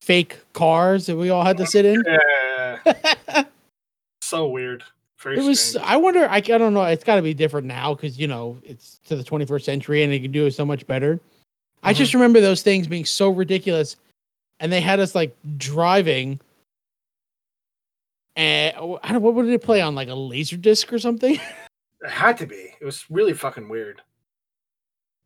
fake 0.02 0.38
cars 0.52 1.06
that 1.06 1.16
we 1.16 1.30
all 1.30 1.44
had 1.44 1.56
to 1.58 1.66
sit 1.66 1.84
in. 1.84 2.02
Yeah, 2.06 3.44
so 4.22 4.48
weird. 4.48 4.82
Very 5.24 5.38
It 5.38 5.42
was. 5.42 5.58
strange. 5.58 5.86
I 5.86 5.96
wonder. 5.96 6.28
I, 6.28 6.36
I 6.36 6.40
don't 6.40 6.74
know. 6.74 6.84
It's 6.84 7.02
got 7.02 7.16
to 7.16 7.22
be 7.22 7.34
different 7.34 7.66
now 7.66 7.94
because 7.94 8.18
you 8.18 8.28
know 8.28 8.58
it's 8.62 9.00
to 9.06 9.16
the 9.16 9.24
21st 9.24 9.62
century 9.64 10.02
and 10.04 10.12
they 10.12 10.20
can 10.20 10.30
do 10.30 10.46
it 10.46 10.52
so 10.52 10.64
much 10.64 10.86
better. 10.86 11.18
I 11.82 11.92
Mhm. 11.92 11.96
just 11.96 12.14
remember 12.14 12.40
those 12.40 12.62
things 12.62 12.86
being 12.86 13.04
so 13.06 13.30
ridiculous, 13.30 13.96
and 14.60 14.70
they 14.70 14.80
had 14.82 15.00
us 15.00 15.14
like 15.14 15.34
driving. 15.56 16.40
And 18.36 18.74
I 19.02 19.12
don't. 19.12 19.22
What 19.22 19.34
would 19.34 19.48
it 19.48 19.62
play 19.62 19.80
on? 19.80 19.94
Like 19.94 20.08
a 20.08 20.14
laser 20.14 20.56
disc 20.56 20.92
or 20.92 20.98
something? 20.98 21.40
It 22.02 22.10
had 22.10 22.36
to 22.36 22.46
be. 22.46 22.74
It 22.78 22.84
was 22.84 23.06
really 23.10 23.32
fucking 23.32 23.66
weird. 23.66 24.02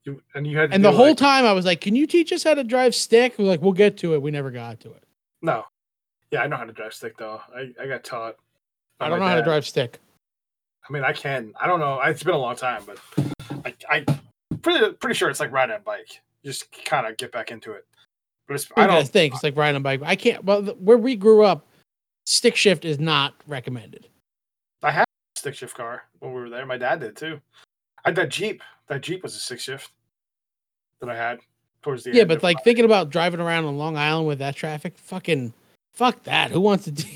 You, 0.05 0.23
and 0.37 0.47
you 0.47 0.57
had 0.57 0.73
And 0.73 0.85
the 0.85 0.93
whole 0.93 1.09
like- 1.09 1.17
time 1.17 1.45
I 1.45 1.53
was 1.53 1.65
like, 1.67 1.81
"Can 1.81 1.97
you 1.97 2.07
teach 2.07 2.33
us 2.33 2.45
how 2.45 2.55
to 2.55 2.63
drive 2.63 2.95
stick?" 2.95 3.35
We're 3.37 3.47
like, 3.47 3.61
"We'll 3.61 3.73
get 3.73 3.97
to 3.97 4.15
it." 4.15 4.23
We 4.23 4.31
never 4.31 4.53
got 4.53 4.79
to 4.83 4.93
it. 4.93 5.03
No. 5.43 5.65
Yeah, 6.31 6.43
I 6.43 6.47
know 6.47 6.55
how 6.55 6.63
to 6.65 6.73
drive 6.73 6.95
stick 6.95 7.17
though. 7.17 7.41
I, 7.53 7.73
I 7.83 7.89
got 7.89 8.05
taught. 8.05 8.37
I 9.01 9.09
don't 9.09 9.21
know 9.21 9.27
how 9.27 9.37
to 9.37 9.43
drive 9.43 9.67
stick. 9.67 9.99
I 10.89 10.93
mean, 10.93 11.05
I 11.05 11.13
can. 11.13 11.53
I 11.61 11.67
don't 11.67 11.81
know. 11.81 12.01
It's 12.01 12.23
been 12.23 12.35
a 12.35 12.39
long 12.39 12.57
time, 12.57 12.83
but 12.87 12.99
I, 13.65 13.75
I 13.91 14.05
pretty 14.63 14.93
pretty 14.95 15.15
sure 15.15 15.29
it's 15.29 15.41
like 15.41 15.53
riding 15.53 15.77
a 15.77 15.79
bike. 15.79 16.21
You 16.43 16.51
just 16.51 16.73
kind 16.85 17.07
of 17.07 17.17
get 17.17 17.31
back 17.31 17.51
into 17.51 17.73
it. 17.73 17.87
But 18.47 18.55
it's, 18.55 18.67
I 18.77 18.87
don't 18.87 19.07
think 19.07 19.35
it's 19.35 19.43
like 19.43 19.57
riding 19.57 19.77
a 19.77 19.81
bike. 19.81 20.01
I 20.03 20.17
can't. 20.17 20.43
Well, 20.45 20.63
where 20.63 20.97
we 20.97 21.15
grew 21.17 21.45
up, 21.45 21.67
stick 22.27 22.57
shift 22.57 22.85
is 22.85 22.99
not 22.99 23.35
recommended. 23.47 24.09
I 24.83 24.91
had 24.91 25.03
a 25.03 25.39
stick 25.39 25.55
shift 25.55 25.77
car 25.77 26.05
when 26.21 26.33
we 26.33 26.41
were 26.41 26.51
there. 26.51 26.65
My 26.65 26.79
dad 26.79 27.01
did 27.01 27.17
too. 27.17 27.41
I 28.05 28.09
had 28.09 28.17
that 28.17 28.31
Jeep. 28.31 28.63
That 28.87 29.03
Jeep 29.03 29.23
was 29.23 29.37
a 29.37 29.39
six 29.39 29.63
shift 29.65 29.91
that 31.01 31.11
I 31.11 31.17
had 31.17 31.41
towards 31.83 32.05
the 32.05 32.13
Yeah, 32.13 32.23
end 32.23 32.29
but 32.29 32.43
like 32.43 32.65
thinking 32.65 32.87
about 32.87 33.11
driving 33.11 33.41
around 33.41 33.67
on 33.67 33.77
Long 33.77 33.99
Island 33.99 34.27
with 34.27 34.39
that 34.39 34.57
traffic, 34.57 34.97
fucking 34.97 35.53
fuck 35.93 36.23
that. 36.23 36.51
Who 36.51 36.61
wants 36.61 36.85
to 36.85 36.91
do 36.93 37.07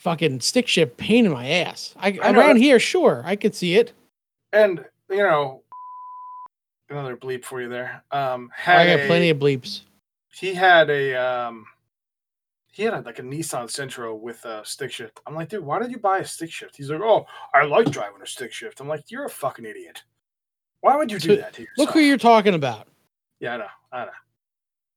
fucking 0.00 0.40
stick 0.40 0.66
shift 0.66 0.96
pain 0.96 1.26
in 1.26 1.32
my 1.32 1.48
ass? 1.48 1.94
I, 1.98 2.18
I 2.22 2.32
around 2.32 2.56
here, 2.56 2.78
sure, 2.78 3.22
I 3.24 3.36
could 3.36 3.54
see 3.54 3.76
it. 3.76 3.92
and 4.52 4.84
you 5.08 5.18
know 5.18 5.62
another 6.88 7.16
bleep 7.16 7.44
for 7.44 7.60
you 7.60 7.68
there. 7.68 8.02
Um, 8.10 8.50
I 8.66 8.86
got 8.86 9.00
a- 9.00 9.06
plenty 9.06 9.30
of 9.30 9.38
bleeps. 9.38 9.82
he 10.32 10.54
had 10.54 10.90
a 10.90 11.14
um 11.14 11.66
he 12.72 12.84
had 12.84 12.94
a, 12.94 13.00
like 13.00 13.18
a 13.18 13.22
Nissan 13.22 13.64
Sentra 13.66 14.16
with 14.18 14.44
a 14.44 14.64
stick 14.64 14.92
shift. 14.92 15.20
I'm 15.26 15.34
like, 15.34 15.48
dude, 15.48 15.64
why 15.64 15.80
did 15.80 15.90
you 15.90 15.98
buy 15.98 16.18
a 16.18 16.24
stick 16.24 16.50
shift? 16.52 16.76
He's 16.76 16.88
like, 16.90 17.00
oh, 17.00 17.26
I 17.52 17.64
like 17.64 17.90
driving 17.90 18.22
a 18.22 18.26
stick 18.26 18.52
shift. 18.52 18.80
I'm 18.80 18.88
like, 18.88 19.04
you're 19.10 19.24
a 19.24 19.30
fucking 19.30 19.64
idiot. 19.64 20.02
Why 20.80 20.96
would 20.96 21.10
you 21.12 21.18
do 21.18 21.30
So, 21.30 21.36
that 21.36 21.52
to? 21.54 21.66
Look 21.76 21.90
who 21.90 21.98
you're 22.00 22.16
talking 22.16 22.54
about. 22.54 22.86
Yeah, 23.40 23.54
I 23.54 23.56
know. 23.58 23.66
I 23.92 24.04
know. 24.06 24.10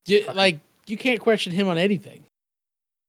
You- 0.05 0.25
like 0.33 0.59
you 0.87 0.97
can't 0.97 1.19
question 1.19 1.51
him 1.51 1.67
on 1.67 1.77
anything. 1.77 2.23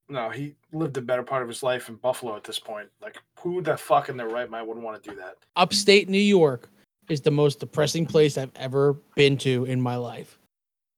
No, 0.07 0.29
he 0.29 0.55
lived 0.71 0.93
the 0.93 1.01
better 1.01 1.23
part 1.23 1.41
of 1.41 1.47
his 1.47 1.63
life 1.63 1.89
in 1.89 1.95
Buffalo 1.95 2.35
at 2.35 2.43
this 2.43 2.59
point. 2.59 2.89
Like, 3.01 3.17
who 3.39 3.61
the 3.61 3.75
fuck 3.75 4.09
in 4.09 4.17
their 4.17 4.27
right 4.27 4.49
mind 4.49 4.67
wouldn't 4.67 4.85
want 4.85 5.01
to 5.01 5.09
do 5.09 5.15
that? 5.17 5.37
Upstate 5.55 6.09
New 6.09 6.17
York 6.17 6.69
is 7.09 7.21
the 7.21 7.31
most 7.31 7.59
depressing 7.59 8.05
place 8.05 8.37
I've 8.37 8.51
ever 8.55 8.93
been 9.15 9.37
to 9.39 9.65
in 9.65 9.81
my 9.81 9.95
life. 9.95 10.37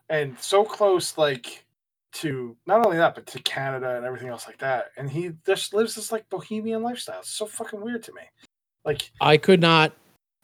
And 0.09 0.37
so 0.39 0.63
close, 0.63 1.17
like, 1.17 1.65
to 2.13 2.55
not 2.65 2.85
only 2.85 2.97
that, 2.97 3.15
but 3.15 3.25
to 3.27 3.39
Canada 3.43 3.95
and 3.95 4.05
everything 4.05 4.29
else 4.29 4.47
like 4.47 4.57
that. 4.57 4.91
And 4.97 5.09
he 5.09 5.31
just 5.45 5.73
lives 5.73 5.95
this 5.95 6.11
like 6.11 6.27
bohemian 6.29 6.81
lifestyle. 6.81 7.19
It's 7.19 7.29
so 7.29 7.45
fucking 7.45 7.79
weird 7.81 8.03
to 8.03 8.13
me. 8.13 8.21
Like, 8.85 9.11
I 9.21 9.37
could 9.37 9.61
not 9.61 9.93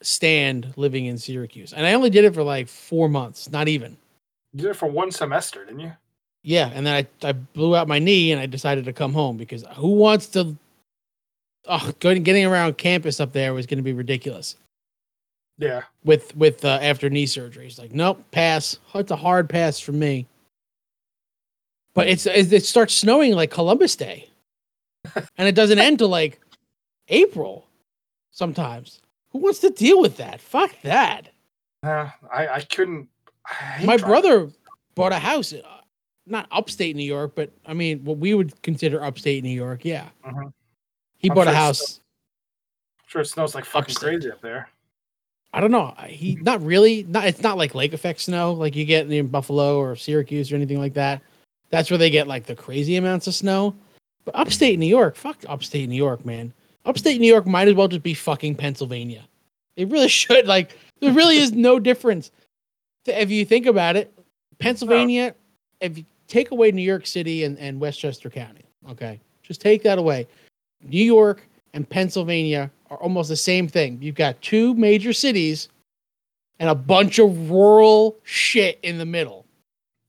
stand 0.02 0.74
living 0.76 1.06
in 1.06 1.18
Syracuse, 1.18 1.74
and 1.74 1.86
I 1.86 1.94
only 1.94 2.10
did 2.10 2.26
it 2.26 2.34
for 2.34 2.44
like 2.44 2.68
four 2.68 3.08
months, 3.10 3.50
not 3.50 3.68
even. 3.68 3.98
you 4.52 4.62
did 4.62 4.72
it 4.72 4.76
for 4.76 4.90
one 4.90 5.12
semester, 5.12 5.66
didn't 5.66 5.80
you? 5.80 5.94
Yeah, 6.44 6.70
and 6.74 6.86
then 6.86 7.06
I, 7.24 7.28
I 7.28 7.32
blew 7.32 7.76
out 7.76 7.88
my 7.88 8.00
knee 8.00 8.32
and 8.32 8.42
I 8.42 8.46
decided 8.46 8.86
to 8.86 8.94
come 8.94 9.14
home 9.14 9.38
because 9.38 9.64
who 9.76 9.92
wants 9.96 10.28
to? 10.28 10.56
Oh, 11.68 11.92
going 12.02 12.22
getting 12.24 12.46
around 12.46 12.78
campus 12.78 13.20
up 13.22 13.32
there 13.32 13.54
was 13.54 13.66
going 13.66 13.78
to 13.78 13.84
be 13.84 13.94
ridiculous 13.94 14.58
Yeah. 15.58 15.84
with 16.04 16.36
with 16.36 16.66
uh, 16.66 16.80
after 16.82 17.10
knee 17.10 17.26
surgery. 17.26 17.68
It's 17.68 17.80
like 17.80 17.94
nope, 17.94 18.22
pass. 18.32 18.78
It's 18.94 19.12
a 19.12 19.16
hard 19.16 19.50
pass 19.50 19.80
for 19.80 19.94
me. 19.94 20.26
But 21.96 22.08
it's 22.10 22.26
it 22.26 22.66
starts 22.66 22.94
snowing 22.94 23.34
like 23.34 23.52
Columbus 23.52 23.96
Day, 23.96 24.28
and 25.38 25.48
it 25.48 25.56
doesn't 25.56 25.80
end 25.80 26.00
till 26.00 26.10
like 26.10 26.42
April. 27.08 27.66
Sometimes 28.32 29.00
who 29.32 29.38
wants 29.40 29.60
to 29.60 29.70
deal 29.70 30.02
with 30.02 30.18
that? 30.18 30.42
Fuck 30.42 30.72
that. 30.82 31.28
Nah, 31.84 32.10
I, 32.34 32.48
I 32.48 32.62
couldn't. 32.62 33.08
I 33.46 33.78
My 33.86 33.96
driving. 33.98 34.06
brother 34.08 34.50
bought 34.96 35.12
a 35.14 35.20
house, 35.20 35.54
uh, 35.54 35.62
not 36.26 36.48
upstate 36.52 36.96
New 36.96 37.04
York, 37.06 37.34
but 37.36 37.52
I 37.66 37.74
mean, 37.74 38.04
what 38.04 38.18
we 38.18 38.34
would 38.34 38.60
consider 38.62 39.04
upstate 39.04 39.44
New 39.44 39.50
York. 39.50 39.84
Yeah, 39.86 40.10
Mhm. 40.26 40.54
he 41.18 41.30
I'm 41.30 41.36
bought 41.36 41.48
a 41.48 41.52
sure 41.52 41.52
it's 41.52 41.58
house. 41.58 42.00
I'm 43.00 43.06
sure 43.08 43.22
it 43.22 43.26
snows 43.28 43.56
like 43.56 43.66
fucking 43.66 43.92
upstate. 43.94 44.10
crazy 44.22 44.32
up 44.32 44.42
there. 44.42 44.70
I 45.56 45.60
don't 45.60 45.72
know. 45.72 45.94
He 46.08 46.36
not 46.36 46.64
really. 46.64 47.04
Not 47.04 47.26
it's 47.28 47.42
not 47.44 47.58
like 47.58 47.76
lake 47.76 47.94
effect 47.94 48.22
snow 48.22 48.54
like 48.54 48.76
you 48.76 48.86
get 48.86 49.12
in 49.12 49.28
Buffalo 49.28 49.78
or 49.78 49.96
Syracuse 49.96 50.52
or 50.52 50.56
anything 50.56 50.80
like 50.80 50.94
that. 50.96 51.22
That's 51.70 51.92
where 51.92 51.98
they 51.98 52.10
get 52.10 52.28
like 52.28 52.46
the 52.46 52.56
crazy 52.56 52.96
amounts 52.96 53.28
of 53.28 53.36
snow. 53.36 53.76
But 54.26 54.36
upstate 54.36 54.80
New 54.80 54.88
York, 54.88 55.16
fuck 55.16 55.38
upstate 55.48 55.90
New 55.90 55.96
York, 55.96 56.26
man. 56.26 56.54
Upstate 56.86 57.20
New 57.22 57.28
York 57.28 57.46
might 57.46 57.68
as 57.68 57.74
well 57.76 57.88
just 57.88 58.04
be 58.04 58.14
fucking 58.14 58.56
Pennsylvania. 58.56 59.28
It 59.76 59.90
really 59.90 60.08
should. 60.22 60.48
Like 60.48 60.78
there 61.02 61.14
really 61.14 61.38
is 61.38 61.52
no 61.52 61.80
difference. 61.80 62.32
If 63.06 63.30
you 63.30 63.44
think 63.46 63.66
about 63.66 63.96
it, 63.98 64.12
Pennsylvania, 64.60 65.36
if 65.82 65.98
you 65.98 66.06
take 66.28 66.52
away 66.52 66.72
New 66.72 66.82
York 66.82 67.06
City 67.08 67.44
and, 67.44 67.58
and 67.60 67.80
Westchester 67.80 68.30
County, 68.30 68.64
okay, 68.90 69.20
just 69.42 69.62
take 69.62 69.84
that 69.84 69.98
away. 69.98 70.28
New 70.82 71.04
York 71.04 71.48
and 71.74 71.88
Pennsylvania 71.90 72.70
are 72.90 72.98
almost 72.98 73.30
the 73.30 73.36
same 73.36 73.68
thing. 73.68 73.98
You've 74.02 74.16
got 74.16 74.42
two 74.42 74.74
major 74.76 75.14
cities 75.14 75.70
and 76.60 76.70
a 76.70 76.76
bunch 76.76 77.20
of 77.20 77.50
rural 77.50 78.18
shit 78.24 78.80
in 78.84 78.98
the 78.98 79.06
middle. 79.06 79.46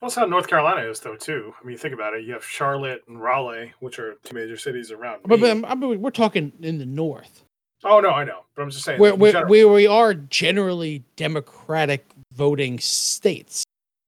That's 0.02 0.16
how 0.16 0.26
North 0.26 0.48
Carolina 0.48 0.82
is, 0.90 1.00
though, 1.00 1.16
too. 1.16 1.54
I 1.62 1.66
mean, 1.66 1.78
think 1.78 1.94
about 1.94 2.12
it. 2.12 2.24
You 2.24 2.34
have 2.34 2.44
Charlotte 2.44 3.02
and 3.08 3.18
Raleigh, 3.22 3.72
which 3.80 3.98
are 3.98 4.16
two 4.22 4.34
major 4.34 4.56
cities 4.58 4.90
around. 4.90 5.20
But, 5.24 5.40
but, 5.40 5.48
I'm- 5.48 5.64
I'm- 5.64 5.80
we're 6.02 6.10
talking 6.10 6.52
in 6.60 6.76
the 6.78 6.84
north, 6.84 7.42
oh 7.84 8.00
no, 8.00 8.10
I 8.10 8.24
know. 8.24 8.40
But 8.54 8.62
I'm 8.62 8.70
just 8.70 8.84
saying. 8.84 9.00
where, 9.00 9.14
in 9.14 9.18
where, 9.48 9.68
we 9.68 9.86
are 9.86 10.12
generally 10.14 11.02
Democratic 11.16 12.04
voting 12.32 12.78
states. 12.80 13.64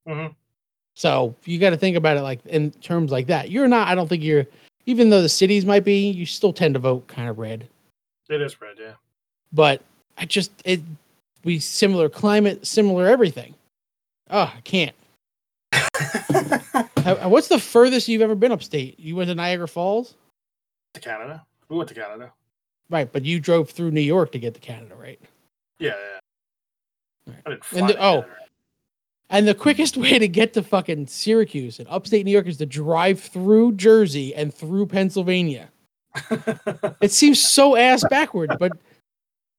Mhm. 0.07 0.35
So 0.97 1.35
you 1.45 1.59
got 1.59 1.69
to 1.69 1.77
think 1.77 1.95
about 1.95 2.17
it 2.17 2.21
like 2.21 2.43
in 2.47 2.71
terms 2.71 3.11
like 3.11 3.27
that. 3.27 3.51
You're 3.51 3.67
not. 3.67 3.87
I 3.87 3.93
don't 3.93 4.07
think 4.07 4.23
you're. 4.23 4.47
Even 4.87 5.11
though 5.11 5.21
the 5.21 5.29
cities 5.29 5.63
might 5.63 5.83
be, 5.83 6.09
you 6.09 6.25
still 6.25 6.51
tend 6.51 6.73
to 6.73 6.79
vote 6.79 7.07
kind 7.07 7.29
of 7.29 7.37
red. 7.37 7.67
It 8.29 8.41
is 8.41 8.59
red, 8.59 8.77
yeah. 8.79 8.93
But 9.53 9.83
I 10.17 10.25
just 10.25 10.51
it. 10.65 10.81
We 11.43 11.59
similar 11.59 12.09
climate, 12.09 12.65
similar 12.65 13.05
everything. 13.07 13.53
Oh, 14.31 14.51
I 14.55 14.61
can't. 14.61 14.95
Uh, 17.07 17.29
What's 17.29 17.47
the 17.47 17.57
furthest 17.57 18.09
you've 18.09 18.21
ever 18.21 18.35
been 18.35 18.51
upstate? 18.51 18.99
You 18.99 19.15
went 19.15 19.29
to 19.29 19.35
Niagara 19.35 19.67
Falls, 19.67 20.15
to 20.93 20.99
Canada. 20.99 21.45
We 21.69 21.77
went 21.77 21.87
to 21.87 21.95
Canada. 21.95 22.33
right? 22.89 23.09
But 23.09 23.23
you 23.23 23.39
drove 23.39 23.69
through 23.69 23.91
New 23.91 24.01
York 24.01 24.33
to 24.33 24.39
get 24.39 24.53
to 24.55 24.59
Canada, 24.59 24.93
right? 24.99 25.17
Yeah, 25.79 25.91
yeah. 25.95 27.31
Right. 27.33 27.41
I 27.45 27.49
didn't 27.51 27.63
fly 27.63 27.79
And 27.79 27.89
the- 27.89 27.93
to 27.93 27.99
oh. 28.03 28.21
Canada. 28.23 28.41
And 29.29 29.47
the 29.47 29.55
quickest 29.55 29.97
way 29.97 30.19
to 30.19 30.27
get 30.27 30.53
to 30.53 30.63
fucking 30.63 31.07
Syracuse 31.07 31.79
and 31.79 31.87
upstate 31.89 32.25
New 32.25 32.31
York 32.31 32.47
is 32.47 32.57
to 32.57 32.65
drive 32.65 33.19
through 33.19 33.73
Jersey 33.73 34.33
and 34.35 34.53
through 34.53 34.87
Pennsylvania. 34.87 35.69
It 36.99 37.11
seems 37.11 37.39
so 37.39 37.75
ass 37.75 38.03
backwards, 38.09 38.55
but 38.59 38.71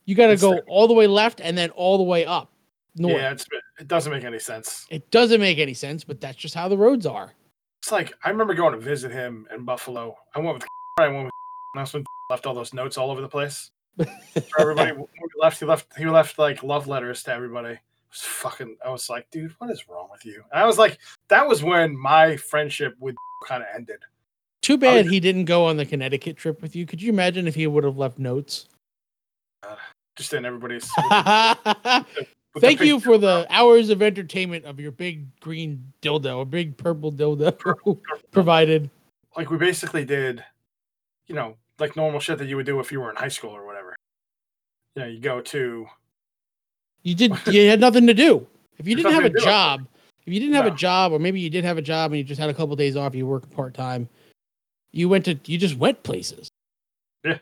you 0.07 0.17
got 0.17 0.29
to 0.29 0.37
go 0.37 0.59
all 0.67 0.89
the 0.89 0.95
way 0.95 1.07
left 1.07 1.41
and 1.41 1.57
then 1.57 1.71
all 1.71 1.99
the 1.99 2.03
way 2.03 2.27
up 2.27 2.51
north. 2.97 3.17
yeah, 3.17 3.31
it's, 3.31 3.47
it 3.79 3.87
doesn't 3.87 4.13
make 4.13 4.25
any 4.25 4.39
sense. 4.39 4.87
It 4.91 5.09
doesn't 5.11 5.41
make 5.41 5.59
any 5.59 5.75
sense, 5.75 6.03
but 6.03 6.21
that's 6.21 6.37
just 6.37 6.55
how 6.55 6.69
the 6.69 6.77
roads 6.77 7.07
are. 7.07 7.33
It's 7.81 7.93
like 7.93 8.13
I 8.25 8.31
remember 8.31 8.55
going 8.55 8.73
to 8.73 8.81
visit 8.81 9.13
him 9.13 9.47
in 9.55 9.65
Buffalo. 9.65 10.17
I 10.35 10.41
went 10.41 10.55
with 10.55 10.67
I 10.99 11.09
went 11.09 11.27
with 11.27 11.33
and 11.75 11.81
that's 11.81 11.93
when 11.93 12.05
left 12.31 12.47
all 12.47 12.55
those 12.55 12.75
notes 12.75 12.99
all 12.99 13.11
over 13.11 13.21
the 13.21 13.29
place 13.29 13.71
for 13.97 14.61
everybody. 14.61 14.93
left, 15.41 15.61
he 15.61 15.67
left 15.67 15.97
he 15.97 16.07
left 16.07 16.39
like 16.39 16.63
love 16.63 16.89
letters 16.89 17.23
to 17.25 17.33
everybody. 17.33 17.79
Was 18.11 18.21
fucking. 18.21 18.77
I 18.85 18.91
was 18.91 19.11
like, 19.11 19.31
dude, 19.31 19.55
what 19.59 19.71
is 19.71 19.89
wrong 19.89 20.09
with 20.11 20.25
you? 20.25 20.43
And 20.51 20.61
I 20.61 20.67
was 20.67 20.79
like, 20.79 20.99
that 21.29 21.47
was 21.47 21.63
when 21.63 21.97
my 21.97 22.37
friendship 22.37 22.95
with 22.99 23.17
kind 23.47 23.63
of 23.63 23.69
ended. 23.75 24.01
Too 24.63 24.79
bad 24.79 24.93
oh, 24.93 24.97
yeah. 25.01 25.11
he 25.11 25.21
didn't 25.21 25.45
go 25.45 25.67
on 25.67 25.77
the 25.77 25.87
Connecticut 25.87 26.37
trip 26.37 26.61
with 26.61 26.75
you. 26.75 26.87
Could 26.87 27.01
you 27.01 27.11
imagine 27.11 27.47
if 27.47 27.55
he 27.55 27.67
would 27.67 27.85
have 27.85 27.97
left 27.97 28.19
notes? 28.19 28.67
Uh, 29.63 29.77
just 30.17 30.33
in 30.33 30.45
everybody's. 30.45 30.91
Thank 32.59 32.81
you 32.81 32.99
for 32.99 33.19
the 33.19 33.47
hours 33.51 33.91
of 33.91 34.03
entertainment 34.03 34.65
of 34.65 34.81
your 34.81 34.91
big 34.91 35.27
green 35.41 35.93
dildo, 36.03 36.43
a 36.43 36.45
big 36.45 36.77
purple 36.77 37.13
dildo 37.13 38.01
provided. 38.31 38.91
Like 39.37 39.51
we 39.51 39.59
basically 39.59 40.05
did, 40.05 40.45
you 41.29 41.35
know, 41.35 41.57
like 41.79 41.95
normal 41.95 42.21
shit 42.21 42.39
that 42.39 42.49
you 42.49 42.57
would 42.57 42.67
do 42.67 42.81
if 42.81 42.91
you 42.91 43.01
were 43.01 43.11
in 43.11 43.17
high 43.17 43.29
school 43.29 43.51
or 43.51 43.65
whatever. 43.65 43.95
You 44.97 45.03
know, 45.03 45.09
you 45.09 45.21
go 45.21 45.41
to 45.41 45.87
You 47.03 47.15
did. 47.15 47.33
You 47.47 47.69
had 47.69 47.81
nothing 47.81 48.07
to 48.07 48.15
do. 48.15 48.47
If 48.79 48.87
you 48.87 48.95
didn't 48.97 49.13
have 49.13 49.21
a 49.25 49.29
nothing 49.29 49.35
to 49.35 49.41
do. 49.41 49.45
job, 49.45 49.87
if 50.27 50.33
you 50.33 50.41
didn't 50.41 50.55
have 50.55 50.67
a 50.67 50.71
job, 50.71 51.13
or 51.13 51.19
maybe 51.19 51.41
you 51.41 51.51
did 51.51 51.65
have 51.65 51.79
a 51.79 51.83
job 51.83 52.11
and 52.13 52.19
you 52.19 52.25
just 52.25 52.41
had 52.41 52.51
a 52.51 52.55
couple 52.55 52.75
days 52.77 52.97
off, 52.97 53.15
you 53.15 53.27
work 53.27 53.49
part 53.51 53.75
time. 53.75 54.09
You 54.93 55.09
went 55.09 55.25
to. 55.27 55.39
You 55.47 55.59
just 55.59 55.77
went 55.77 56.03
places. 56.03 56.49
Yeah. 57.25 57.39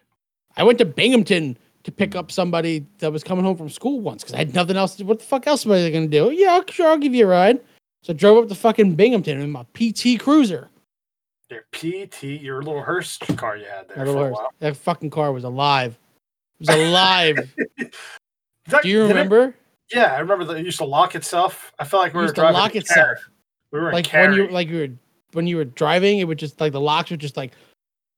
I 0.56 0.64
went 0.64 0.78
to 0.78 0.84
Binghamton 0.84 1.56
to 1.84 1.92
pick 1.92 2.16
up 2.16 2.32
somebody 2.32 2.84
that 2.98 3.12
was 3.12 3.22
coming 3.22 3.44
home 3.44 3.56
from 3.56 3.68
school 3.68 4.00
once 4.00 4.22
because 4.22 4.34
I 4.34 4.38
had 4.38 4.54
nothing 4.54 4.76
else. 4.76 4.96
To, 4.96 5.04
what 5.04 5.18
the 5.20 5.24
fuck 5.24 5.46
else 5.46 5.64
was 5.66 5.84
I 5.84 5.90
going 5.90 6.10
to 6.10 6.18
do? 6.18 6.32
Yeah, 6.34 6.60
sure, 6.68 6.88
I'll 6.88 6.98
give 6.98 7.14
you 7.14 7.26
a 7.26 7.28
ride. 7.28 7.60
So 8.02 8.12
I 8.12 8.16
drove 8.16 8.42
up 8.42 8.48
to 8.48 8.54
fucking 8.54 8.94
Binghamton 8.94 9.40
in 9.40 9.50
my 9.52 9.64
PT 9.74 10.18
Cruiser. 10.20 10.68
your 11.50 11.64
PT, 11.72 12.24
your 12.24 12.62
little 12.62 12.82
hearse 12.82 13.18
car 13.36 13.56
you 13.56 13.66
had 13.66 13.88
there 13.88 14.04
That, 14.04 14.12
for 14.12 14.28
a 14.28 14.32
while. 14.32 14.52
that 14.60 14.76
fucking 14.76 15.10
car 15.10 15.32
was 15.32 15.44
alive. 15.44 15.96
It 16.60 16.68
was 16.68 16.76
alive. 16.76 17.54
That- 18.68 18.82
do 18.82 18.88
you 18.88 18.98
did 19.02 19.04
it- 19.06 19.08
remember? 19.14 19.54
yeah, 19.92 20.14
I 20.14 20.18
remember 20.20 20.44
that 20.46 20.56
it 20.56 20.64
used 20.64 20.78
to 20.78 20.84
lock 20.84 21.14
itself. 21.14 21.72
I 21.78 21.84
felt 21.84 22.02
like 22.02 22.12
we 22.14 22.18
It 22.18 22.20
were 22.20 22.24
used 22.24 22.34
to 22.36 22.40
driving 22.42 22.54
lock 22.60 22.74
itself. 22.76 23.18
We 23.70 23.80
were 23.80 23.92
like 23.92 24.10
when 24.12 24.32
you 24.32 24.48
like 24.48 24.68
you 24.68 24.78
were 24.78 24.88
when 25.32 25.46
you 25.46 25.56
were 25.56 25.64
driving, 25.64 26.18
it 26.18 26.24
would 26.24 26.38
just 26.38 26.60
like 26.60 26.72
the 26.72 26.80
locks 26.80 27.10
would 27.10 27.20
just 27.20 27.36
like 27.36 27.52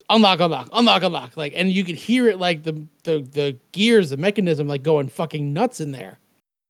unlock, 0.09 0.39
unlock, 0.39 0.69
unlock, 0.73 1.03
unlock, 1.03 1.37
like, 1.37 1.53
and 1.55 1.71
you 1.71 1.83
could 1.83 1.95
hear 1.95 2.27
it 2.29 2.39
like 2.39 2.63
the 2.63 2.73
the 3.03 3.19
the 3.31 3.57
gears, 3.71 4.09
the 4.11 4.17
mechanism, 4.17 4.67
like 4.67 4.83
going 4.83 5.07
fucking 5.09 5.51
nuts 5.53 5.79
in 5.81 5.91
there. 5.91 6.17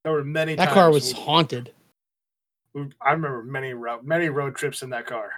There 0.03 0.13
were 0.13 0.23
many. 0.23 0.55
That 0.55 0.69
car 0.69 0.91
was 0.91 1.13
we- 1.13 1.19
haunted. 1.21 1.73
we- 2.73 2.89
I 3.01 3.11
remember 3.11 3.43
many 3.43 3.73
road 3.73 4.03
many 4.03 4.30
road 4.30 4.55
trips 4.55 4.82
in 4.82 4.89
that 4.91 5.05
car 5.05 5.32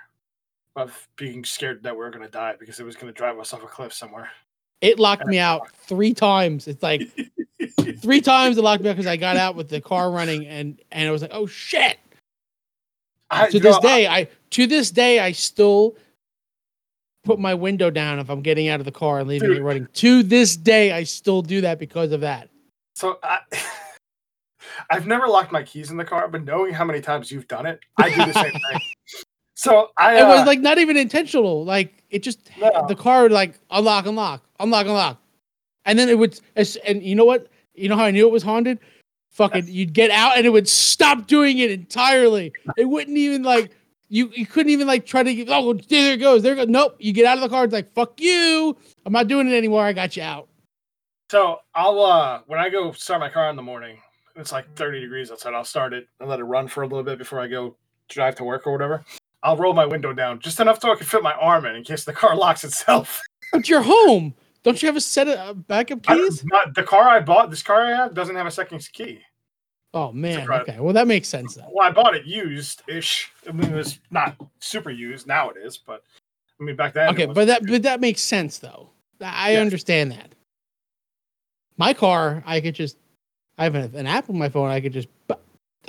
of 0.75 1.07
being 1.17 1.43
scared 1.43 1.83
that 1.83 1.93
we 1.93 1.97
were 1.99 2.09
going 2.11 2.23
to 2.23 2.31
die 2.31 2.55
because 2.57 2.79
it 2.79 2.83
was 2.85 2.95
going 2.95 3.11
to 3.11 3.17
drive 3.17 3.37
us 3.37 3.53
off 3.53 3.61
a 3.63 3.67
cliff 3.67 3.91
somewhere. 3.93 4.31
It 4.79 4.97
locked 4.99 5.25
me 5.27 5.37
out 5.37 5.69
three 5.71 6.13
times. 6.13 6.67
It's 6.67 6.81
like 6.81 7.01
three 8.01 8.21
times 8.21 8.57
it 8.57 8.63
locked 8.63 8.83
me 8.83 8.89
out 8.89 8.93
because 8.93 9.07
I 9.07 9.17
got 9.17 9.37
out 9.37 9.55
with 9.55 9.69
the 9.69 9.81
car 9.81 10.11
running 10.11 10.47
and 10.47 10.79
and 10.91 11.07
I 11.07 11.11
was 11.11 11.21
like, 11.21 11.31
oh 11.33 11.45
shit. 11.45 11.97
I, 13.29 13.49
To 13.49 13.59
this 13.59 13.75
know, 13.75 13.81
day, 13.81 14.07
I 14.07 14.27
to 14.51 14.67
this 14.67 14.91
day 14.91 15.19
I 15.19 15.31
still 15.31 15.95
put 17.23 17.39
my 17.39 17.53
window 17.53 17.89
down 17.89 18.19
if 18.19 18.29
I'm 18.29 18.41
getting 18.41 18.67
out 18.67 18.79
of 18.79 18.85
the 18.85 18.91
car 18.91 19.19
and 19.19 19.29
leaving 19.29 19.49
Dude. 19.49 19.57
it 19.57 19.63
running. 19.63 19.87
To 19.93 20.23
this 20.23 20.55
day, 20.55 20.91
I 20.91 21.03
still 21.03 21.41
do 21.41 21.61
that 21.61 21.79
because 21.79 22.11
of 22.11 22.21
that. 22.21 22.49
So 22.95 23.19
I, 23.23 23.39
I've 24.89 25.07
never 25.07 25.27
locked 25.27 25.51
my 25.51 25.63
keys 25.63 25.91
in 25.91 25.97
the 25.97 26.05
car, 26.05 26.27
but 26.27 26.43
knowing 26.43 26.73
how 26.73 26.83
many 26.83 27.01
times 27.01 27.31
you've 27.31 27.47
done 27.47 27.65
it, 27.65 27.79
I 27.97 28.09
do 28.09 28.25
the 28.25 28.33
same 28.33 28.51
thing. 28.51 28.81
So 29.53 29.91
I 29.95 30.17
It 30.17 30.21
uh, 30.21 30.29
was 30.29 30.47
like 30.47 30.59
not 30.59 30.79
even 30.79 30.97
intentional. 30.97 31.63
Like 31.63 32.03
it 32.09 32.23
just 32.23 32.49
No. 32.57 32.83
the 32.87 32.95
car 32.95 33.21
would 33.21 33.31
like 33.31 33.59
unlock, 33.69 34.07
unlock, 34.07 34.43
unlock, 34.59 34.87
unlock, 34.87 35.21
and 35.85 35.99
then 35.99 36.09
it 36.09 36.17
would. 36.17 36.39
And 36.55 37.03
you 37.03 37.13
know 37.13 37.25
what? 37.25 37.47
You 37.73 37.89
know 37.89 37.97
how 37.97 38.05
I 38.05 38.11
knew 38.11 38.27
it 38.27 38.31
was 38.31 38.43
haunted? 38.43 38.79
Fucking, 39.31 39.65
you'd 39.67 39.93
get 39.93 40.11
out 40.11 40.37
and 40.37 40.45
it 40.45 40.49
would 40.49 40.67
stop 40.67 41.27
doing 41.27 41.57
it 41.59 41.71
entirely. 41.71 42.51
It 42.77 42.85
wouldn't 42.85 43.17
even 43.17 43.43
like 43.43 43.71
you. 44.09 44.29
You 44.35 44.45
couldn't 44.45 44.71
even 44.71 44.87
like 44.87 45.05
try 45.05 45.23
to. 45.23 45.33
get- 45.33 45.47
Oh, 45.49 45.73
there 45.73 46.13
it 46.13 46.17
goes. 46.17 46.43
There 46.43 46.53
it 46.53 46.57
goes. 46.57 46.67
Nope. 46.67 46.95
You 46.99 47.13
get 47.13 47.25
out 47.25 47.37
of 47.37 47.41
the 47.41 47.49
car. 47.49 47.63
It's 47.63 47.73
like 47.73 47.93
fuck 47.93 48.19
you. 48.19 48.75
I'm 49.05 49.13
not 49.13 49.27
doing 49.27 49.47
it 49.51 49.55
anymore. 49.55 49.83
I 49.85 49.93
got 49.93 50.15
you 50.17 50.23
out. 50.23 50.47
So 51.31 51.59
I'll 51.73 52.01
uh 52.01 52.41
when 52.47 52.59
I 52.59 52.69
go 52.69 52.91
start 52.91 53.21
my 53.21 53.29
car 53.29 53.49
in 53.49 53.55
the 53.55 53.61
morning, 53.61 53.97
it's 54.35 54.51
like 54.51 54.65
30 54.75 54.99
degrees 54.99 55.31
outside. 55.31 55.53
I'll 55.53 55.63
start 55.63 55.93
it 55.93 56.07
and 56.19 56.27
let 56.29 56.39
it 56.39 56.43
run 56.43 56.67
for 56.67 56.83
a 56.83 56.87
little 56.87 57.03
bit 57.03 57.17
before 57.17 57.39
I 57.39 57.47
go 57.47 57.77
drive 58.09 58.35
to 58.35 58.43
work 58.43 58.67
or 58.67 58.73
whatever. 58.73 59.05
I'll 59.43 59.55
roll 59.57 59.73
my 59.73 59.85
window 59.85 60.11
down 60.13 60.39
just 60.39 60.59
enough 60.59 60.81
so 60.81 60.91
I 60.91 60.95
can 60.95 61.05
fit 61.07 61.23
my 61.23 61.33
arm 61.33 61.65
in 61.65 61.75
in 61.75 61.83
case 61.83 62.03
the 62.03 62.11
car 62.13 62.35
locks 62.35 62.63
itself. 62.65 63.21
But 63.53 63.69
you're 63.69 63.81
home. 63.81 64.33
Don't 64.63 64.81
you 64.81 64.87
have 64.87 64.95
a 64.95 65.01
set 65.01 65.27
of 65.27 65.37
uh, 65.37 65.53
backup 65.53 66.03
keys? 66.03 66.43
not- 66.45 66.75
the 66.75 66.83
car 66.83 67.07
I 67.09 67.19
bought, 67.19 67.49
this 67.49 67.63
car 67.63 67.85
I 67.85 67.89
have, 67.95 68.13
doesn't 68.13 68.35
have 68.35 68.45
a 68.47 68.51
second 68.51 68.87
key. 68.93 69.19
Oh 69.93 70.11
man. 70.13 70.49
Okay. 70.49 70.79
Well, 70.79 70.93
that 70.93 71.07
makes 71.07 71.27
sense 71.27 71.55
then. 71.55 71.65
Well, 71.71 71.85
I 71.87 71.91
bought 71.91 72.15
it 72.15 72.25
used 72.25 72.81
ish. 72.87 73.29
I 73.47 73.51
mean, 73.51 73.71
it 73.73 73.75
was 73.75 73.99
not 74.09 74.37
super 74.59 74.89
used. 74.89 75.27
Now 75.27 75.49
it 75.49 75.57
is, 75.57 75.77
but 75.77 76.03
I 76.59 76.63
mean, 76.63 76.75
back 76.77 76.93
then. 76.93 77.09
Okay, 77.09 77.25
but 77.25 77.45
that 77.47 77.65
but 77.67 77.83
that 77.83 77.99
makes 77.99 78.21
sense 78.21 78.59
though. 78.59 78.89
I 79.19 79.51
Yes. 79.53 79.61
understand 79.61 80.11
that. 80.13 80.29
My 81.77 81.93
car, 81.93 82.41
I 82.45 82.61
could 82.61 82.75
just 82.75 82.95
I 83.57 83.65
have 83.65 83.75
an, 83.75 83.93
an 83.95 84.07
app 84.07 84.29
on 84.29 84.37
my 84.37 84.47
phone. 84.47 84.69
I 84.69 84.79
could 84.79 84.93
just 84.93 85.09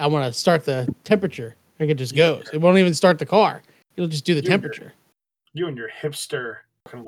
I 0.00 0.06
want 0.08 0.26
to 0.32 0.36
start 0.38 0.64
the 0.64 0.92
temperature. 1.04 1.54
I 1.78 1.86
could 1.86 1.98
just 1.98 2.16
go. 2.16 2.42
It 2.52 2.58
won't 2.60 2.78
even 2.78 2.94
start 2.94 3.18
the 3.20 3.26
car. 3.26 3.62
It'll 3.96 4.08
just 4.08 4.24
do 4.24 4.34
the 4.34 4.40
You're- 4.40 4.50
temperature. 4.50 4.92
you 5.52 5.68
and 5.68 5.76
your 5.76 5.90
hipster. 5.90 6.56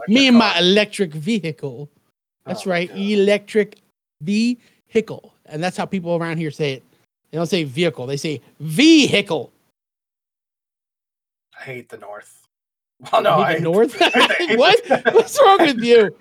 Me 0.08 0.28
and 0.28 0.36
my 0.36 0.58
electric 0.58 1.12
vehicle. 1.12 1.88
That's 2.46 2.66
Oh 2.66 2.70
right, 2.70 2.88
God. 2.88 2.98
electric 2.98 3.78
vehicle, 4.20 5.34
and 5.46 5.62
that's 5.62 5.76
how 5.76 5.86
people 5.86 6.14
around 6.16 6.38
here 6.38 6.50
say 6.50 6.74
it. 6.74 6.82
They 7.30 7.38
don't 7.38 7.46
say 7.46 7.64
vehicle. 7.64 8.06
They 8.06 8.16
say 8.16 8.40
vehicle. 8.60 9.50
I 11.58 11.62
hate 11.64 11.88
the 11.88 11.98
North. 11.98 12.40
Well, 13.12 13.22
no, 13.22 13.34
I 13.38 13.52
hate 13.54 13.58
the 13.58 13.62
north. 13.64 13.96
I 14.00 14.34
hate 14.38 14.58
what? 14.58 14.80
What's 15.14 15.38
wrong 15.42 15.58
with 15.60 15.78
you? 15.82 16.16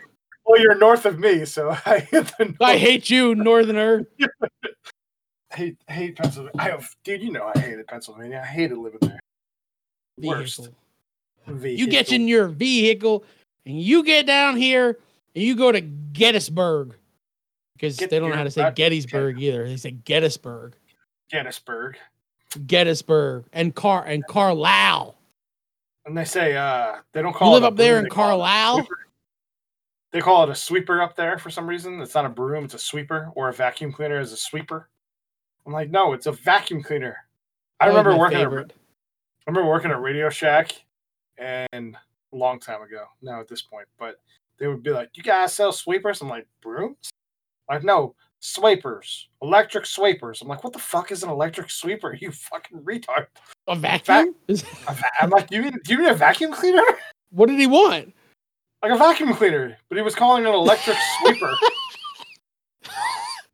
Well, 0.46 0.60
you're 0.60 0.76
north 0.78 1.06
of 1.06 1.20
me, 1.20 1.46
so 1.46 1.70
I 1.86 2.00
hate 2.00 2.26
the 2.38 2.46
North. 2.46 2.58
I 2.62 2.78
hate 2.78 3.10
you, 3.10 3.36
Northerner. 3.36 4.06
hate 5.54 5.78
hate 5.88 6.18
Pennsylvania. 6.18 6.52
I 6.60 6.64
have, 6.70 6.90
dude, 7.06 7.22
you 7.22 7.32
know 7.32 7.50
I 7.56 7.60
hated 7.60 7.88
Pennsylvania. 7.88 8.42
I 8.44 8.48
hated 8.48 8.78
living 8.78 9.00
there. 9.02 9.20
Worst. 10.20 10.70
Vehicle. 11.48 11.80
You 11.80 11.88
get 11.88 12.12
in 12.12 12.28
your 12.28 12.48
vehicle 12.48 13.24
and 13.66 13.82
you 13.82 14.04
get 14.04 14.26
down 14.26 14.58
here 14.58 15.00
and 15.36 15.44
you 15.44 15.56
go 15.56 15.72
to 15.72 15.82
Gettysburg 15.82 16.96
because 17.74 17.98
Get 17.98 18.10
they 18.10 18.20
don't 18.20 18.30
know 18.30 18.36
how 18.36 18.44
to 18.44 18.52
say 18.52 18.72
Gettysburg 18.76 19.42
either. 19.42 19.68
They 19.68 19.78
say 19.78 19.92
Gettysburg, 19.92 20.76
Gettysburg, 21.30 21.98
Gettysburg, 22.68 23.46
and 23.54 23.74
Car 23.76 24.06
and 24.06 24.26
Carlisle. 24.28 25.16
and 26.06 26.18
they 26.18 26.26
say 26.26 26.56
uh 26.56 26.98
they 27.14 27.22
don't 27.22 27.34
call 27.34 27.50
You 27.50 27.58
it 27.58 27.62
live 27.62 27.74
up 27.74 27.78
there 27.78 27.98
in 27.98 28.04
they 28.04 28.10
call 28.10 28.26
it 28.26 28.28
a 28.28 28.30
Carlisle. 28.38 28.88
They 30.12 30.22
call 30.22 30.44
it 30.44 30.50
a 30.50 30.56
sweeper 30.56 31.02
up 31.02 31.16
there 31.16 31.40
for 31.40 31.50
some 31.50 31.68
reason. 31.68 32.00
It's 32.00 32.14
not 32.14 32.26
a 32.26 32.30
broom; 32.30 32.66
it's 32.66 32.76
a 32.76 32.80
sweeper, 32.80 33.32
or 33.34 33.50
a 33.50 33.54
vacuum 33.54 33.92
cleaner 33.92 34.20
is 34.20 34.32
a 34.32 34.38
sweeper. 34.38 34.90
I'm 35.66 35.74
like, 35.74 35.90
no, 35.90 36.14
it's 36.14 36.28
a 36.28 36.32
vacuum 36.32 36.84
cleaner. 36.84 37.18
I 37.80 37.86
That 37.90 37.98
remember 37.98 38.18
working. 38.18 38.38
At, 38.38 38.48
I 38.48 39.50
remember 39.50 39.68
working 39.68 39.90
at 39.90 40.00
Radio 40.02 40.30
Shack, 40.30 40.74
and 41.40 41.98
a 42.34 42.36
long 42.36 42.60
time 42.60 42.82
ago 42.82 43.06
now 43.22 43.40
at 43.40 43.48
this 43.48 43.62
point, 43.62 43.88
but 44.00 44.16
they 44.60 44.68
would 44.68 44.84
be 44.84 44.92
like, 44.92 45.10
"You 45.14 45.24
guys 45.24 45.54
sell 45.54 45.72
sweepers?" 45.72 46.22
I'm 46.22 46.30
like, 46.30 46.48
"Brooms?" 46.62 47.10
Like, 47.70 47.84
no, 47.84 48.16
swipers, 48.40 49.30
electric 49.42 49.86
sweepers. 49.86 50.42
I'm 50.42 50.48
like, 50.48 50.64
"What 50.64 50.74
the 50.74 50.80
fuck 50.80 51.12
is 51.12 51.24
an 51.24 51.30
electric 51.30 51.70
sweeper? 51.70 52.14
You 52.22 52.32
fucking 52.32 52.80
retard!" 52.80 53.28
A 53.68 53.76
vacuum? 53.76 54.36
I'm 55.22 55.30
like, 55.30 55.52
"You 55.52 55.62
mean 55.62 55.80
do 55.84 55.94
you 55.94 56.00
mean 56.00 56.10
a 56.10 56.16
vacuum 56.16 56.52
cleaner?" 56.52 56.84
what 57.30 57.48
did 57.48 57.60
he 57.60 57.68
want? 57.68 58.14
like 58.84 58.92
a 58.92 58.98
vacuum 58.98 59.34
cleaner, 59.34 59.78
but 59.88 59.98
he 59.98 60.02
was 60.02 60.14
calling 60.14 60.44
it 60.44 60.50
an 60.50 60.54
electric 60.54 60.98
sweeper. 61.22 61.54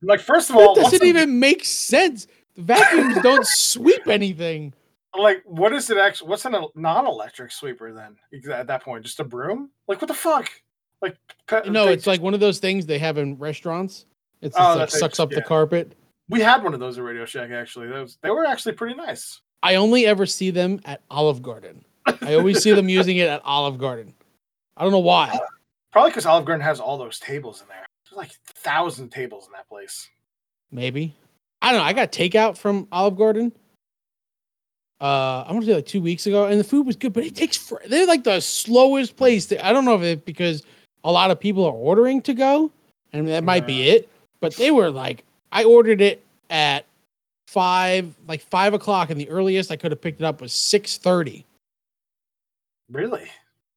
like, 0.02 0.20
first 0.20 0.50
of 0.50 0.56
all, 0.56 0.74
That 0.74 0.86
doesn't 0.86 1.06
even 1.06 1.40
make 1.40 1.64
sense. 1.64 2.26
The 2.56 2.64
vacuums 2.64 3.22
don't 3.22 3.46
sweep 3.46 4.08
anything. 4.08 4.74
Like 5.18 5.42
what 5.46 5.74
is 5.74 5.90
it 5.90 5.98
actually? 5.98 6.30
What's 6.30 6.46
a 6.46 6.62
non-electric 6.76 7.52
sweeper 7.52 7.94
then? 7.94 8.16
At 8.54 8.68
that 8.68 8.84
point, 8.84 9.06
just 9.06 9.20
a 9.20 9.24
broom? 9.24 9.70
Like 9.88 10.02
what 10.02 10.08
the 10.08 10.14
fuck? 10.14 10.50
Like 11.02 11.18
pe- 11.48 11.70
No, 11.70 11.88
it's 11.88 12.06
like 12.08 12.22
one 12.22 12.34
of 12.34 12.40
those 12.40 12.60
things 12.60 12.86
they 12.86 13.00
have 13.00 13.18
in 13.18 13.38
restaurants. 13.38 14.06
It's 14.42 14.56
Oh, 14.60 14.76
like 14.78 14.90
sucks 14.90 15.02
just- 15.14 15.20
up 15.20 15.30
the 15.32 15.42
carpet. 15.42 15.96
we 16.30 16.42
had 16.42 16.64
one 16.64 16.74
of 16.74 16.80
those 16.80 16.98
at 16.98 17.04
Radio 17.04 17.26
Shack 17.26 17.52
actually. 17.52 17.88
Those 17.88 18.18
they 18.22 18.30
were 18.30 18.46
actually 18.46 18.74
pretty 18.74 18.96
nice. 18.96 19.42
I 19.64 19.76
only 19.76 20.06
ever 20.06 20.26
see 20.26 20.52
them 20.52 20.80
at 20.86 21.02
Olive 21.12 21.42
Garden. 21.42 21.84
I 22.22 22.36
always 22.36 22.64
see 22.64 22.72
them 22.72 22.88
using 22.90 23.18
it 23.18 23.28
at 23.28 23.42
Olive 23.44 23.78
Garden. 23.78 24.14
I 24.78 24.84
don't 24.84 24.92
know 24.92 25.00
why. 25.00 25.38
Probably 25.92 26.12
because 26.12 26.26
Olive 26.26 26.46
Garden 26.46 26.64
has 26.64 26.80
all 26.80 26.98
those 26.98 27.20
tables 27.20 27.62
in 27.62 27.68
there. 27.68 27.86
There's 28.10 28.18
like 28.18 28.30
a 28.32 28.54
thousand 28.60 29.10
tables 29.10 29.48
in 29.48 29.52
that 29.54 29.68
place. 29.68 30.08
Maybe. 30.72 31.16
I 31.62 31.72
don't 31.72 31.82
know. 31.82 31.86
I 31.86 31.94
got 31.94 32.12
takeout 32.12 32.58
from 32.58 32.88
Olive 32.92 33.18
Garden. 33.18 33.52
Uh, 35.02 35.46
I 35.48 35.52
want 35.52 35.64
to 35.66 35.72
say 35.72 35.76
like 35.76 35.86
two 35.86 36.02
weeks 36.02 36.28
ago, 36.28 36.46
and 36.46 36.60
the 36.60 36.64
food 36.64 36.86
was 36.86 36.96
good, 36.96 37.14
but 37.14 37.24
it 37.24 37.36
takes. 37.36 37.56
For, 37.56 37.82
they're 37.88 38.06
like 38.06 38.24
the 38.24 38.40
slowest 38.40 39.16
place. 39.16 39.46
To, 39.48 39.66
I 39.66 39.72
don't 39.72 39.86
know 39.86 39.96
if 39.96 40.02
it 40.02 40.26
because 40.26 40.64
a 41.04 41.12
lot 41.12 41.32
of 41.32 41.40
people 41.40 41.66
are 41.66 41.74
ordering 41.74 42.22
to 42.24 42.34
go, 42.34 42.72
and 43.14 43.28
that 43.28 43.44
might 43.44 43.66
be 43.66 43.90
it. 43.90 44.10
But 44.42 44.56
they 44.56 44.72
were 44.72 44.90
like, 44.90 45.24
I 45.52 45.64
ordered 45.64 46.02
it 46.02 46.24
at 46.50 46.86
five, 47.48 48.14
like 48.28 48.42
five 48.42 48.74
o'clock, 48.74 49.10
and 49.10 49.20
the 49.20 49.30
earliest 49.30 49.72
I 49.72 49.78
could 49.78 49.92
have 49.92 50.02
picked 50.02 50.22
it 50.22 50.26
up 50.26 50.42
was 50.42 50.54
six 50.54 50.98
thirty. 50.98 51.46
Really 52.92 53.30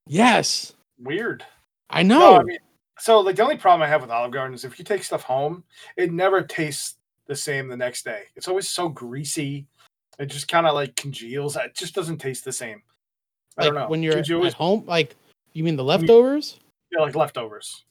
Yes, 0.07 0.73
weird. 0.99 1.45
I 1.91 2.03
know. 2.03 2.18
No, 2.18 2.37
I 2.37 2.43
mean, 2.43 2.59
so 2.99 3.20
like 3.20 3.37
the 3.37 3.43
only 3.43 3.57
problem 3.57 3.83
I 3.83 3.89
have 3.89 4.03
with 4.03 4.11
Olive 4.11 4.33
Garden 4.33 4.55
is 4.55 4.64
if 4.64 4.79
you 4.79 4.85
take 4.85 5.05
stuff 5.05 5.23
home, 5.23 5.64
it 5.97 6.12
never 6.12 6.43
tastes 6.43 6.97
the 7.27 7.37
same 7.37 7.68
the 7.68 7.77
next 7.77 8.05
day. 8.05 8.25
It's 8.37 8.49
always 8.49 8.68
so 8.68 8.89
greasy. 8.89 9.66
It 10.18 10.26
just 10.26 10.48
kind 10.48 10.66
of 10.66 10.74
like 10.74 10.96
congeals. 10.96 11.56
It 11.56 11.74
just 11.74 11.94
doesn't 11.94 12.18
taste 12.18 12.44
the 12.44 12.52
same. 12.52 12.82
I 13.56 13.62
like 13.62 13.72
don't 13.72 13.82
know. 13.82 13.88
when 13.88 14.02
you're 14.02 14.18
you 14.20 14.36
always 14.36 14.54
at 14.54 14.58
home, 14.58 14.84
like 14.86 15.16
you 15.52 15.64
mean 15.64 15.76
the 15.76 15.84
leftovers? 15.84 16.58
feel 16.92 17.02
like 17.02 17.16
leftovers? 17.16 17.84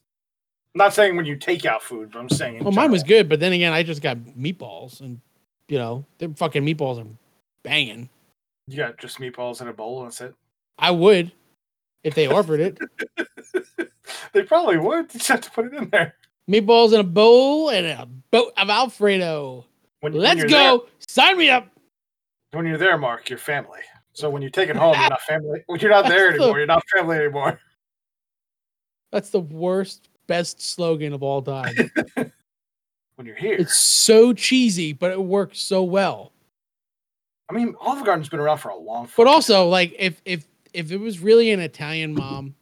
I'm 0.74 0.78
not 0.78 0.94
saying 0.94 1.16
when 1.16 1.26
you 1.26 1.36
take 1.36 1.66
out 1.66 1.82
food, 1.82 2.10
but 2.12 2.18
I'm 2.20 2.28
saying. 2.28 2.56
in 2.56 2.64
Well, 2.64 2.72
mine 2.72 2.90
was 2.90 3.02
good, 3.02 3.28
but 3.28 3.40
then 3.40 3.52
again, 3.52 3.72
I 3.72 3.82
just 3.82 4.00
got 4.00 4.16
meatballs, 4.16 5.00
and 5.00 5.20
you 5.68 5.78
know, 5.78 6.04
their 6.18 6.30
fucking 6.30 6.64
meatballs 6.64 7.04
are 7.04 7.08
banging. 7.62 8.08
You 8.68 8.78
got 8.78 8.98
just 8.98 9.18
meatballs 9.18 9.60
in 9.60 9.68
a 9.68 9.72
bowl 9.72 10.02
and 10.02 10.10
that's 10.10 10.20
it. 10.20 10.34
I 10.78 10.90
would 10.90 11.32
if 12.04 12.14
they 12.14 12.26
offered 12.26 12.60
it. 12.60 12.78
they 14.32 14.42
probably 14.42 14.78
would. 14.78 15.12
You 15.12 15.18
just 15.18 15.28
have 15.28 15.40
to 15.42 15.50
put 15.50 15.66
it 15.66 15.74
in 15.74 15.88
there. 15.90 16.14
Meatballs 16.50 16.92
in 16.92 17.00
a 17.00 17.04
bowl 17.04 17.70
and 17.70 17.86
a 17.86 18.06
boat 18.30 18.52
of 18.56 18.68
Alfredo. 18.68 19.64
When, 20.00 20.12
when 20.12 20.22
Let's 20.22 20.40
you're 20.40 20.48
go. 20.48 20.86
Sign 21.08 21.38
me 21.38 21.50
up. 21.50 21.68
When 22.52 22.66
you're 22.66 22.78
there, 22.78 22.98
Marc, 22.98 23.30
you're 23.30 23.38
family. 23.38 23.80
So 24.12 24.28
when 24.28 24.42
you 24.42 24.50
take 24.50 24.68
it 24.68 24.76
home, 24.76 24.94
you're 24.98 25.08
not 25.08 25.22
family. 25.22 25.62
When 25.66 25.80
you're 25.80 25.90
not 25.90 26.06
there 26.06 26.28
anymore, 26.30 26.58
you're 26.58 26.66
not 26.66 26.84
family 26.94 27.16
anymore. 27.16 27.58
That's 29.10 29.30
the 29.30 29.40
worst, 29.40 30.08
best 30.26 30.60
slogan 30.60 31.12
of 31.12 31.22
all 31.22 31.42
time. 31.42 31.74
When 33.16 33.26
you're 33.26 33.36
here, 33.36 33.54
it's 33.54 33.78
so 33.78 34.32
cheesy, 34.32 34.94
but 34.94 35.12
it 35.12 35.22
works 35.22 35.60
so 35.60 35.82
well. 35.82 36.32
I 37.50 37.52
mean, 37.52 37.74
Olive 37.78 38.06
Garden's 38.06 38.30
been 38.30 38.40
around 38.40 38.56
for 38.56 38.70
a 38.70 38.76
long. 38.76 39.04
Time. 39.04 39.12
But 39.18 39.26
also, 39.26 39.68
like, 39.68 39.94
if 39.98 40.22
if 40.24 40.46
if 40.72 40.90
it 40.90 40.96
was 40.96 41.20
really 41.20 41.50
an 41.50 41.60
Italian 41.60 42.14
mom, 42.14 42.54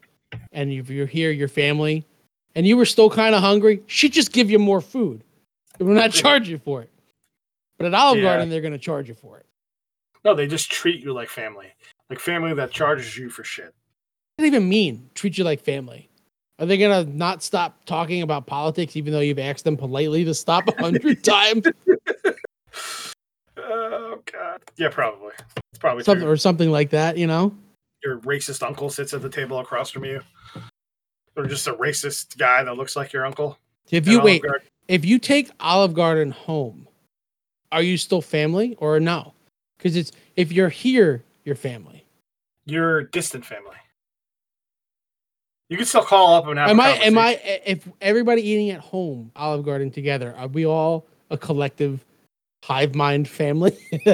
and 0.51 0.73
if 0.73 0.91
you're 0.91 1.07
here, 1.07 1.31
your 1.31 1.47
family, 1.47 2.05
and 2.57 2.67
you 2.67 2.77
were 2.77 2.85
still 2.85 3.09
kind 3.09 3.37
of 3.37 3.41
hungry, 3.41 3.81
she'd 3.87 4.13
just 4.13 4.33
give 4.33 4.51
you 4.51 4.59
more 4.59 4.81
food. 4.81 5.23
It 5.79 5.85
would 5.85 5.95
not 5.97 6.11
charge 6.11 6.49
you 6.49 6.59
for 6.59 6.83
it. 6.83 6.91
But 7.79 7.87
at 7.87 7.95
Olive 7.95 8.19
Yeah. 8.19 8.25
Garden, 8.25 8.51
they're 8.51 8.61
going 8.61 8.73
to 8.73 8.79
charge 8.79 9.09
you 9.09 9.15
for 9.15 9.39
it. 9.39 9.47
No, 10.25 10.35
they 10.35 10.47
just 10.47 10.71
treat 10.71 11.03
you 11.03 11.13
like 11.13 11.29
family, 11.29 11.73
like 12.11 12.21
family 12.21 12.55
that 12.55 12.71
charges 12.71 13.17
you 13.17 13.31
for 13.31 13.45
shit. 13.45 13.75
What 14.37 14.45
does 14.45 14.47
even 14.47 14.69
mean? 14.69 15.11
Treat 15.15 15.39
you 15.39 15.45
like 15.45 15.61
family? 15.61 16.09
Are 16.59 16.67
they 16.67 16.77
gonna 16.77 17.05
not 17.05 17.43
stop 17.43 17.85
talking 17.87 18.21
about 18.21 18.47
politics 18.47 18.95
even 18.97 19.13
though 19.13 19.21
you've 19.21 19.39
asked 19.39 19.65
them 19.65 19.79
politely 19.79 20.25
to 20.25 20.35
stop 20.35 20.69
a 20.69 20.79
hundred 20.81 21.25
times? 21.25 21.67
Oh 23.57 24.21
god. 24.31 24.61
Yeah, 24.77 24.89
probably. 24.91 25.33
It's 25.73 25.79
probably 25.79 26.05
something 26.05 26.25
true. 26.25 26.33
or 26.33 26.37
something 26.37 26.71
like 26.71 26.91
that, 26.91 27.17
you 27.17 27.27
know? 27.27 27.55
Your 28.05 28.19
racist 28.21 28.63
uncle 28.63 28.91
sits 28.91 29.15
at 29.15 29.23
the 29.23 29.29
table 29.29 29.59
across 29.59 29.91
from 29.91 30.05
you, 30.05 30.21
or 31.37 31.47
just 31.47 31.67
a 31.67 31.75
racist 31.75 32.37
guy 32.37 32.63
that 32.63 32.75
looks 32.75 32.97
like 32.97 33.13
your 33.13 33.25
uncle. 33.25 33.59
If 33.91 34.07
you 34.07 34.21
wait, 34.21 34.43
Garden. 34.43 34.69
if 34.89 35.05
you 35.05 35.19
take 35.19 35.51
Olive 35.61 35.95
Garden 35.95 36.31
home, 36.31 36.89
are 37.73 37.83
you 37.83 37.97
still 37.97 38.23
family 38.23 38.75
or 38.79 39.01
no? 39.01 39.33
Because 39.81 39.97
it's 39.97 40.13
if 40.37 40.53
you're 40.53 40.69
here, 40.69 41.25
you're 41.45 41.55
family. 41.55 42.05
your 42.67 43.05
distant 43.05 43.47
family. 43.47 43.77
You 45.71 45.77
can 45.79 45.87
still 45.87 46.03
call 46.05 46.35
up 46.35 46.47
and 46.49 46.59
have. 46.59 46.69
Am 46.71 46.81
I? 46.81 46.91
Am 46.99 47.17
I? 47.17 47.35
Eh, 47.43 47.59
if 47.65 47.89
everybody 48.03 48.43
eating 48.47 48.71
at 48.71 48.81
home, 48.81 49.31
Olive 49.37 49.65
Garden 49.65 49.91
together, 49.91 50.35
are 50.37 50.49
we 50.49 50.67
all 50.67 51.07
a 51.31 51.39
collective 51.39 52.05
hive 52.63 52.95
mind 52.95 53.27
family? 53.29 53.77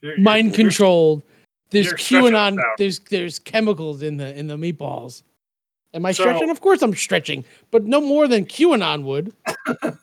You're- 0.00 0.16
mind 0.18 0.46
you're- 0.48 0.56
controlled. 0.64 1.22
There's 1.70 1.92
QAnon. 1.92 2.58
There's 2.78 2.98
there's 3.00 3.38
chemicals 3.38 4.02
in 4.02 4.16
the 4.16 4.34
in 4.38 4.46
the 4.46 4.56
meatballs. 4.56 5.22
Am 5.94 6.06
I 6.06 6.12
So- 6.12 6.22
stretching? 6.22 6.48
Of 6.50 6.60
course 6.60 6.80
I'm 6.82 6.94
stretching, 6.94 7.44
but 7.70 7.84
no 7.84 8.00
more 8.00 8.26
than 8.28 8.46
QAnon 8.46 9.02
would. 9.04 9.34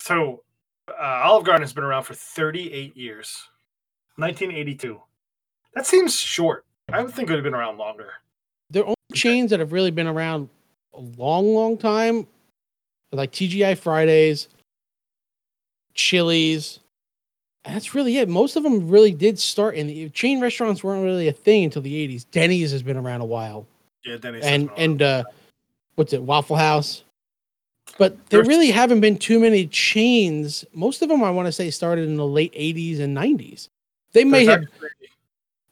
So, 0.00 0.43
uh, 0.88 1.22
Olive 1.24 1.44
Garden 1.44 1.62
has 1.62 1.72
been 1.72 1.84
around 1.84 2.04
for 2.04 2.14
38 2.14 2.96
years, 2.96 3.48
1982. 4.16 5.00
That 5.74 5.86
seems 5.86 6.18
short. 6.18 6.64
I 6.92 7.02
would 7.02 7.14
think 7.14 7.28
it 7.28 7.32
would 7.32 7.38
have 7.38 7.44
been 7.44 7.54
around 7.54 7.78
longer. 7.78 8.12
They're 8.70 8.84
only 8.84 8.94
chains 9.14 9.50
that 9.50 9.60
have 9.60 9.72
really 9.72 9.90
been 9.90 10.06
around 10.06 10.48
a 10.94 11.00
long, 11.00 11.54
long 11.54 11.76
time, 11.76 12.26
are 13.12 13.16
like 13.16 13.32
TGI 13.32 13.76
Fridays, 13.78 14.48
Chili's. 15.94 16.80
That's 17.64 17.94
really 17.94 18.18
it. 18.18 18.28
Most 18.28 18.56
of 18.56 18.62
them 18.62 18.88
really 18.90 19.12
did 19.12 19.38
start 19.38 19.74
in 19.74 19.86
the 19.86 20.10
chain 20.10 20.40
restaurants 20.40 20.84
weren't 20.84 21.02
really 21.02 21.28
a 21.28 21.32
thing 21.32 21.64
until 21.64 21.80
the 21.80 22.08
80s. 22.08 22.26
Denny's 22.30 22.70
has 22.72 22.82
been 22.82 22.98
around 22.98 23.22
a 23.22 23.26
while. 23.26 23.66
Yeah, 24.04 24.18
Denny's. 24.18 24.44
and 24.44 24.68
and 24.76 25.00
uh 25.00 25.24
what's 25.94 26.12
it 26.12 26.22
waffle 26.22 26.56
house 26.56 27.04
but 27.98 28.28
there 28.30 28.42
really 28.44 28.70
haven't 28.70 29.00
been 29.00 29.16
too 29.18 29.38
many 29.38 29.66
chains 29.66 30.64
most 30.72 31.02
of 31.02 31.08
them 31.08 31.22
i 31.22 31.30
want 31.30 31.46
to 31.46 31.52
say 31.52 31.70
started 31.70 32.08
in 32.08 32.16
the 32.16 32.26
late 32.26 32.52
80s 32.54 33.00
and 33.00 33.16
90s 33.16 33.68
they 34.12 34.24
may 34.24 34.44
There's 34.44 34.48
have 34.48 34.62
actually- 34.62 34.88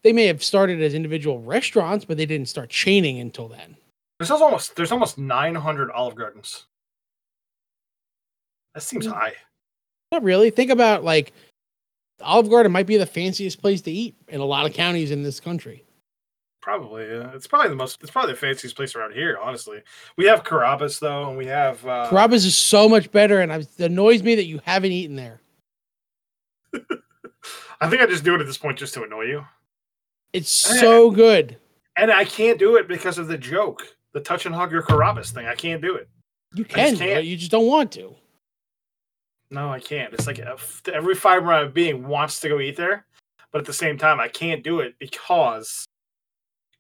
they 0.03 0.13
may 0.13 0.27
have 0.27 0.43
started 0.43 0.83
as 0.83 0.95
individual 0.95 1.41
restaurants 1.41 2.05
but 2.05 2.17
they 2.17 2.27
didn't 2.27 2.49
start 2.49 2.71
chaining 2.71 3.21
until 3.21 3.49
then 3.49 3.77
There's 4.19 4.31
almost 4.31 4.77
there's 4.77 4.93
almost 4.93 5.19
900 5.19 5.91
Olive 5.91 6.15
Gardens. 6.17 6.67
That 8.75 8.83
seems 8.83 9.07
Mm. 9.07 9.13
high. 9.13 9.35
not 10.11 10.23
really 10.23 10.51
think 10.51 10.71
about 10.71 11.05
like 11.05 11.33
olive 12.21 12.49
garden 12.51 12.71
might 12.73 12.87
be 12.87 12.97
the 12.97 13.07
fanciest 13.07 13.61
place 13.61 13.81
to 13.83 13.91
eat 13.91 14.15
in 14.29 14.41
a 14.41 14.45
lot 14.45 14.67
of 14.67 14.73
counties 14.75 15.11
in 15.11 15.23
this 15.23 15.41
country 15.41 15.83
Probably. 16.63 17.05
Yeah. 17.07 17.33
It's 17.35 17.49
probably 17.49 17.71
the 17.71 17.77
most. 17.77 18.01
It's 18.03 18.11
probably 18.11 18.33
the 18.33 18.39
fanciest 18.39 18.77
place 18.77 18.95
around 18.95 19.13
here. 19.13 19.37
Honestly, 19.43 19.83
we 20.17 20.27
have 20.27 20.45
Carrabba's 20.45 21.01
though, 21.01 21.29
and 21.29 21.37
we 21.37 21.47
have. 21.47 21.85
Uh, 21.85 22.09
Carrabba's 22.09 22.45
is 22.45 22.57
so 22.57 22.89
much 22.89 23.11
better 23.11 23.41
and 23.41 23.51
it 23.53 23.69
annoys 23.79 24.23
me 24.23 24.37
that 24.37 24.45
you 24.45 24.61
haven't 24.65 24.93
eaten 24.93 25.17
there 25.17 25.41
I 27.81 27.91
think 27.91 28.01
I 28.01 28.07
just 28.07 28.25
do 28.25 28.35
it 28.35 28.41
at 28.41 28.47
this 28.47 28.57
point 28.57 28.79
just 28.79 28.95
to 28.95 29.03
annoy 29.03 29.25
you, 29.25 29.45
it's 30.33 30.49
so 30.49 31.11
good 31.11 31.57
and 31.97 32.11
I 32.11 32.25
can't 32.25 32.59
do 32.59 32.77
it 32.77 32.89
because 32.89 33.19
of 33.19 33.29
the 33.29 33.37
joke, 33.37 33.87
the 34.13 34.21
touch 34.21 34.47
and 34.47 34.55
hug 34.55 34.73
your 34.73 34.83
Carrabba's 34.83 35.31
thing. 35.31 35.47
I 35.47 35.55
can't 35.55 35.83
do 35.83 35.97
it. 35.97 36.09
you 36.55 36.65
just 36.65 36.75
can 36.75 36.97
can't. 36.97 37.25
you 37.25 37.37
just 37.37 37.51
don't 37.51 37.67
want 37.67 37.93
to 37.93 38.15
No, 39.51 39.69
I 39.71 39.81
can't. 39.81 40.15
It's 40.15 40.27
like 40.27 40.41
uh, 40.41 40.57
every 40.93 41.15
fiber 41.15 41.53
of 41.53 41.69
my 41.69 41.73
being 41.73 42.07
wants 42.07 42.41
to 42.41 42.49
go 42.49 42.61
eat 42.61 42.77
there, 42.77 43.05
but 43.51 43.61
at 43.61 43.67
the 43.67 43.73
same 43.73 43.99
time, 43.99 44.21
I 44.21 44.29
can't 44.29 44.63
do 44.63 44.81
it 44.81 44.95
because 44.99 45.85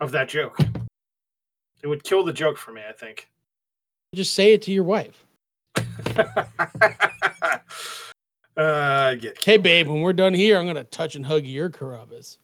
of 0.02 0.10
that 0.10 0.28
joke. 0.28 0.58
It 1.82 1.86
would 1.86 2.02
kill 2.04 2.24
the 2.24 2.32
joke 2.32 2.58
for 2.58 2.72
me. 2.72 2.82
I 2.86 2.92
think. 2.92 3.28
just 4.14 4.34
say 4.34 4.52
it 4.52 4.62
to 4.62 4.72
your 4.72 4.84
wife 4.84 5.24
uh, 8.56 9.14
get 9.14 9.42
Hey, 9.42 9.56
babe, 9.56 9.88
when 9.88 10.02
we're 10.02 10.12
done 10.12 10.34
here, 10.34 10.58
I'm 10.58 10.66
gonna 10.66 10.84
touch 10.84 11.14
and 11.14 11.24
hug 11.24 11.44
your 11.44 11.70
Carrabba's. 11.70 12.38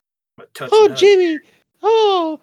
touch. 0.55 0.71
Oh. 0.73 0.89
Jimmy. 0.89 1.39
Oh, 1.83 2.41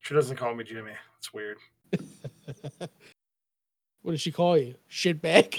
She 0.00 0.14
doesn't 0.14 0.36
call 0.36 0.54
me 0.54 0.64
Jimmy. 0.64 0.92
It's 1.18 1.32
weird. 1.34 1.58
what 4.02 4.12
did 4.12 4.20
she 4.20 4.30
call 4.32 4.56
you? 4.56 4.74
Shitbag. 4.90 5.58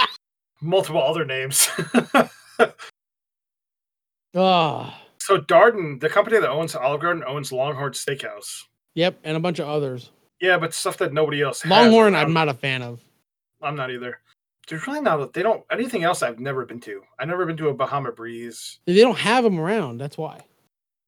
Multiple 0.60 1.02
other 1.02 1.24
names. 1.24 1.68
oh, 4.34 4.94
so 5.20 5.38
Darden, 5.38 6.00
the 6.00 6.08
company 6.08 6.38
that 6.38 6.48
owns 6.48 6.74
Olive 6.74 7.00
Garden, 7.00 7.22
owns 7.26 7.52
Longhorn 7.52 7.92
Steakhouse. 7.92 8.64
yep, 8.94 9.18
and 9.24 9.36
a 9.36 9.40
bunch 9.40 9.58
of 9.58 9.68
others. 9.68 10.10
Yeah, 10.40 10.58
but 10.58 10.72
stuff 10.72 10.96
that 10.98 11.12
nobody 11.12 11.42
else 11.42 11.62
has. 11.62 11.70
Longhorn, 11.70 12.14
around. 12.14 12.26
I'm 12.26 12.32
not 12.32 12.48
a 12.48 12.54
fan 12.54 12.82
of. 12.82 13.00
I'm 13.62 13.76
not 13.76 13.90
either. 13.90 14.18
There's 14.68 14.86
really 14.86 15.00
not. 15.00 15.32
They 15.32 15.42
don't 15.42 15.64
anything 15.70 16.04
else. 16.04 16.22
I've 16.22 16.38
never 16.38 16.64
been 16.64 16.80
to. 16.80 17.02
I've 17.18 17.28
never 17.28 17.44
been 17.44 17.56
to 17.58 17.68
a 17.68 17.74
Bahama 17.74 18.12
Breeze, 18.12 18.78
They 18.86 19.00
don't 19.00 19.18
have 19.18 19.44
them 19.44 19.58
around. 19.58 19.98
That's 19.98 20.16
why. 20.16 20.40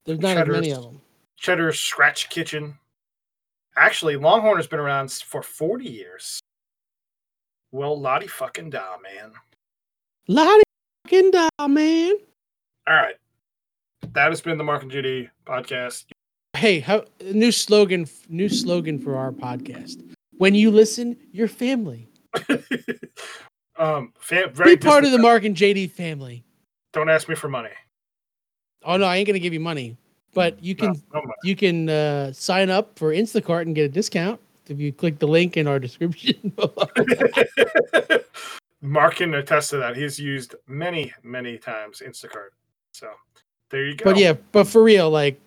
There's 0.05 0.19
not 0.19 0.37
as 0.37 0.49
many 0.49 0.73
of 0.73 0.83
them. 0.83 1.01
Cheddar's 1.37 1.81
Scratch 1.81 2.29
Kitchen. 2.29 2.79
Actually, 3.77 4.17
Longhorn 4.17 4.57
has 4.57 4.67
been 4.67 4.81
around 4.81 5.11
for 5.13 5.43
40 5.43 5.85
years. 5.87 6.41
Well, 7.71 7.99
lottie 7.99 8.27
fucking 8.27 8.71
da, 8.71 8.97
man. 8.99 9.33
Lottie 10.29 10.63
fucking 11.07 11.31
da, 11.31 11.49
man. 11.67 12.17
All 12.87 12.95
right, 12.95 13.15
that 14.13 14.31
has 14.31 14.41
been 14.41 14.59
the 14.59 14.65
Marc 14.65 14.83
and 14.83 14.91
JD 14.91 15.31
podcast. 15.47 16.07
Hey, 16.55 16.81
how, 16.81 17.05
new 17.33 17.53
slogan. 17.53 18.07
New 18.29 18.49
slogan 18.49 18.99
for 18.99 19.17
our 19.17 19.33
podcast. 19.33 20.03
When 20.37 20.55
you 20.55 20.71
listen, 20.71 21.17
you're 21.33 21.49
family. 21.49 22.09
um, 23.79 24.13
fam- 24.19 24.53
very 24.53 24.77
Be 24.77 24.77
part 24.77 25.05
of 25.05 25.13
the 25.13 25.19
Marc 25.19 25.45
and 25.45 25.57
JD 25.57 25.91
family. 25.93 26.45
Don't 26.93 27.09
ask 27.09 27.29
me 27.29 27.35
for 27.35 27.49
money. 27.49 27.71
Oh 28.85 28.97
no, 28.97 29.07
I 29.07 29.17
ain't 29.17 29.27
gonna 29.27 29.39
give 29.39 29.53
you 29.53 29.61
money, 29.61 29.97
but 30.35 30.63
you 30.63 30.75
can 30.75 30.93
no 31.15 31.21
money. 31.21 31.33
you 31.45 31.57
can 31.57 31.89
uh, 31.89 32.33
sign 32.33 32.69
up 32.69 32.99
for 32.99 33.13
Instacart 33.13 33.63
and 33.63 33.75
get 33.75 33.85
a 33.85 33.89
discount 33.89 34.41
if 34.69 34.81
you 34.81 34.93
click 34.93 35.19
the 35.19 35.29
link 35.29 35.57
in 35.57 35.67
our 35.67 35.79
description. 35.79 36.53
Marc 38.83 39.17
can 39.17 39.35
attest 39.35 39.71
to 39.71 39.77
that. 39.79 39.97
He's 39.97 40.19
used 40.19 40.57
many, 40.67 41.13
many 41.23 41.59
times 41.59 42.03
Instacart. 42.05 42.51
So 42.93 43.09
there 43.73 43.87
you 43.87 43.97
go. 43.97 44.05
but 44.05 44.17
yeah, 44.17 44.35
but 44.53 44.69
for 44.69 44.83
real, 44.83 45.11
like 45.11 45.41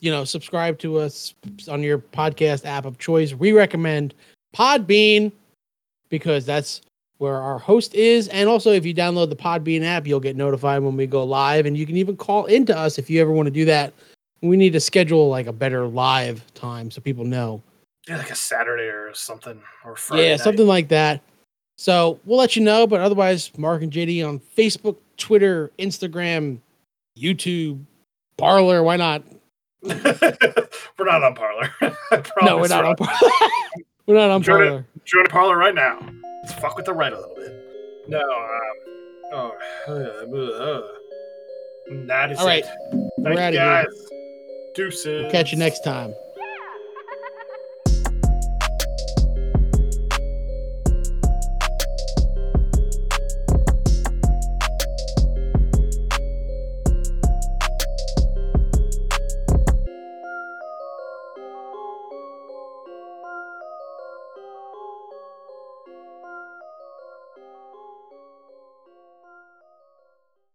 you 0.00 0.10
know, 0.10 0.24
subscribe 0.24 0.78
to 0.80 0.98
us 0.98 1.34
on 1.68 1.82
your 1.82 1.98
podcast 1.98 2.64
app 2.64 2.86
of 2.86 2.98
choice. 2.98 3.34
We 3.34 3.52
recommend 3.52 4.14
Podbean 4.56 5.30
because 6.08 6.46
that's 6.46 6.80
where 7.18 7.36
our 7.36 7.58
host 7.58 7.94
is, 7.94 8.28
and 8.28 8.48
also 8.48 8.72
if 8.72 8.86
you 8.86 8.94
download 8.94 9.28
the 9.28 9.36
Podbean 9.36 9.84
app, 9.84 10.06
you'll 10.06 10.20
get 10.20 10.36
notified 10.36 10.82
when 10.82 10.96
we 10.96 11.06
go 11.06 11.22
live, 11.22 11.66
and 11.66 11.76
you 11.76 11.86
can 11.86 11.96
even 11.96 12.16
call 12.16 12.46
into 12.46 12.76
us 12.76 12.98
if 12.98 13.10
you 13.10 13.20
ever 13.20 13.30
want 13.30 13.46
to 13.46 13.52
do 13.52 13.64
that. 13.66 13.92
We 14.40 14.56
need 14.56 14.72
to 14.72 14.80
schedule 14.80 15.28
like 15.28 15.46
a 15.46 15.52
better 15.52 15.86
live 15.86 16.42
time 16.54 16.90
so 16.90 17.00
people 17.00 17.24
know. 17.24 17.62
Yeah, 18.08 18.16
like 18.16 18.30
a 18.30 18.34
Saturday 18.34 18.88
or 18.88 19.14
something, 19.14 19.60
or 19.84 19.94
Friday. 19.94 20.24
yeah, 20.24 20.30
night. 20.32 20.40
something 20.40 20.66
like 20.66 20.88
that. 20.88 21.20
So 21.78 22.18
we'll 22.24 22.38
let 22.38 22.56
you 22.56 22.62
know. 22.62 22.86
But 22.86 23.00
otherwise, 23.00 23.56
Marc 23.56 23.82
and 23.82 23.92
JD 23.92 24.26
on 24.26 24.40
Facebook, 24.56 24.96
Twitter, 25.16 25.70
Instagram, 25.78 26.58
YouTube, 27.16 27.84
Parler. 28.36 28.82
Why 28.82 28.96
not? 28.96 29.22
we're 29.82 29.96
not 31.00 31.22
on 31.22 31.34
Parler. 31.34 31.70
No, 32.42 32.58
we're 32.60 32.68
not 32.68 32.84
on 32.84 32.96
Parler. 32.96 33.50
we're 34.06 34.14
not 34.16 34.30
on 34.30 34.42
Parler. 34.42 34.86
Join 35.04 35.26
Parlor 35.26 35.56
right 35.56 35.74
now. 35.74 35.98
Let's 36.42 36.52
fuck 36.54 36.76
with 36.76 36.84
the 36.86 36.92
right 36.92 37.12
a 37.12 37.18
little 37.18 37.34
bit. 37.34 37.52
No, 38.08 38.18
um, 38.20 38.24
oh, 39.32 39.52
uh, 39.88 40.82
that 42.06 42.32
is 42.32 42.38
All 42.38 42.46
right. 42.46 42.64
it. 42.64 43.12
We're 43.18 43.34
Thank 43.34 43.40
outta 43.40 43.56
you 43.56 43.60
here. 43.62 43.84
guys. 43.84 44.08
Deuces. 44.74 45.32
Catch 45.32 45.52
you 45.52 45.58
next 45.58 45.80
time. 45.80 46.14